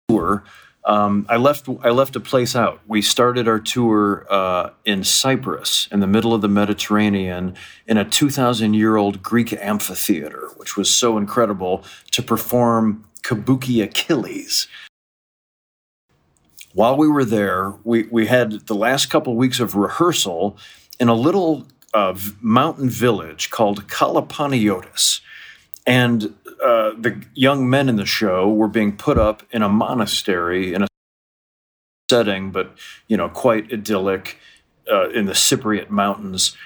were 0.09 0.44
um, 0.87 1.26
I 1.28 1.37
left. 1.37 1.68
I 1.82 1.91
left 1.91 2.14
a 2.14 2.20
place 2.20 2.55
out. 2.55 2.80
We 2.87 3.03
started 3.03 3.49
our 3.49 3.59
tour 3.59 4.24
uh, 4.30 4.70
in 4.84 5.03
Cyprus, 5.03 5.89
in 5.91 5.99
the 5.99 6.07
middle 6.07 6.32
of 6.32 6.43
the 6.43 6.49
Mediterranean, 6.49 7.57
in 7.89 7.97
a 7.97 8.05
2,000-year-old 8.05 9.20
Greek 9.20 9.53
amphitheater, 9.53 10.49
which 10.57 10.76
was 10.76 10.95
so 10.95 11.18
incredible 11.18 11.84
to 12.12 12.22
perform 12.22 13.05
Kabuki 13.22 13.82
Achilles. 13.82 14.68
While 16.72 16.97
we 16.97 17.09
were 17.09 17.24
there, 17.24 17.74
we, 17.82 18.05
we 18.05 18.26
had 18.26 18.66
the 18.66 18.74
last 18.74 19.07
couple 19.07 19.34
weeks 19.34 19.59
of 19.59 19.74
rehearsal 19.74 20.57
in 21.01 21.09
a 21.09 21.14
little 21.14 21.66
uh, 21.95 22.16
mountain 22.41 22.91
village 22.91 23.51
called 23.51 23.89
Kalopanagiotis. 23.89 25.20
And 25.84 26.34
uh, 26.62 26.92
the 26.98 27.22
young 27.34 27.68
men 27.68 27.88
in 27.88 27.96
the 27.96 28.07
show 28.07 28.48
were 28.48 28.68
being 28.68 28.96
put 28.96 29.18
up 29.18 29.42
in 29.50 29.62
a 29.62 29.68
monastery 29.68 30.74
in 30.74 30.82
a 30.82 30.88
setting, 32.11 32.50
but 32.50 32.74
you 33.09 33.16
know, 33.16 33.28
quite 33.28 33.72
idyllic 33.72 34.38
uh, 34.90 35.09
in 35.11 35.26
the 35.26 35.32
Cypriot 35.32 35.90
mountains. 35.90 36.57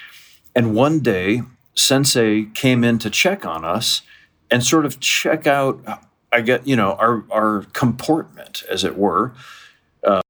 And 0.55 0.75
one 0.75 1.01
day, 1.01 1.43
Sensei 1.75 2.45
came 2.45 2.85
in 2.85 2.99
to 2.99 3.11
check 3.11 3.47
on 3.47 3.65
us 3.65 4.03
and 4.51 4.65
sort 4.65 4.85
of 4.85 5.01
check 5.01 5.47
out, 5.47 5.81
I 6.33 6.41
get, 6.41 6.67
you 6.67 6.77
know, 6.77 6.93
our 6.95 7.25
our 7.31 7.67
comportment, 7.73 8.63
as 8.69 8.85
it 8.85 8.97
were. 8.97 9.33
Uh, 10.03 10.21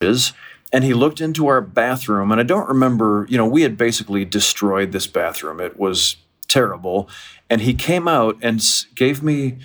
is 0.00 0.32
and 0.72 0.84
he 0.84 0.94
looked 0.94 1.20
into 1.20 1.46
our 1.48 1.60
bathroom 1.60 2.30
and 2.30 2.40
i 2.40 2.44
don't 2.44 2.68
remember 2.68 3.26
you 3.28 3.36
know 3.36 3.46
we 3.46 3.62
had 3.62 3.76
basically 3.76 4.24
destroyed 4.24 4.92
this 4.92 5.06
bathroom 5.06 5.60
it 5.60 5.78
was 5.78 6.16
terrible. 6.48 7.08
And 7.48 7.60
he 7.60 7.74
came 7.74 8.08
out 8.08 8.36
and 8.42 8.62
gave 8.94 9.22
me 9.22 9.58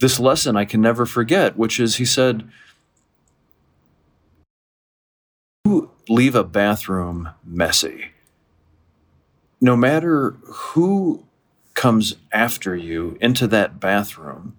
this 0.00 0.20
lesson 0.20 0.56
I 0.56 0.64
can 0.64 0.80
never 0.80 1.06
forget, 1.06 1.56
which 1.56 1.80
is 1.80 1.96
he 1.96 2.04
said, 2.04 2.48
You 5.64 5.90
leave 6.08 6.34
a 6.34 6.44
bathroom 6.44 7.30
messy. 7.44 8.12
No 9.60 9.76
matter 9.76 10.32
who 10.44 11.24
comes 11.74 12.16
after 12.32 12.76
you 12.76 13.16
into 13.20 13.46
that 13.46 13.80
bathroom, 13.80 14.56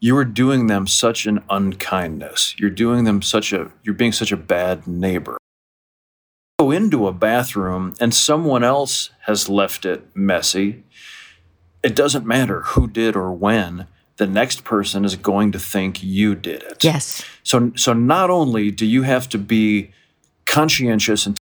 you 0.00 0.16
are 0.16 0.24
doing 0.24 0.66
them 0.66 0.86
such 0.86 1.26
an 1.26 1.42
unkindness. 1.50 2.54
You're 2.58 2.70
doing 2.70 3.04
them 3.04 3.22
such 3.22 3.52
a, 3.52 3.70
you're 3.82 3.94
being 3.94 4.12
such 4.12 4.32
a 4.32 4.36
bad 4.36 4.86
neighbor 4.86 5.36
go 6.66 6.72
into 6.72 7.06
a 7.06 7.12
bathroom 7.12 7.94
and 8.00 8.12
someone 8.12 8.64
else 8.64 9.10
has 9.20 9.48
left 9.48 9.84
it 9.84 10.04
messy, 10.14 10.82
it 11.82 11.94
doesn't 11.94 12.26
matter 12.26 12.62
who 12.62 12.88
did 12.88 13.14
or 13.14 13.32
when. 13.32 13.86
The 14.16 14.26
next 14.26 14.64
person 14.64 15.04
is 15.04 15.14
going 15.14 15.52
to 15.52 15.58
think 15.58 16.02
you 16.02 16.34
did 16.34 16.62
it. 16.62 16.82
Yes. 16.82 17.24
So, 17.42 17.70
so 17.76 17.92
not 17.92 18.30
only 18.30 18.70
do 18.70 18.86
you 18.86 19.02
have 19.02 19.28
to 19.28 19.38
be 19.38 19.92
conscientious 20.46 21.26
and 21.26 21.36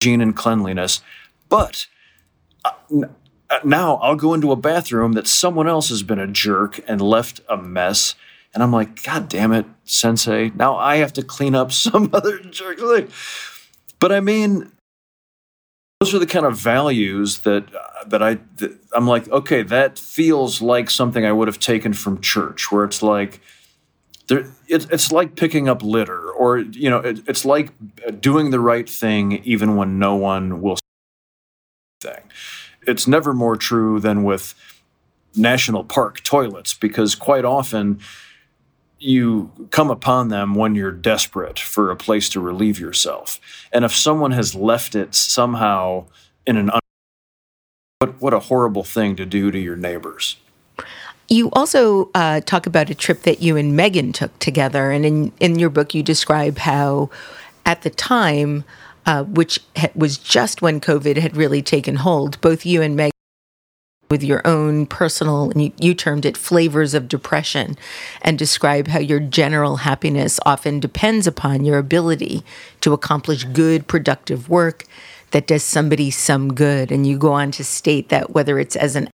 hygiene 0.00 0.20
and 0.20 0.36
cleanliness, 0.36 1.02
but 1.48 1.86
uh, 2.64 2.70
uh, 3.50 3.58
now 3.64 3.96
I'll 3.96 4.16
go 4.16 4.34
into 4.34 4.52
a 4.52 4.56
bathroom 4.56 5.12
that 5.12 5.26
someone 5.26 5.68
else 5.68 5.88
has 5.88 6.02
been 6.02 6.20
a 6.20 6.28
jerk 6.28 6.80
and 6.86 7.00
left 7.00 7.40
a 7.48 7.56
mess. 7.56 8.14
And 8.54 8.62
I'm 8.62 8.72
like, 8.72 9.02
God 9.02 9.28
damn 9.28 9.52
it, 9.52 9.66
sensei. 9.84 10.52
Now 10.54 10.76
I 10.76 10.96
have 10.96 11.12
to 11.14 11.22
clean 11.22 11.54
up 11.56 11.72
some 11.84 12.08
other 12.12 12.38
jerk. 12.38 12.78
But 14.00 14.12
I 14.12 14.20
mean, 14.20 14.72
those 16.00 16.14
are 16.14 16.18
the 16.18 16.26
kind 16.26 16.46
of 16.46 16.56
values 16.56 17.40
that 17.40 17.74
uh, 17.74 18.04
that 18.06 18.22
I 18.22 18.38
that 18.56 18.78
I'm 18.92 19.06
like, 19.06 19.28
okay, 19.28 19.62
that 19.62 19.98
feels 19.98 20.62
like 20.62 20.90
something 20.90 21.24
I 21.24 21.32
would 21.32 21.48
have 21.48 21.58
taken 21.58 21.92
from 21.92 22.20
church, 22.20 22.70
where 22.70 22.84
it's 22.84 23.02
like. 23.02 23.40
There, 24.28 24.40
it, 24.66 24.86
it's 24.90 25.10
like 25.10 25.36
picking 25.36 25.70
up 25.70 25.82
litter, 25.82 26.30
or 26.30 26.58
you 26.58 26.90
know, 26.90 26.98
it, 26.98 27.22
it's 27.26 27.46
like 27.46 27.72
doing 28.20 28.50
the 28.50 28.60
right 28.60 28.86
thing 28.86 29.42
even 29.44 29.74
when 29.74 29.98
no 29.98 30.16
one 30.16 30.60
will. 30.60 30.76
Thing, 32.02 32.24
it's 32.86 33.08
never 33.08 33.32
more 33.32 33.56
true 33.56 34.00
than 34.00 34.24
with 34.24 34.54
national 35.34 35.84
park 35.84 36.22
toilets 36.22 36.74
because 36.74 37.14
quite 37.14 37.44
often 37.44 38.00
you 38.98 39.50
come 39.70 39.90
upon 39.90 40.28
them 40.28 40.54
when 40.54 40.74
you're 40.74 40.92
desperate 40.92 41.58
for 41.58 41.90
a 41.90 41.96
place 41.96 42.28
to 42.30 42.40
relieve 42.40 42.80
yourself. 42.80 43.40
And 43.72 43.84
if 43.84 43.94
someone 43.94 44.32
has 44.32 44.54
left 44.54 44.94
it 44.94 45.14
somehow 45.14 46.06
in 46.46 46.56
an 46.56 46.70
un- 46.70 46.80
what, 47.98 48.20
what 48.20 48.34
a 48.34 48.40
horrible 48.40 48.84
thing 48.84 49.16
to 49.16 49.26
do 49.26 49.50
to 49.50 49.58
your 49.58 49.76
neighbors. 49.76 50.36
You 51.28 51.50
also 51.50 52.10
uh, 52.14 52.40
talk 52.40 52.66
about 52.66 52.90
a 52.90 52.94
trip 52.94 53.22
that 53.22 53.42
you 53.42 53.56
and 53.56 53.76
Megan 53.76 54.12
took 54.12 54.36
together, 54.38 54.90
and 54.90 55.04
in 55.04 55.32
in 55.40 55.58
your 55.58 55.68
book 55.68 55.94
you 55.94 56.02
describe 56.02 56.56
how, 56.56 57.10
at 57.66 57.82
the 57.82 57.90
time, 57.90 58.64
uh, 59.04 59.24
which 59.24 59.60
was 59.94 60.16
just 60.16 60.62
when 60.62 60.80
COVID 60.80 61.18
had 61.18 61.36
really 61.36 61.60
taken 61.60 61.96
hold, 61.96 62.40
both 62.40 62.64
you 62.64 62.80
and 62.80 62.96
Megan 62.96 63.17
with 64.10 64.22
your 64.22 64.46
own 64.46 64.86
personal, 64.86 65.50
and 65.50 65.62
you, 65.62 65.72
you, 65.78 65.94
termed 65.94 66.24
it 66.24 66.36
flavors 66.36 66.94
of 66.94 67.08
depression, 67.08 67.76
and 68.22 68.38
describe 68.38 68.88
how 68.88 68.98
your 68.98 69.20
general 69.20 69.76
happiness 69.76 70.40
often 70.46 70.80
depends 70.80 71.26
upon 71.26 71.64
your 71.64 71.78
ability 71.78 72.42
to 72.80 72.92
accomplish 72.92 73.44
good, 73.44 73.86
productive 73.86 74.48
work 74.48 74.84
that 75.30 75.46
does 75.46 75.62
somebody 75.62 76.10
some 76.10 76.54
good. 76.54 76.90
And 76.90 77.06
you 77.06 77.18
go 77.18 77.32
on 77.32 77.50
to 77.52 77.64
state 77.64 78.08
that 78.08 78.30
whether 78.30 78.58
it's 78.58 78.76
as 78.76 78.96
an 78.96 79.10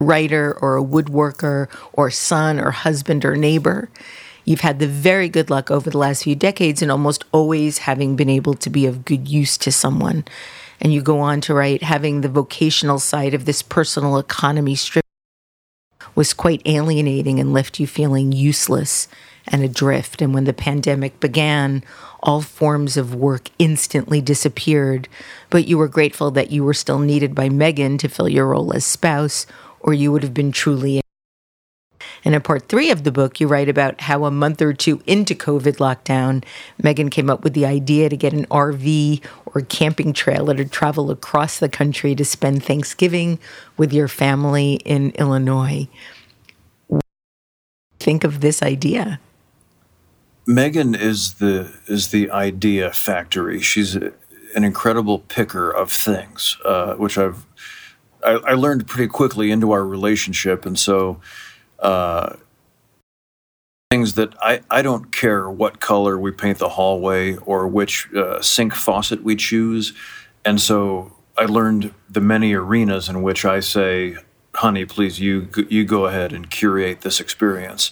writer 0.00 0.56
or 0.60 0.76
a 0.76 0.84
woodworker 0.84 1.68
or 1.92 2.10
son 2.10 2.60
or 2.60 2.70
husband 2.70 3.24
or 3.24 3.36
neighbor, 3.36 3.90
you've 4.44 4.60
had 4.60 4.78
the 4.78 4.86
very 4.86 5.28
good 5.28 5.50
luck 5.50 5.70
over 5.70 5.90
the 5.90 5.98
last 5.98 6.24
few 6.24 6.34
decades 6.34 6.82
in 6.82 6.90
almost 6.90 7.24
always 7.32 7.78
having 7.78 8.16
been 8.16 8.30
able 8.30 8.54
to 8.54 8.70
be 8.70 8.86
of 8.86 9.04
good 9.04 9.28
use 9.28 9.58
to 9.58 9.72
someone. 9.72 10.24
And 10.80 10.92
you 10.92 11.02
go 11.02 11.20
on 11.20 11.40
to 11.42 11.54
write, 11.54 11.82
having 11.82 12.20
the 12.20 12.28
vocational 12.28 12.98
side 12.98 13.34
of 13.34 13.44
this 13.44 13.62
personal 13.62 14.18
economy 14.18 14.74
strip 14.74 15.04
was 16.14 16.34
quite 16.34 16.62
alienating 16.66 17.38
and 17.38 17.52
left 17.52 17.78
you 17.78 17.86
feeling 17.86 18.32
useless 18.32 19.08
and 19.46 19.62
adrift. 19.62 20.22
And 20.22 20.34
when 20.34 20.44
the 20.44 20.52
pandemic 20.52 21.20
began, 21.20 21.82
all 22.22 22.42
forms 22.42 22.96
of 22.96 23.14
work 23.14 23.50
instantly 23.58 24.20
disappeared, 24.20 25.08
but 25.50 25.66
you 25.66 25.78
were 25.78 25.88
grateful 25.88 26.30
that 26.32 26.50
you 26.50 26.64
were 26.64 26.74
still 26.74 26.98
needed 26.98 27.34
by 27.34 27.48
Megan 27.48 27.98
to 27.98 28.08
fill 28.08 28.28
your 28.28 28.48
role 28.48 28.74
as 28.74 28.84
spouse, 28.84 29.46
or 29.80 29.94
you 29.94 30.12
would 30.12 30.22
have 30.22 30.34
been 30.34 30.52
truly 30.52 31.00
and 32.24 32.34
in 32.34 32.40
part 32.42 32.68
three 32.68 32.90
of 32.90 33.04
the 33.04 33.12
book, 33.12 33.40
you 33.40 33.46
write 33.46 33.68
about 33.68 34.02
how 34.02 34.24
a 34.24 34.30
month 34.30 34.60
or 34.60 34.72
two 34.72 35.00
into 35.06 35.34
COVID 35.34 35.76
lockdown, 35.76 36.44
Megan 36.82 37.10
came 37.10 37.30
up 37.30 37.44
with 37.44 37.54
the 37.54 37.66
idea 37.66 38.08
to 38.08 38.16
get 38.16 38.32
an 38.32 38.46
RV 38.46 39.24
or 39.54 39.62
camping 39.62 40.12
trailer 40.12 40.54
to 40.54 40.64
travel 40.64 41.10
across 41.10 41.58
the 41.58 41.68
country 41.68 42.14
to 42.14 42.24
spend 42.24 42.62
Thanksgiving 42.62 43.38
with 43.76 43.92
your 43.92 44.08
family 44.08 44.74
in 44.84 45.10
Illinois. 45.12 45.88
Think 48.00 48.24
of 48.24 48.40
this 48.40 48.62
idea. 48.62 49.20
Megan 50.46 50.94
is 50.94 51.34
the 51.34 51.72
is 51.86 52.10
the 52.10 52.30
idea 52.30 52.90
factory. 52.90 53.60
She's 53.60 53.96
a, 53.96 54.12
an 54.54 54.64
incredible 54.64 55.18
picker 55.18 55.70
of 55.70 55.92
things, 55.92 56.56
uh, 56.64 56.94
which 56.94 57.18
I've 57.18 57.44
I, 58.24 58.32
I 58.46 58.52
learned 58.54 58.86
pretty 58.86 59.08
quickly 59.08 59.50
into 59.50 59.72
our 59.72 59.84
relationship, 59.84 60.64
and 60.64 60.78
so 60.78 61.20
uh, 61.80 62.36
things 63.90 64.14
that 64.14 64.34
I, 64.42 64.60
I 64.70 64.82
don't 64.82 65.12
care 65.12 65.48
what 65.48 65.80
color 65.80 66.18
we 66.18 66.30
paint 66.30 66.58
the 66.58 66.68
hallway 66.68 67.36
or 67.36 67.66
which 67.66 68.12
uh, 68.14 68.42
sink 68.42 68.74
faucet 68.74 69.22
we 69.22 69.34
choose. 69.34 69.94
And 70.44 70.60
so 70.60 71.16
I 71.38 71.46
learned 71.46 71.94
the 72.08 72.20
many 72.20 72.52
arenas 72.52 73.08
in 73.08 73.22
which 73.22 73.46
I 73.46 73.60
say, 73.60 74.16
honey, 74.54 74.84
please, 74.84 75.20
you, 75.20 75.48
you 75.70 75.84
go 75.84 76.04
ahead 76.04 76.34
and 76.34 76.50
curate 76.50 77.00
this 77.00 77.18
experience. 77.18 77.90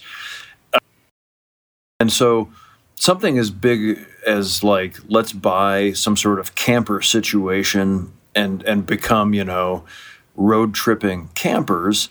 And 1.99 2.11
so, 2.11 2.51
something 2.93 3.39
as 3.39 3.49
big 3.49 4.05
as 4.25 4.63
like, 4.63 4.97
let's 5.07 5.33
buy 5.33 5.93
some 5.93 6.15
sort 6.15 6.39
of 6.39 6.53
camper 6.53 7.01
situation 7.01 8.13
and, 8.35 8.61
and 8.63 8.85
become, 8.85 9.33
you 9.33 9.43
know, 9.43 9.83
road 10.35 10.75
tripping 10.75 11.29
campers 11.33 12.09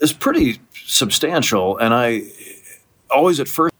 is 0.00 0.14
pretty 0.14 0.60
substantial. 0.72 1.76
And 1.76 1.92
I 1.92 2.22
always 3.10 3.40
at 3.40 3.48
first, 3.48 3.74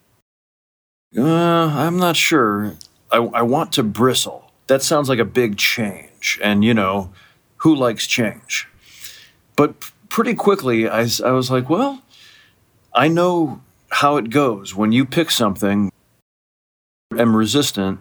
uh, 1.16 1.22
I'm 1.22 1.96
not 1.96 2.16
sure. 2.16 2.74
I, 3.10 3.16
I 3.16 3.42
want 3.42 3.72
to 3.72 3.82
bristle. 3.82 4.50
That 4.66 4.82
sounds 4.82 5.08
like 5.08 5.18
a 5.18 5.24
big 5.24 5.56
change. 5.56 6.38
And, 6.42 6.64
you 6.64 6.74
know, 6.74 7.10
who 7.58 7.74
likes 7.74 8.06
change? 8.06 8.68
But 9.56 9.74
pretty 10.08 10.34
quickly, 10.34 10.88
I, 10.88 11.08
I 11.24 11.30
was 11.30 11.50
like, 11.50 11.70
well, 11.70 12.02
I 12.94 13.08
know 13.08 13.62
how 13.90 14.16
it 14.16 14.30
goes. 14.30 14.74
When 14.74 14.92
you 14.92 15.04
pick 15.04 15.30
something, 15.30 15.90
am 17.16 17.34
resistant, 17.34 18.00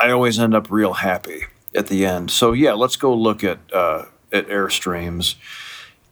I 0.00 0.10
always 0.10 0.38
end 0.38 0.54
up 0.54 0.70
real 0.70 0.94
happy 0.94 1.44
at 1.74 1.86
the 1.86 2.06
end. 2.06 2.30
So 2.30 2.52
yeah, 2.52 2.72
let's 2.72 2.96
go 2.96 3.14
look 3.14 3.44
at 3.44 3.58
uh, 3.72 4.06
at 4.32 4.48
Airstreams. 4.48 5.36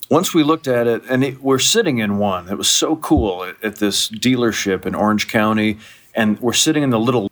Once 0.09 0.33
we 0.33 0.43
looked 0.43 0.69
at 0.69 0.87
it, 0.87 1.03
and 1.09 1.25
it, 1.25 1.43
we're 1.43 1.59
sitting 1.59 1.99
in 1.99 2.19
one. 2.19 2.49
It 2.49 2.57
was 2.57 2.69
so 2.69 2.97
cool 2.97 3.45
at, 3.45 3.63
at 3.63 3.77
this 3.77 4.09
dealership 4.09 4.87
in 4.87 4.95
Orange 4.95 5.29
County, 5.29 5.79
and 6.15 6.39
we're 6.41 6.53
sitting 6.53 6.83
in 6.83 6.91
the 6.91 7.01
little 7.01 7.29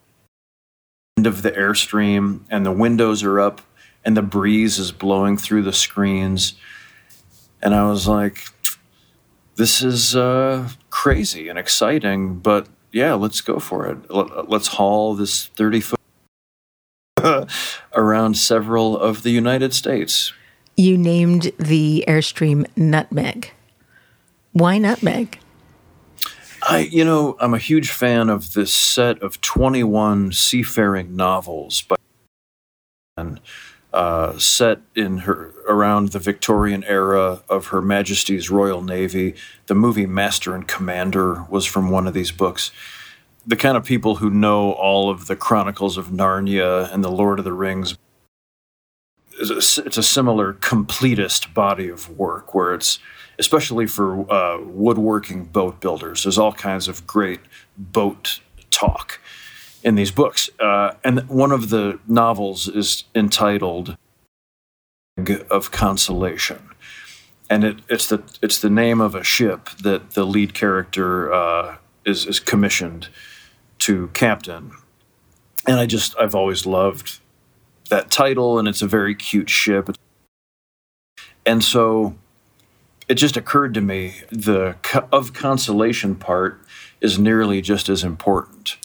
end 1.17 1.27
of 1.27 1.43
the 1.43 1.53
Airstream, 1.53 2.41
and 2.51 2.67
the 2.67 2.73
windows 2.73 3.23
are 3.23 3.39
up, 3.39 3.61
and 4.05 4.17
the 4.17 4.23
breeze 4.23 4.79
is 4.79 4.91
blowing 4.91 5.37
through 5.37 5.63
the 5.63 5.73
screens. 5.73 6.55
And 7.63 7.75
I 7.75 7.89
was 7.89 8.09
like, 8.09 8.45
this 9.55 9.83
is 9.83 10.17
uh, 10.17 10.69
crazy 10.91 11.49
and 11.49 11.59
exciting, 11.59 12.41
but 12.41 12.67
yeah, 12.91 13.15
let's 13.15 13.41
go 13.41 13.61
for 13.61 13.87
it. 13.87 14.11
Let's 14.11 14.67
haul 14.69 15.15
this 15.15 15.47
30 15.47 15.81
foot 15.81 16.01
around 17.95 18.37
several 18.37 18.99
of 18.99 19.23
the 19.23 19.31
United 19.31 19.73
States. 19.75 20.33
You 20.77 20.99
named 20.99 21.53
the 21.59 22.05
Airstream 22.09 22.67
Nutmeg. 22.77 23.53
Why 24.53 24.79
Nutmeg? 24.79 25.39
I, 26.63 26.89
you 26.91 27.05
know, 27.05 27.37
I'm 27.41 27.55
a 27.55 27.59
huge 27.59 27.91
fan 27.91 28.31
of 28.31 28.55
this 28.55 28.73
set 28.75 29.23
of 29.23 29.41
21 29.41 30.33
seafaring 30.33 31.15
novels 31.15 31.83
by 31.83 31.97
and 33.17 33.41
uh, 33.93 34.37
set 34.39 34.81
in 34.97 35.19
her 35.19 35.53
around 35.69 36.09
the 36.09 36.19
Victorian 36.19 36.83
era 36.85 37.43
of 37.49 37.69
Her 37.69 37.81
Majesty's 37.81 38.51
Royal 38.51 38.83
Navy. 38.83 39.35
The 39.67 39.75
movie 39.75 40.07
Master 40.07 40.55
and 40.55 40.67
Commander 40.67 41.45
was 41.49 41.65
from 41.65 41.91
one 41.91 42.09
of 42.09 42.15
these 42.15 42.33
books. 42.33 42.73
The 43.47 43.57
kind 43.57 43.77
of 43.77 43.85
people 43.85 44.17
who 44.17 44.31
know 44.31 44.73
all 44.73 45.11
of 45.11 45.27
the 45.27 45.37
Chronicles 45.37 45.97
of 45.97 46.09
Narnia 46.09 46.93
and 46.93 47.05
the 47.05 47.11
Lord 47.11 47.39
of 47.39 47.45
the 47.45 47.53
Rings. 47.53 47.97
It's 49.39 49.79
a, 49.79 49.85
it's 49.85 49.99
a 49.99 50.03
similar 50.03 50.55
completist 50.55 51.55
body 51.55 51.89
of 51.89 52.09
work 52.17 52.55
where 52.55 52.75
it's 52.75 52.99
especially 53.39 53.87
for 53.87 54.31
uh, 54.33 54.61
woodworking 54.61 55.45
boat 55.45 55.81
builders. 55.81 56.23
There's 56.23 56.39
all 56.39 56.53
kinds 56.53 56.89
of 56.89 57.07
great 57.07 57.41
boat 57.77 58.41
talk 58.71 59.21
in 59.83 59.95
these 59.95 60.11
books. 60.11 60.51
Uh, 60.59 60.93
and 61.05 61.29
one 61.29 61.53
of 61.53 61.71
the 61.71 61.99
novels 62.07 62.69
is 62.69 63.05
entitled 63.15 63.97
of 65.51 65.71
Consolation. 65.71 66.71
And 67.51 67.63
it, 67.63 67.77
it's 67.89 68.09
the 68.09 68.23
it's 68.41 68.59
the 68.59 68.71
name 68.71 69.01
of 69.01 69.15
a 69.15 69.23
ship 69.23 69.69
that 69.83 70.13
the 70.13 70.25
lead 70.25 70.55
character 70.55 71.33
uh, 71.33 71.77
is 72.05 72.27
is 72.27 72.41
commissioned 72.41 73.09
to 73.81 74.09
captain, 74.15 74.73
and 75.67 75.79
I 75.79 75.85
just 75.85 76.17
I've 76.19 76.35
always 76.35 76.65
loved 76.65 77.21
that 77.91 78.11
title, 78.11 78.59
and 78.59 78.67
it's 78.69 78.83
a 78.83 78.87
very 78.87 79.15
cute 79.15 79.51
ship, 79.51 79.91
and 81.47 81.63
so 81.63 82.15
it 83.09 83.15
just 83.15 83.37
occurred 83.37 83.75
to 83.75 83.81
me 83.81 84.15
the 84.31 84.77
of 85.13 85.33
consolation 85.33 86.15
part 86.15 86.61
is 87.01 87.19
nearly 87.19 87.61
just 87.61 87.89
as 87.89 88.03
important 88.03 88.77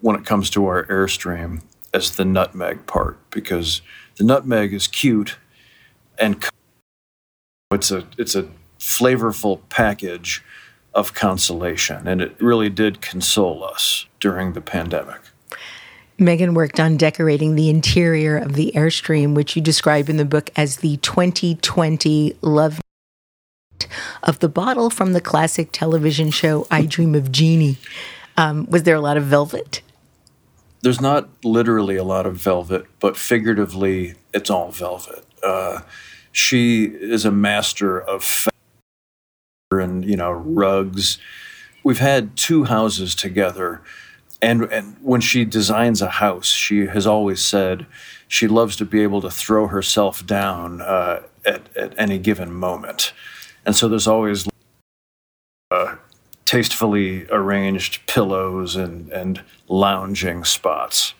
when 0.00 0.14
it 0.14 0.24
comes 0.24 0.48
to 0.50 0.66
our 0.66 0.84
airstream 0.86 1.62
as 1.92 2.16
the 2.16 2.24
nutmeg 2.24 2.86
part 2.86 3.18
because 3.30 3.82
the 4.16 4.24
nutmeg 4.24 4.72
is 4.72 4.86
cute 4.86 5.36
and 6.18 6.44
it's 7.72 7.90
a 7.90 8.06
it's 8.16 8.34
a 8.34 8.48
flavorful 8.78 9.60
package 9.68 10.44
of 10.94 11.14
consolation 11.14 12.06
and 12.06 12.20
it 12.20 12.40
really 12.40 12.70
did 12.70 13.00
console 13.00 13.64
us 13.64 14.06
during 14.20 14.52
the 14.52 14.60
pandemic. 14.60 15.20
Megan 16.18 16.54
worked 16.54 16.80
on 16.80 16.96
decorating 16.96 17.54
the 17.54 17.70
interior 17.70 18.36
of 18.36 18.54
the 18.54 18.72
Airstream, 18.74 19.34
which 19.34 19.54
you 19.56 19.62
describe 19.62 20.08
in 20.08 20.16
the 20.16 20.24
book 20.24 20.50
as 20.56 20.78
the 20.78 20.96
2020 20.98 22.36
love 22.42 22.80
of 24.22 24.40
the 24.40 24.48
bottle 24.48 24.90
from 24.90 25.12
the 25.12 25.20
classic 25.20 25.70
television 25.72 26.30
show 26.30 26.66
I 26.70 26.84
Dream 26.84 27.14
of 27.14 27.30
Jeannie. 27.30 27.78
Um, 28.36 28.66
was 28.66 28.82
there 28.82 28.96
a 28.96 29.00
lot 29.00 29.16
of 29.16 29.24
velvet? 29.24 29.82
there's 30.80 31.00
not 31.00 31.28
literally 31.44 31.96
a 31.96 32.04
lot 32.04 32.26
of 32.26 32.36
velvet, 32.36 32.86
but 33.00 33.16
figuratively, 33.16 34.14
it's 34.32 34.50
all 34.50 34.70
velvet. 34.70 35.24
Uh, 35.42 35.80
she 36.32 36.84
is 36.84 37.24
a 37.24 37.30
master 37.30 38.00
of 38.00 38.48
and 39.70 40.04
you 40.04 40.16
know 40.16 40.30
rugs. 40.30 41.18
We've 41.82 41.98
had 41.98 42.36
two 42.36 42.64
houses 42.64 43.14
together, 43.14 43.82
and 44.40 44.64
and 44.64 44.96
when 45.00 45.20
she 45.20 45.44
designs 45.44 46.02
a 46.02 46.08
house, 46.08 46.46
she 46.46 46.86
has 46.86 47.06
always 47.06 47.44
said 47.44 47.86
she 48.28 48.46
loves 48.46 48.76
to 48.76 48.84
be 48.84 49.02
able 49.02 49.20
to 49.22 49.30
throw 49.30 49.66
herself 49.66 50.24
down 50.26 50.80
uh, 50.80 51.22
at 51.44 51.74
at 51.76 51.94
any 51.98 52.18
given 52.18 52.52
moment, 52.52 53.12
and 53.64 53.76
so 53.76 53.88
there's 53.88 54.06
always. 54.06 54.48
Uh, 55.70 55.96
tastefully 56.48 57.26
arranged 57.30 58.00
pillows 58.06 58.74
and, 58.74 59.10
and 59.10 59.42
lounging 59.68 60.44
spots. 60.44 61.12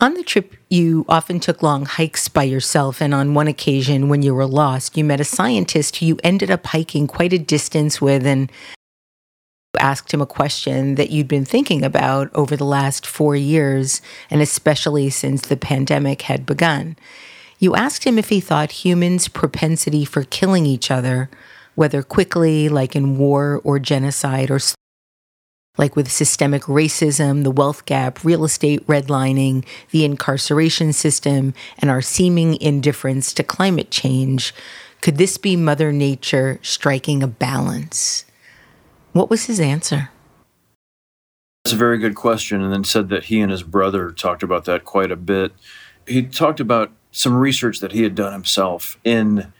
On 0.00 0.14
the 0.14 0.24
trip, 0.24 0.56
you 0.68 1.06
often 1.08 1.38
took 1.38 1.62
long 1.62 1.86
hikes 1.86 2.26
by 2.28 2.42
yourself, 2.42 3.00
and 3.00 3.14
on 3.14 3.34
one 3.34 3.46
occasion, 3.46 4.08
when 4.08 4.22
you 4.22 4.34
were 4.34 4.46
lost, 4.46 4.96
you 4.96 5.04
met 5.04 5.20
a 5.20 5.24
scientist 5.24 5.96
who 5.96 6.06
you 6.06 6.18
ended 6.24 6.50
up 6.50 6.66
hiking 6.66 7.06
quite 7.06 7.32
a 7.32 7.38
distance 7.38 8.00
with 8.00 8.26
and 8.26 8.50
asked 9.78 10.12
him 10.12 10.20
a 10.20 10.26
question 10.26 10.96
that 10.96 11.10
you'd 11.10 11.28
been 11.28 11.44
thinking 11.44 11.84
about 11.84 12.30
over 12.34 12.56
the 12.56 12.64
last 12.64 13.06
four 13.06 13.34
years, 13.34 14.02
and 14.30 14.42
especially 14.42 15.08
since 15.10 15.42
the 15.42 15.56
pandemic 15.56 16.22
had 16.22 16.44
begun. 16.44 16.96
You 17.58 17.74
asked 17.74 18.04
him 18.04 18.18
if 18.18 18.28
he 18.28 18.40
thought 18.40 18.84
humans' 18.84 19.28
propensity 19.28 20.04
for 20.04 20.24
killing 20.24 20.66
each 20.66 20.90
other 20.90 21.30
whether 21.74 22.02
quickly, 22.02 22.68
like 22.68 22.94
in 22.94 23.16
war 23.16 23.60
or 23.64 23.78
genocide, 23.78 24.50
or 24.50 24.60
like 25.78 25.96
with 25.96 26.10
systemic 26.10 26.62
racism, 26.64 27.44
the 27.44 27.50
wealth 27.50 27.86
gap, 27.86 28.22
real 28.24 28.44
estate 28.44 28.86
redlining, 28.86 29.64
the 29.90 30.04
incarceration 30.04 30.92
system, 30.92 31.54
and 31.78 31.90
our 31.90 32.02
seeming 32.02 32.60
indifference 32.60 33.32
to 33.32 33.42
climate 33.42 33.90
change. 33.90 34.54
Could 35.00 35.16
this 35.16 35.38
be 35.38 35.56
Mother 35.56 35.92
Nature 35.92 36.58
striking 36.62 37.22
a 37.22 37.26
balance? 37.26 38.26
What 39.12 39.28
was 39.28 39.44
his 39.44 39.60
answer? 39.60 40.10
That's 41.64 41.74
a 41.74 41.76
very 41.76 41.98
good 41.98 42.14
question, 42.14 42.62
and 42.62 42.72
then 42.72 42.84
said 42.84 43.08
that 43.10 43.24
he 43.24 43.40
and 43.40 43.50
his 43.50 43.62
brother 43.62 44.10
talked 44.10 44.42
about 44.42 44.64
that 44.64 44.84
quite 44.84 45.10
a 45.12 45.16
bit. 45.16 45.52
He 46.06 46.22
talked 46.22 46.60
about 46.60 46.90
some 47.12 47.36
research 47.36 47.78
that 47.80 47.92
he 47.92 48.02
had 48.02 48.14
done 48.14 48.32
himself 48.32 48.98
in 49.04 49.52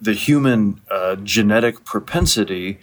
the 0.00 0.14
human 0.14 0.80
uh, 0.90 1.16
genetic 1.16 1.84
propensity 1.84 2.80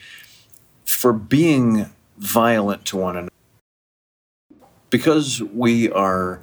for 0.85 1.11
being 1.11 1.87
violent 2.17 2.85
to 2.85 2.97
one 2.97 3.17
another. 3.17 3.31
Because 4.89 5.41
we 5.41 5.91
are 5.91 6.41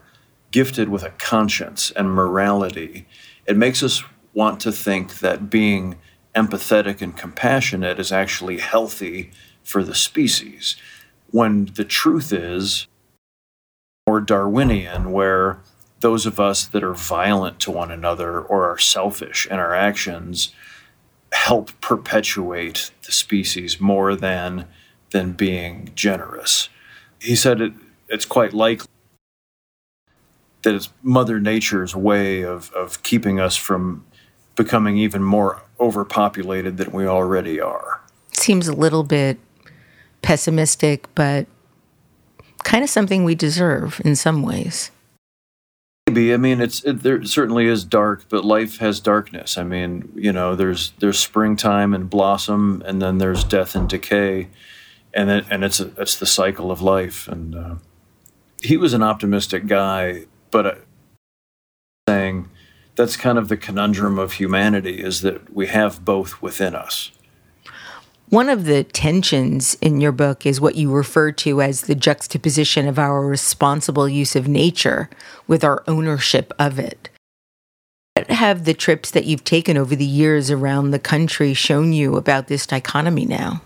gifted 0.51 0.89
with 0.89 1.05
a 1.05 1.11
conscience 1.11 1.91
and 1.93 2.11
morality, 2.11 3.07
it 3.47 3.57
makes 3.57 3.83
us 3.83 4.03
want 4.35 4.61
to 4.61 4.73
think 4.73 5.21
that 5.21 5.49
being 5.49 5.97
empathetic 6.35 7.01
and 7.01 7.17
compassionate 7.17 7.99
is 7.99 8.13
actually 8.13 8.59
healthy 8.59 9.31
for 9.63 9.83
the 9.83 9.95
species. 9.95 10.77
When 11.31 11.67
the 11.75 11.85
truth 11.85 12.33
is 12.33 12.87
more 14.07 14.21
Darwinian, 14.21 15.13
where 15.13 15.61
those 16.01 16.27
of 16.27 16.39
us 16.39 16.67
that 16.67 16.85
are 16.85 16.95
violent 16.95 17.59
to 17.61 17.71
one 17.71 17.91
another 17.91 18.41
or 18.41 18.71
are 18.71 18.79
selfish 18.79 19.47
in 19.47 19.59
our 19.59 19.75
actions 19.75 20.53
help 21.33 21.79
perpetuate 21.81 22.91
the 23.07 23.13
species 23.13 23.81
more 23.81 24.15
than 24.15 24.67
than 25.11 25.33
being 25.33 25.91
generous. 25.95 26.69
He 27.21 27.37
said 27.37 27.61
it, 27.61 27.73
it's 28.09 28.25
quite 28.25 28.53
likely 28.53 28.89
that 30.63 30.75
it's 30.75 30.91
Mother 31.03 31.39
Nature's 31.39 31.95
way 31.95 32.43
of, 32.43 32.73
of 32.73 33.03
keeping 33.03 33.39
us 33.39 33.57
from 33.57 34.05
becoming 34.57 34.97
even 34.97 35.23
more 35.23 35.63
overpopulated 35.81 36.77
than 36.77 36.93
we 36.93 37.07
already 37.07 37.61
are. 37.61 38.01
Seems 38.33 38.69
a 38.69 38.73
little 38.73 39.05
bit 39.05 39.39
pessimistic, 40.23 41.13
but 41.15 41.47
kind 42.63 42.83
of 42.83 42.91
something 42.91 43.25
we 43.25 43.35
deserve 43.35 44.01
in 44.05 44.17
some 44.17 44.43
ways. 44.43 44.91
Maybe 46.07 46.35
I 46.35 46.37
mean 46.37 46.61
it's 46.61 46.85
it, 46.85 47.03
there 47.03 47.25
certainly 47.25 47.67
is 47.67 47.85
dark, 47.85 48.29
but 48.29 48.45
life 48.45 48.79
has 48.79 49.01
darkness. 49.01 49.57
I 49.57 49.65
mean, 49.65 50.13
you 50.15 50.33
know, 50.33 50.55
there's 50.55 50.93
there's 50.99 51.19
springtime 51.19 51.95
and 51.95 52.11
blossom, 52.11 52.83
and 52.85 53.01
then 53.01 53.19
there's 53.19 53.43
death 53.43 53.75
and 53.75 53.89
decay, 53.89 54.49
and 55.15 55.29
then, 55.29 55.47
and 55.51 55.65
it's 55.65 55.81
a, 55.81 55.91
it's 55.97 56.19
the 56.19 56.27
cycle 56.27 56.71
of 56.71 56.83
life. 56.83 57.27
And 57.27 57.55
uh, 57.55 57.75
he 58.63 58.77
was 58.77 58.93
an 58.93 59.03
optimistic 59.03 59.67
guy, 59.67 60.27
but 60.51 60.67
uh, 60.67 60.75
saying 62.07 62.51
that's 62.97 63.17
kind 63.17 63.39
of 63.39 63.49
the 63.49 63.57
conundrum 63.57 64.19
of 64.19 64.35
humanity 64.35 65.03
is 65.03 65.23
that 65.23 65.53
we 65.53 65.67
have 65.67 66.05
both 66.05 66.41
within 66.41 66.75
us. 66.75 67.11
One 68.29 68.49
of 68.49 68.65
the 68.65 68.85
tensions 68.85 69.75
in 69.81 70.01
your 70.01 70.13
book 70.13 70.47
is 70.47 70.61
what 70.61 70.77
you 70.77 70.91
refer 70.91 71.31
to 71.33 71.61
as 71.61 71.83
the 71.83 71.95
juxtaposition 71.95 72.89
of 72.89 72.99
our 72.99 73.25
responsible 73.27 74.09
use 74.09 74.35
of 74.35 74.49
nature 74.49 75.09
with 75.47 75.63
our 75.63 75.85
ownership 75.87 76.53
of 76.59 76.79
it. 76.79 77.11
What 78.15 78.31
have 78.31 78.65
the 78.65 78.75
trips 78.75 79.11
that 79.11 79.25
you've 79.25 79.45
taken 79.45 79.77
over 79.77 79.95
the 79.95 80.05
years 80.05 80.51
around 80.51 80.91
the 80.91 80.99
country 80.99 81.53
shown 81.53 81.93
you 81.93 82.17
about 82.17 82.49
this 82.49 82.67
dichotomy 82.67 83.27
now? 83.27 83.63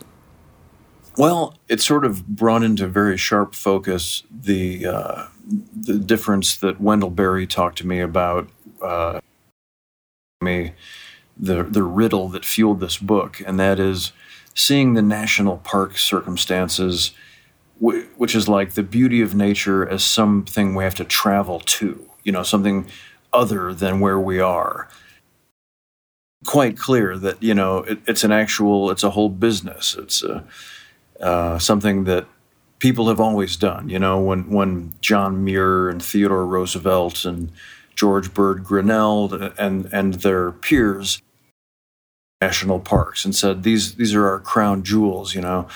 Well, 1.17 1.55
it 1.69 1.81
sort 1.81 2.05
of 2.05 2.27
brought 2.27 2.63
into 2.63 2.87
very 2.87 3.17
sharp 3.17 3.55
focus 3.55 4.23
the 4.31 4.87
uh, 4.87 5.27
the 5.75 5.99
difference 5.99 6.57
that 6.57 6.81
Wendell 6.81 7.11
Berry 7.11 7.47
talked 7.47 7.79
to 7.79 7.87
me 7.87 8.01
about. 8.01 8.49
Uh, 8.83 9.21
me, 10.41 10.73
the 11.37 11.63
the 11.63 11.83
riddle 11.83 12.29
that 12.29 12.45
fueled 12.45 12.81
this 12.81 12.99
book, 12.99 13.43
and 13.47 13.59
that 13.59 13.81
is 13.81 14.13
seeing 14.55 14.95
the 14.95 15.03
national 15.03 15.59
park 15.59 15.97
circumstances, 15.97 17.13
which 17.81 18.35
is 18.35 18.49
like 18.49 18.73
the 18.73 18.83
beauty 18.83 19.21
of 19.21 19.35
nature 19.35 19.89
as 19.89 20.03
something 20.03 20.75
we 20.75 20.83
have 20.83 20.97
to 20.97 21.05
travel 21.05 21.61
to, 21.61 22.09
you 22.25 22.33
know, 22.33 22.43
something 22.43 22.87
other 23.33 23.73
than 23.73 24.01
where 24.01 24.19
we 24.19 24.41
are. 24.41 24.89
Quite 26.47 26.77
clear 26.77 27.17
that, 27.19 27.41
you 27.43 27.55
know, 27.55 27.79
it, 27.79 27.99
it's 28.07 28.25
an 28.25 28.33
actual, 28.33 28.91
it's 28.91 29.05
a 29.05 29.11
whole 29.11 29.29
business. 29.29 29.97
It's 29.97 30.23
a, 30.23 30.45
uh, 31.21 31.59
something 31.59 32.05
that 32.05 32.27
people 32.79 33.09
have 33.09 33.21
always 33.21 33.57
done. 33.57 33.89
You 33.89 33.99
know, 33.99 34.21
when, 34.21 34.51
when 34.51 34.95
John 35.01 35.45
Muir 35.45 35.89
and 35.89 36.03
Theodore 36.03 36.47
Roosevelt 36.47 37.25
and 37.25 37.53
George 37.99 38.33
Bird 38.33 38.63
Grinnell 38.63 39.35
and, 39.59 39.89
and 39.93 40.15
their 40.15 40.53
peers 40.53 41.21
national 42.41 42.79
parks. 42.79 43.25
And 43.25 43.35
said 43.35 43.65
these 43.65 43.97
these 43.97 44.15
are 44.15 44.27
our 44.29 44.39
crown 44.39 44.85
jewels 44.85 45.35
you 45.35 45.41
know. 45.41 45.67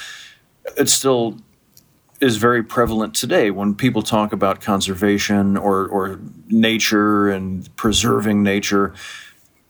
It 0.78 0.88
still 0.88 1.38
is 2.20 2.36
very 2.36 2.62
prevalent 2.62 3.14
today 3.14 3.50
when 3.50 3.74
people 3.74 4.02
talk 4.02 4.32
about 4.32 4.60
conservation 4.60 5.56
or 5.56 5.88
or 5.88 6.20
nature 6.46 7.28
and 7.28 7.74
preserving 7.74 8.44
nature. 8.44 8.94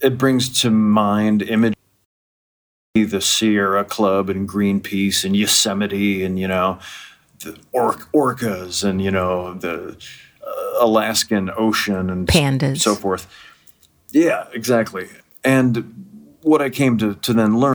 It 0.00 0.18
brings 0.18 0.60
to 0.60 0.70
mind 0.70 1.40
image 1.40 1.74
the 2.94 3.22
Sierra 3.22 3.86
Club 3.86 4.28
and 4.28 4.46
Greenpeace 4.46 5.24
and 5.24 5.34
Yosemite 5.34 6.22
and 6.22 6.38
you 6.38 6.48
know 6.48 6.78
the 7.40 7.58
or- 7.72 7.96
orcas 8.14 8.84
and 8.84 9.00
you 9.00 9.10
know 9.10 9.54
the 9.54 9.96
Alaskan 10.80 11.50
ocean 11.56 12.10
and 12.10 12.26
pandas. 12.26 12.80
so 12.80 12.94
forth. 12.94 13.26
Yeah 14.10 14.46
exactly. 14.52 15.08
And 15.44 16.36
what 16.42 16.60
I 16.60 16.70
came 16.70 16.98
to, 16.98 17.14
to 17.14 17.32
then 17.32 17.58
learn, 17.58 17.74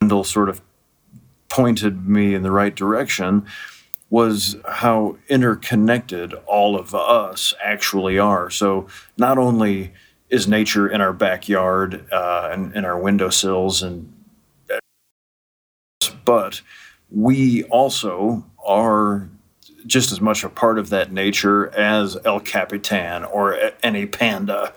Wendell 0.00 0.24
sort 0.24 0.48
of 0.48 0.60
pointed 1.48 2.06
me 2.06 2.34
in 2.34 2.42
the 2.42 2.50
right 2.50 2.74
direction, 2.74 3.46
was 4.10 4.56
how 4.66 5.16
interconnected 5.28 6.32
all 6.46 6.78
of 6.78 6.94
us 6.94 7.52
actually 7.62 8.18
are. 8.18 8.48
So 8.50 8.86
not 9.16 9.38
only 9.38 9.92
is 10.30 10.46
nature 10.46 10.88
in 10.88 11.00
our 11.00 11.12
backyard 11.12 12.06
uh, 12.12 12.48
and 12.52 12.74
in 12.74 12.84
our 12.84 12.98
windowsills 12.98 13.82
and 13.82 14.12
but 16.24 16.60
we 17.10 17.64
also 17.64 18.44
are 18.64 19.30
just 19.86 20.12
as 20.12 20.20
much 20.20 20.44
a 20.44 20.48
part 20.48 20.78
of 20.78 20.90
that 20.90 21.12
nature 21.12 21.68
as 21.74 22.16
El 22.24 22.40
Capitan 22.40 23.24
or 23.24 23.72
any 23.82 24.06
panda, 24.06 24.72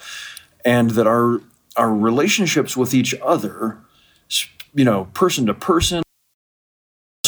and 0.66 0.92
that 0.92 1.08
our 1.08 1.42
our 1.78 1.94
relationships 1.94 2.76
with 2.76 2.94
each 2.94 3.16
other, 3.22 3.80
you 4.74 4.84
know, 4.84 5.06
person 5.14 5.46
to 5.46 5.54
person, 5.54 6.04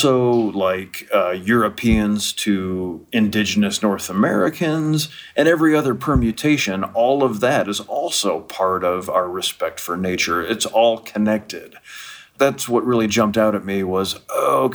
also 0.03 0.57
like 0.57 1.07
uh, 1.13 1.31
Europeans 1.31 2.33
to 2.33 3.05
indigenous 3.11 3.81
North 3.81 4.09
Americans, 4.09 5.09
and 5.35 5.47
every 5.47 5.75
other 5.75 5.95
permutation, 5.95 6.83
all 6.83 7.23
of 7.23 7.39
that 7.39 7.69
is 7.69 7.79
also 7.79 8.41
part 8.41 8.83
of 8.83 9.09
our 9.09 9.29
respect 9.29 9.79
for 9.79 9.95
nature. 9.95 10.43
It's 10.43 10.65
all 10.65 10.97
connected. 10.99 11.75
That's 12.37 12.67
what 12.67 12.85
really 12.85 13.07
jumped 13.07 13.37
out 13.37 13.55
at 13.55 13.63
me 13.63 13.83
was, 13.83 14.19
oh, 14.29 14.73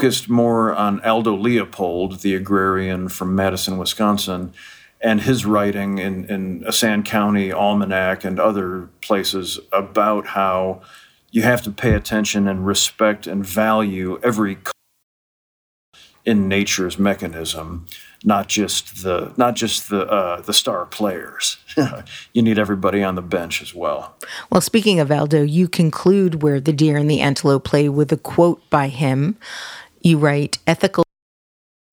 focused 0.00 0.30
more 0.30 0.74
on 0.74 0.98
Aldo 1.00 1.36
Leopold, 1.36 2.20
the 2.20 2.34
agrarian 2.34 3.10
from 3.10 3.34
Madison, 3.34 3.76
Wisconsin, 3.76 4.54
and 5.02 5.20
his 5.20 5.44
writing 5.44 5.98
in, 5.98 6.24
in 6.24 6.64
a 6.66 6.72
Sand 6.72 7.04
County 7.04 7.52
Almanac 7.52 8.24
and 8.24 8.40
other 8.40 8.88
places 9.02 9.60
about 9.72 10.28
how 10.28 10.80
you 11.30 11.42
have 11.42 11.60
to 11.62 11.70
pay 11.70 11.92
attention 11.92 12.48
and 12.48 12.66
respect 12.66 13.26
and 13.26 13.44
value 13.44 14.18
every 14.22 14.56
in 16.24 16.48
nature's 16.48 16.98
mechanism, 16.98 17.86
not 18.24 18.48
just 18.48 19.02
the 19.02 19.32
not 19.36 19.54
just 19.54 19.90
the 19.90 20.06
uh, 20.06 20.40
the 20.40 20.52
star 20.52 20.86
players. 20.86 21.58
you 22.32 22.42
need 22.42 22.58
everybody 22.58 23.02
on 23.02 23.16
the 23.16 23.22
bench 23.22 23.60
as 23.60 23.74
well. 23.74 24.16
Well, 24.50 24.60
speaking 24.60 24.98
of 24.98 25.10
Aldo, 25.10 25.42
you 25.42 25.68
conclude 25.68 26.42
where 26.42 26.60
the 26.60 26.72
deer 26.72 26.96
and 26.96 27.10
the 27.10 27.20
antelope 27.20 27.64
play 27.64 27.88
with 27.88 28.12
a 28.12 28.16
quote 28.16 28.62
by 28.70 28.88
him. 28.88 29.36
You 30.00 30.18
write, 30.18 30.58
"Ethical." 30.66 31.04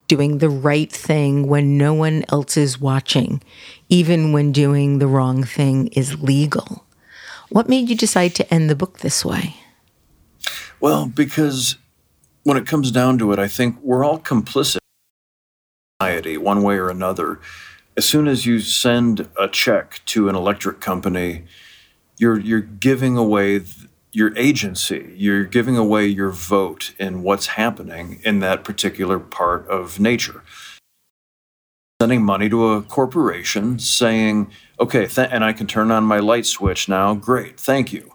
doing 0.08 0.38
the 0.38 0.49
right 0.49 0.91
thing 0.91 1.47
when 1.47 1.78
no 1.78 1.93
one 1.93 2.24
else 2.30 2.58
is 2.58 2.80
watching, 2.80 3.41
even 3.89 4.32
when 4.32 4.51
doing 4.51 4.99
the 4.99 5.08
wrong 5.08 5.43
thing 5.43 5.88
is 5.88 6.22
legal. 6.22 6.86
What 7.49 7.70
made 7.70 7.89
you 7.89 7.95
decide 7.95 8.36
to 8.36 8.53
end 8.53 8.70
the 8.70 8.76
book 8.76 8.99
this 8.99 9.24
way? 9.24 9.55
Well, 10.80 11.05
because 11.05 11.78
when 12.43 12.58
it 12.58 12.68
comes 12.68 12.91
down 12.91 13.18
to 13.20 13.32
it, 13.32 13.39
I 13.39 13.47
think 13.47 13.78
we're 13.82 14.05
all 14.05 14.20
complicit 14.20 14.78
society 15.99 16.38
one 16.38 16.62
way 16.64 16.78
or 16.78 16.89
another. 16.89 17.39
As 17.95 18.05
soon 18.05 18.28
as 18.28 18.45
you 18.45 18.60
send 18.60 19.28
a 19.39 19.47
check 19.47 20.01
to 20.08 20.30
an 20.30 20.36
electric 20.36 20.80
company, 20.80 21.45
you're 22.18 22.39
you're 22.39 22.62
giving 22.62 23.18
away 23.18 23.64
your 24.18 24.36
agency. 24.36 25.13
You're 25.15 25.43
giving 25.43 25.78
away 25.78 26.07
your 26.07 26.32
vote 26.32 26.95
in 26.97 27.22
what's 27.22 27.45
happening 27.45 28.20
in 28.24 28.39
that 28.39 28.63
particular 28.63 29.20
part 29.20 29.68
of 29.68 29.99
nature. 29.99 30.41
Sending 32.01 32.24
money 32.24 32.49
to 32.49 32.70
a 32.70 32.82
corporation 32.82 33.78
saying, 33.78 34.49
okay, 34.80 35.05
th- 35.05 35.30
and 35.32 35.43
I 35.43 35.53
can 35.53 35.68
turn 35.68 35.91
on 35.91 36.03
my 36.03 36.18
light 36.18 36.47
switch 36.47 36.89
now. 36.89 37.13
Great, 37.13 37.59
thank 37.59 37.93
you. 37.93 38.13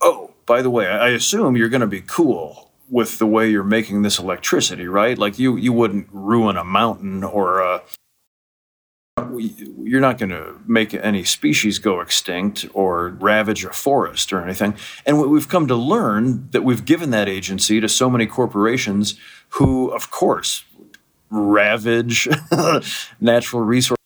Oh, 0.00 0.30
by 0.46 0.62
the 0.62 0.70
way, 0.70 0.86
I 0.86 1.08
assume 1.08 1.56
you're 1.56 1.68
going 1.68 1.80
to 1.80 1.88
be 1.88 2.02
cool 2.02 2.70
with 2.88 3.18
the 3.18 3.26
way 3.26 3.50
you're 3.50 3.64
making 3.64 4.02
this 4.02 4.20
electricity, 4.20 4.86
right? 4.86 5.18
Like 5.18 5.36
you, 5.36 5.56
you 5.56 5.72
wouldn't 5.72 6.06
ruin 6.12 6.56
a 6.56 6.62
mountain 6.62 7.24
or 7.24 7.58
a 7.58 7.82
you're 9.38 10.00
not 10.00 10.18
going 10.18 10.30
to 10.30 10.60
make 10.66 10.94
any 10.94 11.24
species 11.24 11.78
go 11.78 12.00
extinct 12.00 12.66
or 12.74 13.08
ravage 13.08 13.64
a 13.64 13.70
forest 13.70 14.32
or 14.32 14.42
anything. 14.42 14.74
And 15.06 15.18
what 15.18 15.28
we've 15.28 15.48
come 15.48 15.66
to 15.68 15.74
learn 15.74 16.48
that 16.50 16.62
we've 16.62 16.84
given 16.84 17.10
that 17.10 17.28
agency 17.28 17.80
to 17.80 17.88
so 17.88 18.10
many 18.10 18.26
corporations 18.26 19.14
who, 19.50 19.88
of 19.90 20.10
course, 20.10 20.64
ravage 21.30 22.28
natural 23.20 23.62
resources 23.62 23.96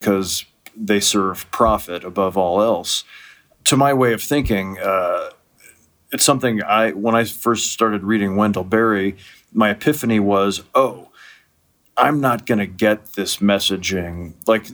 because 0.00 0.44
they 0.76 1.00
serve 1.00 1.50
profit 1.50 2.04
above 2.04 2.36
all 2.36 2.62
else. 2.62 3.04
To 3.64 3.76
my 3.76 3.92
way 3.92 4.12
of 4.12 4.22
thinking, 4.22 4.78
uh, 4.78 5.30
it's 6.12 6.24
something 6.24 6.62
I, 6.62 6.92
when 6.92 7.14
I 7.14 7.24
first 7.24 7.72
started 7.72 8.02
reading 8.02 8.36
Wendell 8.36 8.64
Berry, 8.64 9.16
my 9.52 9.70
epiphany 9.70 10.20
was, 10.20 10.62
oh, 10.74 11.07
I'm 11.98 12.20
not 12.20 12.46
going 12.46 12.60
to 12.60 12.66
get 12.66 13.14
this 13.14 13.38
messaging, 13.38 14.34
like, 14.46 14.66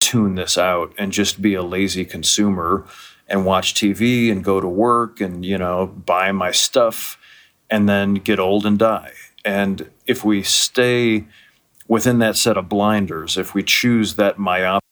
tune 0.00 0.36
this 0.36 0.56
out 0.56 0.94
and 0.96 1.12
just 1.12 1.42
be 1.42 1.54
a 1.54 1.62
lazy 1.62 2.04
consumer 2.04 2.86
and 3.26 3.44
watch 3.44 3.74
TV 3.74 4.30
and 4.30 4.44
go 4.44 4.60
to 4.60 4.68
work 4.68 5.20
and, 5.20 5.44
you 5.44 5.58
know, 5.58 5.86
buy 5.86 6.30
my 6.32 6.52
stuff 6.52 7.18
and 7.68 7.88
then 7.88 8.14
get 8.14 8.38
old 8.38 8.64
and 8.64 8.78
die. 8.78 9.12
And 9.44 9.90
if 10.06 10.24
we 10.24 10.42
stay 10.42 11.26
within 11.88 12.20
that 12.20 12.36
set 12.36 12.56
of 12.56 12.68
blinders, 12.68 13.36
if 13.36 13.52
we 13.52 13.62
choose 13.62 14.14
that 14.14 14.38
myopic, 14.38 14.84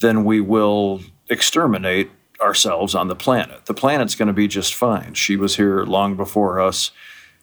then 0.00 0.24
we 0.24 0.40
will 0.40 1.02
exterminate 1.28 2.10
ourselves 2.40 2.94
on 2.94 3.08
the 3.08 3.16
planet. 3.16 3.66
The 3.66 3.74
planet's 3.74 4.14
going 4.14 4.28
to 4.28 4.32
be 4.32 4.48
just 4.48 4.74
fine. 4.74 5.14
She 5.14 5.36
was 5.36 5.56
here 5.56 5.84
long 5.84 6.16
before 6.16 6.60
us, 6.60 6.90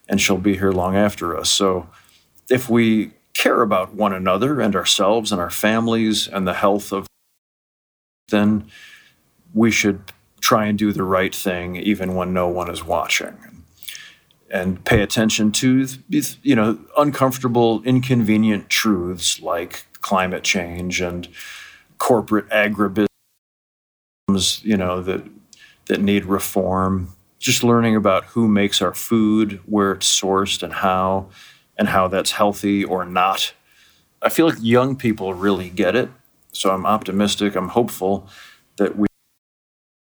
and 0.08 0.20
she'll 0.20 0.38
be 0.38 0.58
here 0.58 0.72
long 0.72 0.96
after 0.96 1.38
us. 1.38 1.50
So 1.50 1.88
if 2.50 2.70
we 2.70 3.12
care 3.34 3.62
about 3.62 3.94
one 3.94 4.14
another 4.14 4.62
and 4.62 4.76
ourselves 4.76 5.32
and 5.32 5.42
our 5.42 5.50
families 5.50 6.28
and 6.28 6.48
the 6.48 6.54
health 6.54 6.92
of, 6.92 7.08
then 8.30 8.66
we 9.54 9.72
should 9.72 10.12
try 10.42 10.66
and 10.66 10.78
do 10.78 10.92
the 10.92 11.04
right 11.04 11.34
thing 11.34 11.76
even 11.76 12.16
when 12.16 12.34
no 12.34 12.48
one 12.48 12.70
is 12.70 12.84
watching. 12.84 13.36
And 14.50 14.84
pay 14.86 15.02
attention 15.02 15.52
to 15.54 15.88
you 16.44 16.56
know 16.56 16.78
uncomfortable 16.98 17.82
inconvenient 17.84 18.70
truths 18.70 19.42
like 19.42 19.88
climate 20.02 20.44
change 20.44 21.02
and 21.02 21.28
corporate 21.98 22.48
agribusiness 22.50 23.08
you 24.64 24.78
know 24.78 25.02
that 25.02 25.24
that 25.88 26.02
need 26.02 26.26
reform. 26.26 27.10
Just 27.40 27.64
learning 27.64 27.96
about 27.96 28.26
who 28.26 28.48
makes 28.48 28.82
our 28.82 28.94
food 28.94 29.60
where 29.66 29.92
it's 29.92 30.08
sourced 30.22 30.64
and 30.64 30.74
how 30.74 31.30
and 31.78 31.90
how 31.90 32.08
that's 32.08 32.32
healthy 32.32 32.84
or 32.84 33.06
not 33.06 33.54
i 34.22 34.30
feel 34.30 34.48
like 34.48 34.58
young 34.62 34.96
people 34.96 35.34
really 35.34 35.70
get 35.70 35.96
it 35.96 36.10
so 36.52 36.72
i'm 36.72 36.86
optimistic 36.86 37.56
i'm 37.56 37.70
hopeful 37.70 38.28
that 38.78 38.98
we 38.98 39.08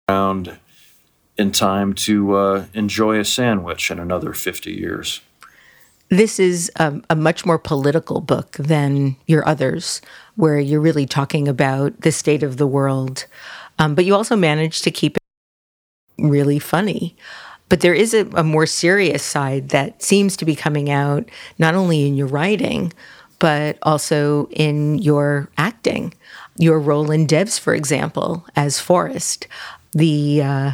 around 0.08 0.58
in 1.38 1.52
time 1.52 1.94
to 1.94 2.36
uh, 2.36 2.66
enjoy 2.74 3.20
a 3.20 3.26
sandwich 3.26 3.92
in 3.92 4.00
another 4.00 4.34
50 4.34 4.72
years. 4.72 5.22
This 6.10 6.40
is 6.40 6.72
um, 6.80 7.04
a 7.10 7.16
much 7.16 7.46
more 7.46 7.58
political 7.58 8.22
book 8.22 8.54
than 8.54 9.16
your 9.26 9.48
others, 9.48 10.02
where 10.36 10.60
you're 10.60 10.82
really 10.82 11.06
talking 11.06 11.48
about 11.48 12.00
the 12.02 12.12
state 12.12 12.44
of 12.44 12.58
the 12.58 12.68
world. 12.68 13.26
Um, 13.80 13.96
but 13.96 14.06
you 14.06 14.14
also 14.14 14.36
manage 14.36 14.82
to 14.82 14.92
keep 14.92 15.18
it 15.18 15.24
really 16.24 16.60
funny. 16.60 17.16
But 17.68 17.82
there 17.82 17.94
is 17.94 18.14
a, 18.14 18.28
a 18.36 18.44
more 18.44 18.66
serious 18.66 19.24
side 19.24 19.70
that 19.70 20.02
seems 20.02 20.38
to 20.38 20.46
be 20.46 20.56
coming 20.56 20.90
out 20.90 21.30
not 21.58 21.76
only 21.76 22.08
in 22.08 22.16
your 22.16 22.28
writing, 22.28 22.94
but 23.40 23.78
also 23.82 24.48
in 24.52 24.98
your 25.00 25.50
acting. 25.58 26.14
Your 26.58 26.80
role 26.80 27.12
in 27.12 27.28
Devs, 27.28 27.60
for 27.60 27.74
example, 27.74 28.46
as 28.56 28.80
Forrest, 28.80 29.48
the 29.92 30.42
uh, 30.42 30.72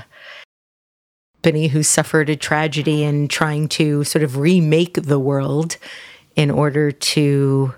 who 1.44 1.82
suffered 1.82 2.30
a 2.30 2.36
tragedy 2.36 3.04
and 3.04 3.30
trying 3.30 3.68
to 3.68 4.04
sort 4.04 4.24
of 4.24 4.38
remake 4.38 5.02
the 5.02 5.20
world 5.20 5.78
in 6.36 6.52
order 6.52 6.92
to 6.92 7.74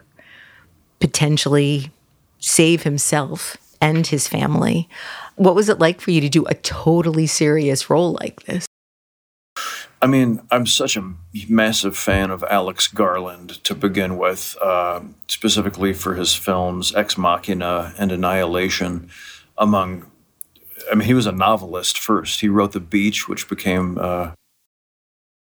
potentially 0.99 1.89
save 2.39 2.83
himself 2.83 3.55
and 3.79 4.07
his 4.07 4.27
family. 4.27 4.89
What 5.35 5.55
was 5.55 5.69
it 5.69 5.79
like 5.79 6.01
for 6.01 6.11
you 6.11 6.21
to 6.21 6.29
do 6.29 6.45
a 6.45 6.55
totally 6.55 7.25
serious 7.25 7.89
role 7.89 8.17
like 8.19 8.43
this? 8.43 8.65
I 10.03 10.05
mean, 10.05 10.41
I'm 10.51 10.65
such 10.65 10.97
a 10.97 11.13
massive 11.47 11.95
fan 11.95 12.29
of 12.29 12.43
Alex 12.43 12.89
Garland 12.89 13.63
to 13.63 13.73
begin 13.73 14.17
with, 14.17 14.57
uh, 14.61 14.99
specifically 15.29 15.93
for 15.93 16.15
his 16.15 16.35
films 16.35 16.93
Ex 16.93 17.17
Machina 17.17 17.93
and 17.97 18.11
Annihilation, 18.11 19.09
among 19.57 20.11
I 20.91 20.95
mean, 20.95 21.07
he 21.07 21.13
was 21.13 21.25
a 21.25 21.31
novelist 21.31 21.97
first. 21.97 22.41
He 22.41 22.49
wrote 22.49 22.73
The 22.73 22.81
Beach, 22.81 23.29
which 23.29 23.47
became 23.47 23.97
uh, 23.97 24.31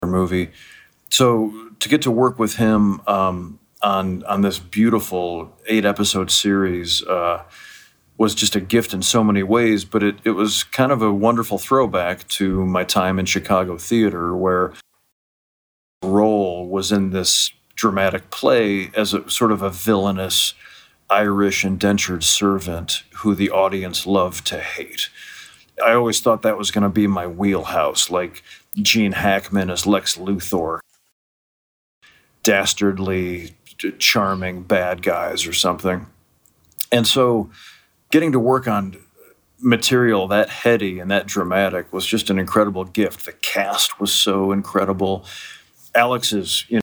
a 0.01 0.07
movie. 0.07 0.49
So 1.09 1.53
to 1.79 1.87
get 1.87 2.01
to 2.01 2.11
work 2.11 2.39
with 2.39 2.55
him 2.55 3.01
um, 3.05 3.59
on 3.83 4.23
on 4.23 4.41
this 4.41 4.57
beautiful 4.57 5.55
eight 5.67 5.85
episode 5.85 6.31
series 6.31 7.03
uh, 7.03 7.43
was 8.19 8.35
just 8.35 8.55
a 8.55 8.59
gift 8.61 8.93
in 8.93 9.01
so 9.01 9.23
many 9.23 9.41
ways. 9.41 9.85
But 9.85 10.03
it 10.03 10.17
it 10.23 10.31
was 10.31 10.63
kind 10.63 10.91
of 10.91 11.01
a 11.01 11.11
wonderful 11.11 11.57
throwback 11.57 12.27
to 12.27 12.63
my 12.67 12.83
time 12.83 13.17
in 13.17 13.25
Chicago 13.25 13.79
theater, 13.79 14.35
where 14.35 14.73
role 16.03 16.67
was 16.67 16.91
in 16.91 17.09
this 17.09 17.51
dramatic 17.75 18.29
play 18.29 18.91
as 18.95 19.13
a 19.13 19.27
sort 19.29 19.51
of 19.51 19.61
a 19.61 19.69
villainous 19.69 20.53
Irish 21.09 21.65
indentured 21.65 22.23
servant 22.23 23.03
who 23.17 23.33
the 23.33 23.49
audience 23.49 24.05
loved 24.05 24.45
to 24.47 24.59
hate. 24.59 25.09
I 25.83 25.93
always 25.93 26.19
thought 26.19 26.41
that 26.41 26.57
was 26.57 26.71
going 26.71 26.83
to 26.83 26.89
be 26.89 27.07
my 27.07 27.25
wheelhouse, 27.25 28.09
like 28.09 28.43
Gene 28.75 29.13
Hackman 29.13 29.69
as 29.69 29.87
Lex 29.87 30.17
Luthor, 30.17 30.79
dastardly, 32.43 33.55
charming 33.97 34.63
bad 34.63 35.01
guys 35.01 35.47
or 35.47 35.53
something. 35.53 36.05
And 36.91 37.07
so 37.07 37.49
getting 38.11 38.31
to 38.31 38.39
work 38.39 38.67
on 38.67 38.97
material 39.61 40.27
that 40.27 40.49
heady 40.49 40.99
and 40.99 41.11
that 41.11 41.27
dramatic 41.27 41.91
was 41.91 42.05
just 42.05 42.29
an 42.29 42.39
incredible 42.39 42.85
gift. 42.85 43.25
The 43.25 43.33
cast 43.33 43.99
was 43.99 44.11
so 44.11 44.51
incredible. 44.51 45.25
Alex's, 45.93 46.65
you 46.69 46.77
know, 46.77 46.81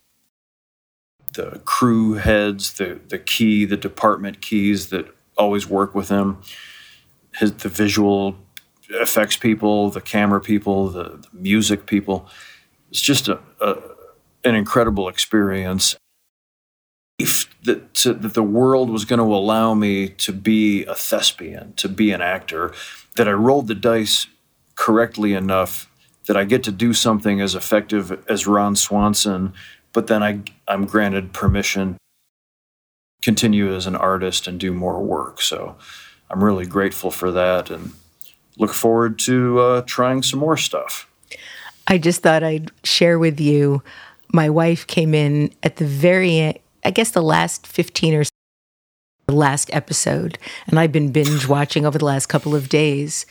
the 1.33 1.61
crew 1.65 2.15
heads, 2.15 2.75
the 2.75 3.01
the 3.09 3.19
key, 3.19 3.65
the 3.65 3.77
department 3.77 4.41
keys 4.41 4.89
that 4.91 5.15
always 5.37 5.69
work 5.69 5.95
with 5.95 6.09
him, 6.09 6.39
his 7.37 7.53
the 7.53 7.69
visual 7.69 8.37
effects 8.89 9.37
people, 9.37 9.91
the 9.91 10.01
camera 10.01 10.41
people, 10.41 10.89
the, 10.89 11.03
the 11.05 11.29
music 11.33 11.87
people. 11.87 12.29
It's 12.91 13.01
just 13.01 13.29
a, 13.29 13.41
a 13.61 13.77
an 14.45 14.55
incredible 14.55 15.09
experience. 15.09 15.97
That, 17.65 17.95
to, 17.95 18.13
that 18.13 18.35
the 18.35 18.43
world 18.43 18.91
was 18.91 19.05
going 19.05 19.19
to 19.19 19.25
allow 19.25 19.75
me 19.75 20.09
to 20.09 20.33
be 20.33 20.85
a 20.85 20.95
thespian, 20.95 21.73
to 21.75 21.89
be 21.89 22.13
an 22.13 22.21
actor, 22.21 22.73
that 23.17 23.27
I 23.27 23.33
rolled 23.33 23.67
the 23.69 23.75
dice 23.75 24.27
correctly 24.75 25.33
enough 25.33 25.91
that 26.27 26.37
I 26.37 26.45
get 26.45 26.63
to 26.65 26.73
do 26.73 26.93
something 26.93 27.41
as 27.41 27.55
effective 27.55 28.23
as 28.29 28.47
Ron 28.47 28.77
Swanson 28.77 29.55
but 29.97 30.09
then 30.09 30.23
I, 30.23 30.43
I'm 30.69 30.85
granted 30.85 31.33
permission 31.33 31.95
to 31.95 31.99
continue 33.23 33.75
as 33.75 33.87
an 33.87 33.97
artist 33.97 34.47
and 34.47 34.61
do 34.61 34.75
more 34.75 35.03
work. 35.03 35.41
So 35.41 35.75
I'm 36.29 36.45
really 36.45 36.67
grateful 36.67 37.11
for 37.11 37.33
that 37.33 37.71
and 37.71 37.93
look 38.59 38.75
forward 38.75 39.19
to 39.21 39.59
uh, 39.59 39.83
trying 39.87 40.23
some 40.23 40.39
more 40.39 40.59
stuff. 40.59 41.09
I 41.89 41.97
just 41.97 42.23
thought 42.23 42.43
I'd 42.43 42.71
share 42.85 43.19
with 43.19 43.41
you. 43.41 43.83
My 44.35 44.51
wife 44.51 44.87
came 44.87 45.15
in 45.15 45.51
at 45.63 45.77
the 45.77 45.87
very, 45.87 46.61
I 46.87 46.91
guess, 46.91 47.11
the 47.11 47.23
last 47.23 47.67
15 47.67 48.15
or 48.15 48.23
the 49.27 49.35
last 49.35 49.69
episode, 49.73 50.39
and 50.69 50.79
I've 50.79 50.93
been 50.93 51.11
binge 51.11 51.49
watching 51.49 51.85
over 51.85 51.99
the 51.99 52.05
last 52.05 52.27
couple 52.27 52.55
of 52.55 52.69
days. 52.69 53.27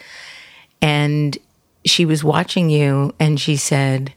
And 0.82 1.38
she 1.86 2.06
was 2.06 2.22
watching 2.22 2.70
you, 2.70 3.16
and 3.18 3.40
she 3.40 3.56
said, 3.56 4.14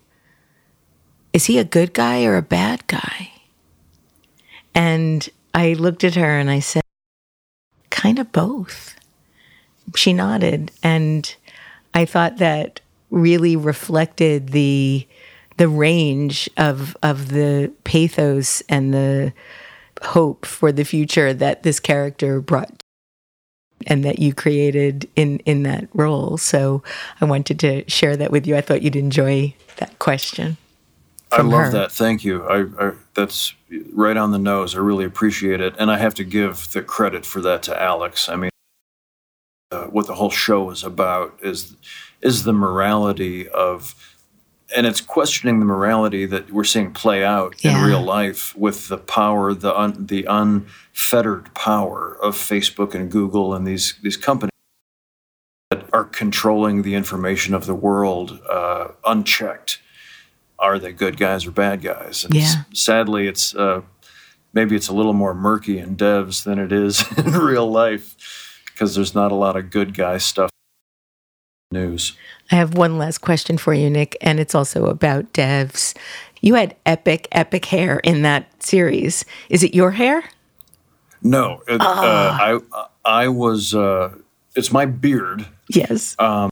is 1.33 1.45
he 1.45 1.59
a 1.59 1.65
good 1.65 1.95
guy 1.95 2.25
or 2.25 2.37
a 2.37 2.43
bad 2.43 2.85
guy? 2.89 3.31
And 4.75 5.29
I 5.55 5.75
looked 5.75 6.03
at 6.03 6.17
her 6.17 6.39
and 6.39 6.51
I 6.51 6.59
said, 6.59 6.83
kind 7.91 8.19
of 8.19 8.33
both. 8.33 8.97
She 9.95 10.13
nodded. 10.13 10.73
And 10.83 11.33
I 11.95 12.07
thought 12.07 12.39
that 12.39 12.81
really 13.11 13.55
reflected 13.55 14.49
the 14.49 15.07
the 15.59 15.69
range 15.69 16.49
of 16.57 16.97
of 17.03 17.29
the 17.29 17.71
pathos 17.85 18.63
and 18.69 18.95
the 18.95 19.33
hope 20.03 20.47
for 20.47 20.73
the 20.73 20.85
future 20.85 21.35
that 21.35 21.65
this 21.65 21.81
character 21.81 22.41
brought 22.41 22.73
and 23.87 24.05
that 24.05 24.19
you 24.19 24.33
created 24.33 25.09
in 25.17 25.39
in 25.41 25.65
that 25.65 25.89
role. 25.93 26.39
So 26.39 26.83
I 27.21 27.27
wanted 27.27 27.59
to 27.61 27.89
share 27.91 28.17
that 28.17 28.31
with 28.31 28.47
you. 28.47 28.57
I 28.57 28.61
thought 28.61 28.83
you'd 28.83 28.97
enjoy 28.97 29.55
that 29.77 29.99
question. 29.99 30.57
I 31.31 31.43
love 31.43 31.67
her. 31.67 31.71
that. 31.73 31.93
Thank 31.93 32.25
you. 32.25 32.43
I, 32.45 32.89
I, 32.89 32.93
that's 33.15 33.53
right 33.93 34.17
on 34.17 34.31
the 34.31 34.39
nose. 34.39 34.75
I 34.75 34.79
really 34.79 35.05
appreciate 35.05 35.61
it, 35.61 35.75
and 35.79 35.91
I 35.91 35.99
have 35.99 36.15
to 36.15 36.25
give 36.25 36.73
the 36.73 36.81
credit 36.81 37.27
for 37.27 37.43
that 37.43 37.63
to 37.65 37.83
Alex. 37.83 38.31
I 38.31 38.37
mean, 38.37 38.51
uh, 39.71 39.85
what 39.85 40.07
the 40.07 40.15
whole 40.15 40.31
show 40.31 40.71
is 40.71 40.83
about 40.83 41.39
is 41.43 41.77
is 42.21 42.45
the 42.45 42.53
morality 42.53 43.49
of, 43.49 43.95
and 44.77 44.87
it's 44.87 45.01
questioning 45.01 45.61
the 45.61 45.65
morality 45.65 46.27
that 46.27 46.51
we're 46.51 46.65
seeing 46.65 46.93
play 46.93 47.25
out 47.25 47.65
yeah. 47.65 47.79
in 47.79 47.85
real 47.85 48.03
life 48.03 48.57
with 48.57 48.89
the 48.89 48.99
power, 48.99 49.55
the 49.55 49.77
un, 49.77 50.07
the 50.07 50.25
unfettered 50.29 51.55
power 51.55 52.17
of 52.23 52.37
Facebook 52.37 52.95
and 52.95 53.11
Google 53.11 53.55
and 53.55 53.67
these 53.67 53.95
these 54.03 54.17
companies 54.17 54.53
that 55.71 55.89
are 55.93 56.05
controlling 56.05 56.83
the 56.83 56.95
information 56.95 57.55
of 57.55 57.67
the 57.67 57.75
world 57.75 58.41
uh, 58.49 58.89
unchecked 59.05 59.81
are 60.59 60.79
they 60.79 60.93
good 60.93 61.17
guys 61.17 61.47
or 61.47 61.51
bad 61.51 61.83
guys? 61.83 62.25
And 62.25 62.35
yeah. 62.35 62.65
sadly, 62.75 63.29
it's 63.29 63.55
uh, 63.55 63.83
maybe 64.53 64.75
it's 64.75 64.89
a 64.89 64.95
little 64.95 65.13
more 65.13 65.35
murky 65.35 65.79
in 65.79 65.97
devs 65.97 66.45
than 66.45 66.59
it 66.59 66.73
is 66.73 67.05
in 67.19 67.33
real 67.33 67.71
life 67.71 68.61
because 68.67 68.95
there's 68.95 69.15
not 69.15 69.33
a 69.33 69.37
lot 69.37 69.57
of 69.57 69.71
good 69.71 69.95
guy 69.95 70.19
stuff. 70.19 70.51
News. 71.71 72.15
I 72.51 72.55
have 72.55 72.79
one 72.79 72.97
last 72.97 73.19
question 73.19 73.59
for 73.59 73.75
you, 73.75 73.91
Nick, 73.91 74.17
and 74.23 74.41
it's 74.41 74.55
also 74.55 74.87
about 74.87 75.35
devs. 75.35 75.95
You 76.41 76.55
had 76.55 76.75
epic, 76.87 77.29
epic 77.31 77.67
hair 77.67 77.99
in 77.99 78.23
that 78.23 78.63
series. 78.63 79.27
Is 79.51 79.63
it 79.63 79.75
your 79.75 79.91
hair? 79.91 80.25
No, 81.23 81.63
uh, 81.69 81.77
uh, 81.79 82.39
I 82.41 82.61
I 83.05 83.29
was. 83.29 83.75
Uh, 83.75 84.15
it's 84.55 84.73
my 84.73 84.87
beard. 84.87 85.47
Yes. 85.69 86.17
Um, 86.19 86.49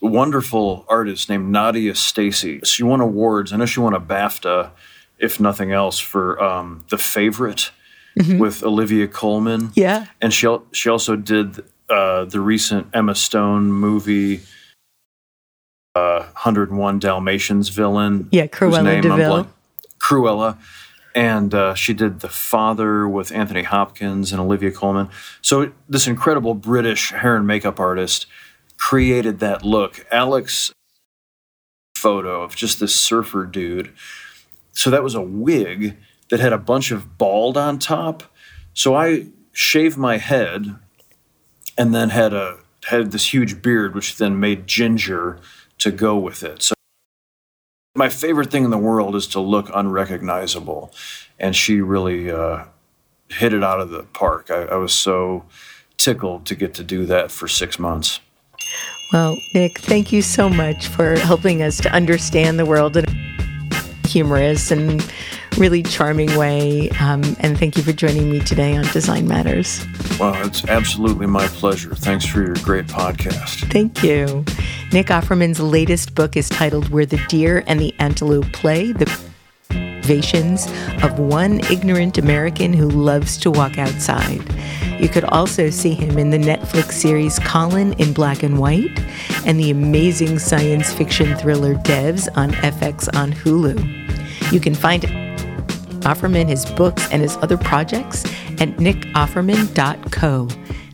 wonderful 0.00 0.86
artist 0.88 1.28
named 1.28 1.52
Nadia 1.52 1.94
Stacy. 1.94 2.60
She 2.64 2.82
won 2.82 3.02
awards. 3.02 3.52
I 3.52 3.56
know 3.58 3.66
she 3.66 3.80
won 3.80 3.94
a 3.94 4.00
BAFTA, 4.00 4.70
if 5.18 5.38
nothing 5.38 5.70
else, 5.70 5.98
for 5.98 6.42
um, 6.42 6.86
The 6.88 6.96
Favorite 6.96 7.72
mm-hmm. 8.18 8.38
with 8.38 8.62
Olivia 8.62 9.08
Colman, 9.08 9.70
Yeah. 9.74 10.06
And 10.20 10.32
she 10.32 10.48
she 10.72 10.88
also 10.88 11.16
did 11.16 11.64
uh, 11.92 12.24
the 12.24 12.40
recent 12.40 12.88
Emma 12.92 13.14
Stone 13.14 13.72
movie. 13.72 14.40
Uh, 15.94 16.20
101 16.20 16.98
Dalmatians 16.98 17.68
villain. 17.68 18.28
Yeah, 18.32 18.46
Cruella 18.46 19.02
de 19.02 19.14
Vil. 19.14 19.46
Cruella 19.98 20.58
and 21.14 21.54
uh, 21.54 21.74
she 21.74 21.92
did 21.92 22.20
The 22.20 22.28
Father 22.28 23.06
with 23.08 23.32
Anthony 23.32 23.62
Hopkins 23.62 24.32
and 24.32 24.40
Olivia 24.40 24.70
Colman. 24.70 25.08
So 25.40 25.72
this 25.88 26.06
incredible 26.06 26.54
British 26.54 27.10
hair 27.10 27.36
and 27.36 27.46
makeup 27.46 27.78
artist 27.78 28.26
created 28.78 29.38
that 29.40 29.64
look. 29.64 30.06
Alex 30.10 30.72
photo 31.94 32.42
of 32.42 32.56
just 32.56 32.80
this 32.80 32.94
surfer 32.94 33.44
dude. 33.44 33.92
So 34.72 34.90
that 34.90 35.02
was 35.02 35.14
a 35.14 35.20
wig 35.20 35.96
that 36.30 36.40
had 36.40 36.52
a 36.52 36.58
bunch 36.58 36.90
of 36.90 37.18
bald 37.18 37.56
on 37.56 37.78
top. 37.78 38.22
So 38.74 38.94
I 38.94 39.26
shaved 39.52 39.98
my 39.98 40.16
head 40.16 40.76
and 41.76 41.94
then 41.94 42.10
had 42.10 42.32
a 42.32 42.58
had 42.86 43.12
this 43.12 43.32
huge 43.32 43.62
beard 43.62 43.94
which 43.94 44.16
then 44.16 44.40
made 44.40 44.66
ginger 44.66 45.38
to 45.78 45.90
go 45.90 46.16
with 46.16 46.42
it. 46.42 46.62
So 46.62 46.74
my 47.94 48.08
favorite 48.08 48.50
thing 48.50 48.64
in 48.64 48.70
the 48.70 48.78
world 48.78 49.14
is 49.14 49.26
to 49.28 49.40
look 49.40 49.70
unrecognizable, 49.74 50.92
and 51.38 51.54
she 51.54 51.80
really 51.80 52.30
uh, 52.30 52.64
hit 53.28 53.52
it 53.52 53.62
out 53.62 53.80
of 53.80 53.90
the 53.90 54.02
park. 54.02 54.50
I, 54.50 54.62
I 54.62 54.76
was 54.76 54.92
so 54.92 55.44
tickled 55.98 56.46
to 56.46 56.54
get 56.54 56.74
to 56.74 56.84
do 56.84 57.06
that 57.06 57.30
for 57.30 57.46
six 57.46 57.78
months. 57.78 58.20
Well, 59.12 59.36
Nick, 59.54 59.78
thank 59.78 60.10
you 60.10 60.22
so 60.22 60.48
much 60.48 60.88
for 60.88 61.18
helping 61.18 61.62
us 61.62 61.76
to 61.82 61.92
understand 61.92 62.58
the 62.58 62.64
world 62.64 62.96
and 62.96 63.06
a 63.08 64.08
humorous 64.08 64.70
and 64.70 65.06
really 65.58 65.82
charming 65.82 66.36
way. 66.36 66.90
Um, 67.00 67.22
and 67.40 67.58
thank 67.58 67.76
you 67.76 67.82
for 67.82 67.92
joining 67.92 68.30
me 68.30 68.40
today 68.40 68.76
on 68.76 68.84
Design 68.86 69.28
Matters. 69.28 69.84
Well, 70.18 70.34
it's 70.46 70.64
absolutely 70.66 71.26
my 71.26 71.46
pleasure. 71.48 71.94
Thanks 71.94 72.24
for 72.26 72.42
your 72.42 72.54
great 72.56 72.86
podcast. 72.86 73.70
Thank 73.72 74.02
you. 74.02 74.44
Nick 74.92 75.06
Offerman's 75.06 75.60
latest 75.60 76.14
book 76.14 76.36
is 76.36 76.48
titled 76.48 76.88
Where 76.90 77.06
the 77.06 77.22
Deer 77.28 77.64
and 77.66 77.80
the 77.80 77.94
Antelope 77.98 78.52
Play 78.52 78.92
The 78.92 79.10
Observations 79.70 80.66
of 81.02 81.18
One 81.18 81.60
Ignorant 81.70 82.18
American 82.18 82.72
Who 82.72 82.88
Loves 82.88 83.36
to 83.38 83.50
Walk 83.50 83.78
Outside. 83.78 84.42
You 85.00 85.08
could 85.08 85.24
also 85.24 85.70
see 85.70 85.94
him 85.94 86.18
in 86.18 86.30
the 86.30 86.38
Netflix 86.38 86.92
series 86.92 87.38
Colin 87.40 87.92
in 87.94 88.12
Black 88.12 88.42
and 88.42 88.58
White 88.58 88.98
and 89.46 89.58
the 89.58 89.70
amazing 89.70 90.38
science 90.38 90.92
fiction 90.92 91.36
thriller 91.36 91.74
Devs 91.74 92.28
on 92.36 92.50
FX 92.52 93.08
on 93.16 93.32
Hulu. 93.32 94.52
You 94.52 94.60
can 94.60 94.74
find 94.74 95.04
Offerman, 96.02 96.48
his 96.48 96.66
books, 96.66 97.10
and 97.10 97.22
his 97.22 97.36
other 97.38 97.56
projects 97.56 98.24
at 98.60 98.76
nickofferman.co. 98.76 100.48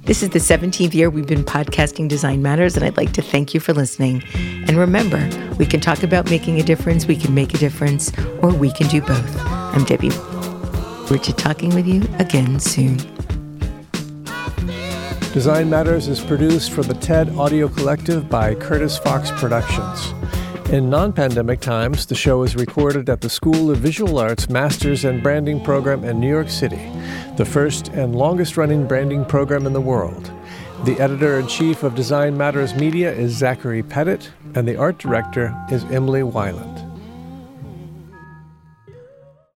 This 0.04 0.22
is 0.22 0.30
the 0.30 0.38
17th 0.38 0.94
year 0.94 1.10
we've 1.10 1.26
been 1.26 1.44
podcasting 1.44 2.08
Design 2.08 2.40
Matters, 2.40 2.76
and 2.76 2.84
I'd 2.84 2.96
like 2.96 3.12
to 3.12 3.20
thank 3.20 3.52
you 3.52 3.60
for 3.60 3.74
listening. 3.74 4.22
And 4.34 4.78
remember, 4.78 5.28
we 5.58 5.66
can 5.66 5.80
talk 5.80 6.02
about 6.02 6.30
making 6.30 6.58
a 6.58 6.62
difference, 6.62 7.06
we 7.06 7.16
can 7.16 7.34
make 7.34 7.52
a 7.52 7.58
difference, 7.58 8.10
or 8.40 8.50
we 8.50 8.70
can 8.72 8.86
do 8.88 9.02
both. 9.02 9.36
I'm 9.46 9.84
Debbie. 9.84 10.10
We're 11.10 11.18
to 11.18 11.32
talking 11.34 11.74
with 11.74 11.86
you 11.86 12.02
again 12.18 12.58
soon. 12.58 12.96
Design 15.32 15.68
Matters 15.68 16.08
is 16.08 16.20
produced 16.20 16.72
for 16.72 16.82
the 16.82 16.94
TED 16.94 17.28
Audio 17.36 17.68
Collective 17.68 18.30
by 18.30 18.54
Curtis 18.54 18.96
Fox 18.96 19.30
Productions. 19.32 20.17
In 20.70 20.90
non 20.90 21.14
pandemic 21.14 21.60
times, 21.60 22.04
the 22.04 22.14
show 22.14 22.42
is 22.42 22.54
recorded 22.54 23.08
at 23.08 23.22
the 23.22 23.30
School 23.30 23.70
of 23.70 23.78
Visual 23.78 24.18
Arts 24.18 24.50
Masters 24.50 25.06
and 25.06 25.22
Branding 25.22 25.64
Program 25.64 26.04
in 26.04 26.20
New 26.20 26.28
York 26.28 26.50
City, 26.50 26.92
the 27.38 27.46
first 27.46 27.88
and 27.88 28.14
longest 28.14 28.58
running 28.58 28.86
branding 28.86 29.24
program 29.24 29.66
in 29.66 29.72
the 29.72 29.80
world. 29.80 30.30
The 30.84 31.00
editor 31.00 31.38
in 31.38 31.46
chief 31.46 31.84
of 31.84 31.94
Design 31.94 32.36
Matters 32.36 32.74
Media 32.74 33.10
is 33.10 33.34
Zachary 33.34 33.82
Pettit, 33.82 34.30
and 34.54 34.68
the 34.68 34.76
art 34.76 34.98
director 34.98 35.56
is 35.72 35.84
Emily 35.84 36.20
Weiland. 36.20 36.87